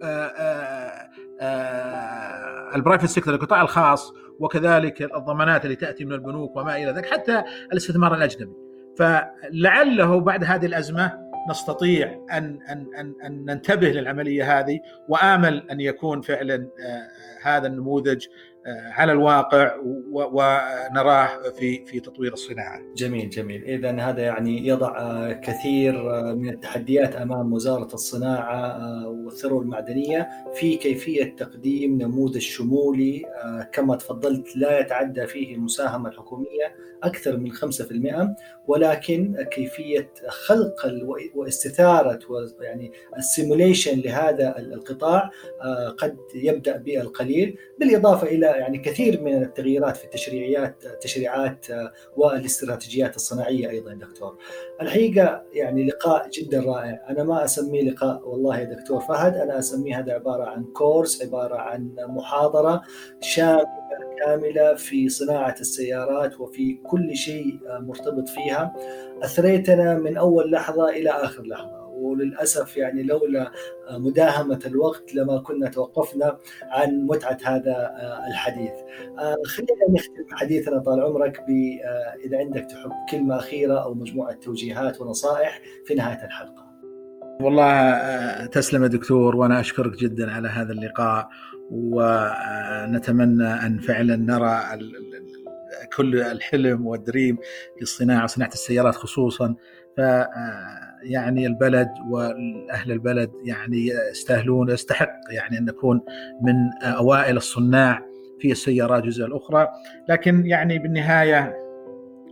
ال 2.74 2.78
private 2.78 3.06
sector 3.06 3.34
القطاع 3.34 3.62
الخاص 3.62 4.12
وكذلك 4.40 5.02
الضمانات 5.02 5.64
اللي 5.64 5.76
تأتي 5.76 6.04
من 6.04 6.12
البنوك 6.12 6.56
وما 6.56 6.76
إلى 6.76 6.90
ذلك 6.90 7.06
حتى 7.06 7.42
الاستثمار 7.72 8.14
الأجنبي. 8.14 8.52
فلعله 8.98 10.20
بعد 10.20 10.44
هذه 10.44 10.66
الأزمة 10.66 11.29
نستطيع 11.50 12.26
ان 12.32 12.58
ان 12.68 12.86
ان, 12.98 13.14
أن 13.24 13.44
ننتبه 13.44 13.88
للعملية 13.88 14.60
هذه 14.60 14.80
وآمل 15.08 15.70
أن 15.70 15.80
يكون 15.80 16.20
فعلا 16.20 16.68
هذا 17.42 17.66
النموذج 17.66 18.26
آه، 18.26 18.30
على 18.90 19.12
الواقع 19.12 19.76
ونراه 20.12 21.28
في 21.58 21.84
في 21.86 22.00
تطوير 22.00 22.32
الصناعة. 22.32 22.80
جميل 22.96 23.28
جميل، 23.28 23.64
اذا 23.64 23.90
هذا 24.00 24.22
يعني 24.22 24.66
يضع 24.66 24.98
آه، 24.98 25.32
كثير 25.32 26.10
آه، 26.10 26.34
من 26.34 26.48
التحديات 26.48 27.16
أمام 27.16 27.52
وزارة 27.52 27.94
الصناعة 27.94 29.08
والثروة 29.08 29.62
المعدنية 29.62 30.28
في 30.54 30.76
كيفية 30.76 31.36
تقديم 31.36 32.02
نموذج 32.02 32.38
شمولي 32.38 33.22
كما 33.72 33.96
تفضلت 33.96 34.56
لا 34.56 34.80
يتعدى 34.80 35.26
فيه 35.26 35.54
المساهمة 35.54 36.08
الحكومية 36.08 36.74
أكثر 37.02 37.36
من 37.36 37.52
5% 37.52 38.36
ولكن 38.66 39.46
كيفية 39.50 40.12
خلق 40.28 40.92
واستثارة 41.34 42.18
يعني 42.60 42.92
السيموليشن 43.18 44.00
لهذا 44.00 44.58
القطاع 44.58 45.30
قد 45.98 46.16
يبدأ 46.34 46.76
بالقليل 46.76 47.58
بالإضافة 47.78 48.26
إلى 48.26 48.59
يعني 48.60 48.78
كثير 48.78 49.22
من 49.22 49.42
التغييرات 49.42 49.96
في 49.96 50.04
التشريعات 50.04 50.84
التشريعات 50.84 51.66
والاستراتيجيات 52.16 53.16
الصناعية 53.16 53.70
أيضا 53.70 53.94
دكتور. 53.94 54.38
الحقيقة 54.80 55.42
يعني 55.52 55.86
لقاء 55.86 56.28
جدا 56.30 56.60
رائع، 56.60 57.06
أنا 57.08 57.22
ما 57.22 57.44
أسميه 57.44 57.90
لقاء 57.90 58.28
والله 58.28 58.58
يا 58.58 58.64
دكتور 58.64 59.00
فهد، 59.00 59.36
أنا 59.36 59.58
أسميه 59.58 59.98
هذا 59.98 60.12
عبارة 60.12 60.44
عن 60.44 60.64
كورس، 60.64 61.22
عبارة 61.22 61.56
عن 61.56 61.94
محاضرة 61.98 62.82
شاملة 63.20 63.66
كاملة 64.24 64.74
في 64.74 65.08
صناعة 65.08 65.54
السيارات 65.60 66.40
وفي 66.40 66.74
كل 66.74 67.16
شيء 67.16 67.58
مرتبط 67.80 68.28
فيها. 68.28 68.74
أثريتنا 69.22 69.94
من 69.94 70.16
أول 70.16 70.50
لحظة 70.50 70.88
إلى 70.88 71.10
آخر 71.10 71.42
لحظة. 71.42 71.79
وللأسف 72.00 72.76
يعني 72.76 73.02
لولا 73.02 73.52
مداهمة 73.90 74.60
الوقت 74.66 75.14
لما 75.14 75.38
كنا 75.38 75.68
توقفنا 75.68 76.38
عن 76.62 77.06
متعة 77.06 77.38
هذا 77.44 77.72
آه، 77.72 78.26
الحديث. 78.28 78.72
آه، 79.18 79.36
خلينا 79.46 79.90
نختم 79.90 80.36
حديثنا 80.36 80.78
طال 80.78 81.00
عمرك 81.00 81.40
ب 81.40 81.50
آه، 81.84 82.26
إذا 82.26 82.38
عندك 82.38 82.66
تحب 82.70 82.90
كلمة 83.10 83.36
أخيرة 83.36 83.84
أو 83.84 83.94
مجموعة 83.94 84.32
توجيهات 84.32 85.00
ونصائح 85.00 85.60
في 85.86 85.94
نهاية 85.94 86.24
الحلقة. 86.24 86.70
والله 87.40 88.46
تسلم 88.46 88.82
يا 88.82 88.88
دكتور 88.88 89.36
وأنا 89.36 89.60
أشكرك 89.60 89.98
جدا 89.98 90.32
على 90.32 90.48
هذا 90.48 90.72
اللقاء 90.72 91.28
ونتمنى 91.70 93.66
أن 93.66 93.78
فعلا 93.78 94.16
نرى 94.16 94.60
كل 95.96 96.20
الحلم 96.20 96.86
والدريم 96.86 97.36
في 97.76 97.82
الصناعه 97.82 98.26
صناعة 98.26 98.48
السيارات 98.52 98.94
خصوصا 98.94 99.54
ف 99.96 100.00
يعني 101.02 101.46
البلد 101.46 101.88
وأهل 102.10 102.92
البلد 102.92 103.30
يعني 103.44 103.88
يستاهلون 104.10 104.70
يستحق 104.70 105.12
يعني 105.30 105.58
أن 105.58 105.64
نكون 105.64 106.00
من 106.42 106.54
أوائل 106.82 107.36
الصناع 107.36 108.02
في 108.40 108.52
السيارات 108.52 109.04
الجزء 109.04 109.26
الأخرى. 109.26 109.68
لكن 110.08 110.46
يعني 110.46 110.78
بالنهاية 110.78 111.56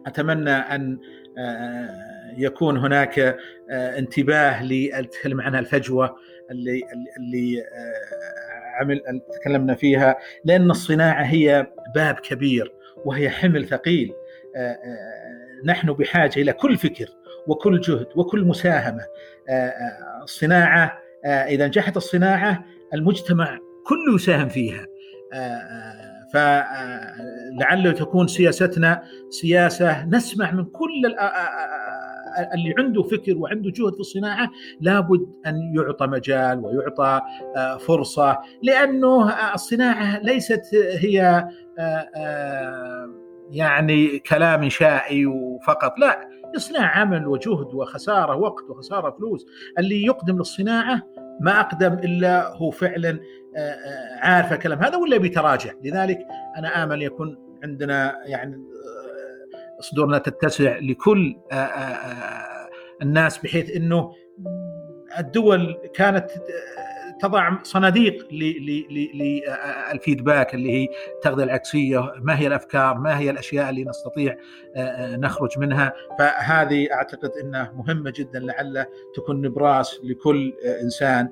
أتمنى 0.07 0.51
أن 0.51 0.99
آه، 1.39 2.35
يكون 2.37 2.77
هناك 2.77 3.19
آه، 3.19 3.99
انتباه 3.99 4.63
للتكلم 4.63 5.41
عنها 5.41 5.61
الفجوة 5.61 6.17
اللي 6.51 6.83
اللي 7.19 7.61
آه، 7.61 8.81
عمل 8.81 9.01
تكلمنا 9.41 9.75
فيها 9.75 10.17
لأن 10.45 10.71
الصناعة 10.71 11.23
هي 11.23 11.67
باب 11.95 12.15
كبير 12.15 12.73
وهي 13.05 13.31
حمل 13.31 13.67
ثقيل. 13.69 14.13
نحن 15.65 15.93
بحاجة 15.93 16.41
إلى 16.41 16.53
كل 16.53 16.77
فكر 16.77 17.07
وكل 17.49 17.81
جهد 17.81 18.07
وكل 18.17 18.45
مساهمة. 18.45 19.03
آه، 19.49 19.53
آه، 19.53 20.23
الصناعة 20.23 20.99
آه، 21.25 21.29
إذا 21.29 21.67
نجحت 21.67 21.97
الصناعة 21.97 22.65
المجتمع 22.95 23.59
كله 23.87 24.15
يساهم 24.15 24.49
فيها. 24.49 24.87
فلعله 26.35 27.93
تكون 27.93 28.27
سياستنا 28.27 29.03
سياسة 29.31 30.05
نسمع 30.05 30.53
من 30.53 30.65
كل 30.65 31.07
اللي 32.55 32.75
عنده 32.79 33.03
فكر 33.03 33.37
وعنده 33.37 33.71
جهد 33.71 33.95
في 33.95 34.01
الصناعة 34.01 34.51
لابد 34.81 35.27
أن 35.47 35.55
يعطى 35.77 36.07
مجال 36.07 36.65
ويعطى 36.65 37.21
فرصة 37.81 38.39
لأنه 38.63 39.31
الصناعة 39.55 40.19
ليست 40.19 40.75
هي 40.75 41.49
يعني 43.51 44.19
كلام 44.19 44.63
انشائي 44.63 45.27
وفقط 45.27 45.99
لا 45.99 46.29
يصنع 46.55 46.99
عمل 46.99 47.27
وجهد 47.27 47.75
وخسارة 47.75 48.37
وقت 48.37 48.71
وخسارة 48.71 49.11
فلوس 49.11 49.47
اللي 49.79 50.05
يقدم 50.05 50.39
للصناعة 50.39 51.03
ما 51.41 51.61
أقدم 51.61 51.93
إلا 51.93 52.57
هو 52.57 52.71
فعلا 52.71 53.21
آه، 53.57 53.61
آه، 53.61 54.19
عارف 54.19 54.53
الكلام 54.53 54.83
هذا 54.83 54.97
ولا 54.97 55.17
بيتراجع. 55.17 55.73
لذلك 55.85 56.19
أنا 56.57 56.85
آمل 56.85 57.03
يكون 57.03 57.37
عندنا 57.65 58.19
يعني 58.25 58.55
آه، 58.55 59.81
صدورنا 59.81 60.19
تتسع 60.19 60.79
لكل 60.79 61.37
الناس 63.03 63.39
بحيث 63.39 63.77
إنه 63.77 64.13
الدول 65.19 65.77
كانت 65.95 66.31
تضع 67.21 67.63
صناديق 67.63 68.29
للفيدباك 69.93 70.55
اللي 70.55 70.73
هي 70.73 70.89
التغذيه 71.17 71.45
العكسية، 71.45 72.13
ما 72.23 72.39
هي 72.39 72.47
الأفكار، 72.47 72.99
ما 72.99 73.19
هي 73.19 73.31
الأشياء 73.31 73.71
اللي 73.71 73.85
نستطيع 73.85 74.37
نخرج 74.99 75.59
منها، 75.59 75.93
فهذه 76.19 76.89
أعتقد 76.93 77.31
إنها 77.43 77.73
مهمة 77.77 78.13
جدا 78.17 78.39
لعل 78.39 78.87
تكون 79.17 79.43
نبراس 79.43 80.01
لكل 80.05 80.53
إنسان 80.83 81.29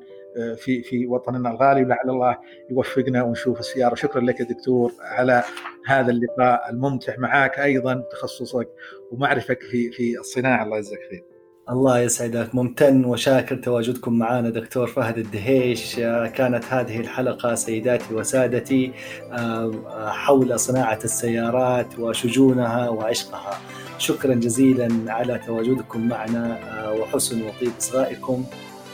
في 0.56 0.82
في 0.82 1.06
وطننا 1.06 1.50
الغالي. 1.50 1.82
ولعل 1.82 2.10
الله 2.10 2.38
يوفقنا 2.70 3.22
ونشوف 3.22 3.60
السيارة. 3.60 3.94
شكرا 3.94 4.20
لك 4.20 4.40
يا 4.40 4.44
دكتور 4.44 4.92
على 5.00 5.42
هذا 5.86 6.10
اللقاء 6.10 6.70
الممتع 6.70 7.14
معك 7.18 7.58
أيضا 7.58 8.04
تخصصك 8.12 8.68
ومعرفك 9.12 9.62
في 9.62 9.90
في 9.90 10.18
الصناعة. 10.18 10.64
الله 10.64 10.76
يجزاك 10.76 11.00
خير. 11.10 11.24
الله 11.70 11.98
يسعدك. 11.98 12.54
ممتن 12.54 13.04
وشاكر 13.04 13.56
تواجدكم 13.56 14.12
معنا 14.18 14.50
دكتور 14.50 14.86
فهد 14.86 15.18
الدهيش. 15.18 15.98
آه، 15.98 16.26
كانت 16.26 16.64
هذه 16.64 17.00
الحلقة 17.00 17.54
سيداتي 17.54 18.14
وسادتي 18.14 18.92
آه، 19.32 19.72
حول 20.08 20.60
صناعة 20.60 20.98
السيارات 21.04 21.98
وشجونها 21.98 22.88
وعشقها. 22.88 23.58
شكرا 23.98 24.34
جزيلا 24.34 25.12
على 25.12 25.40
تواجدكم 25.46 26.08
معنا 26.08 26.58
آه، 26.58 26.92
وحسن 26.92 27.42
وطيب 27.42 27.72
إصغائكم. 27.78 28.44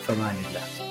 فمان 0.03 0.35
الله. 0.51 0.82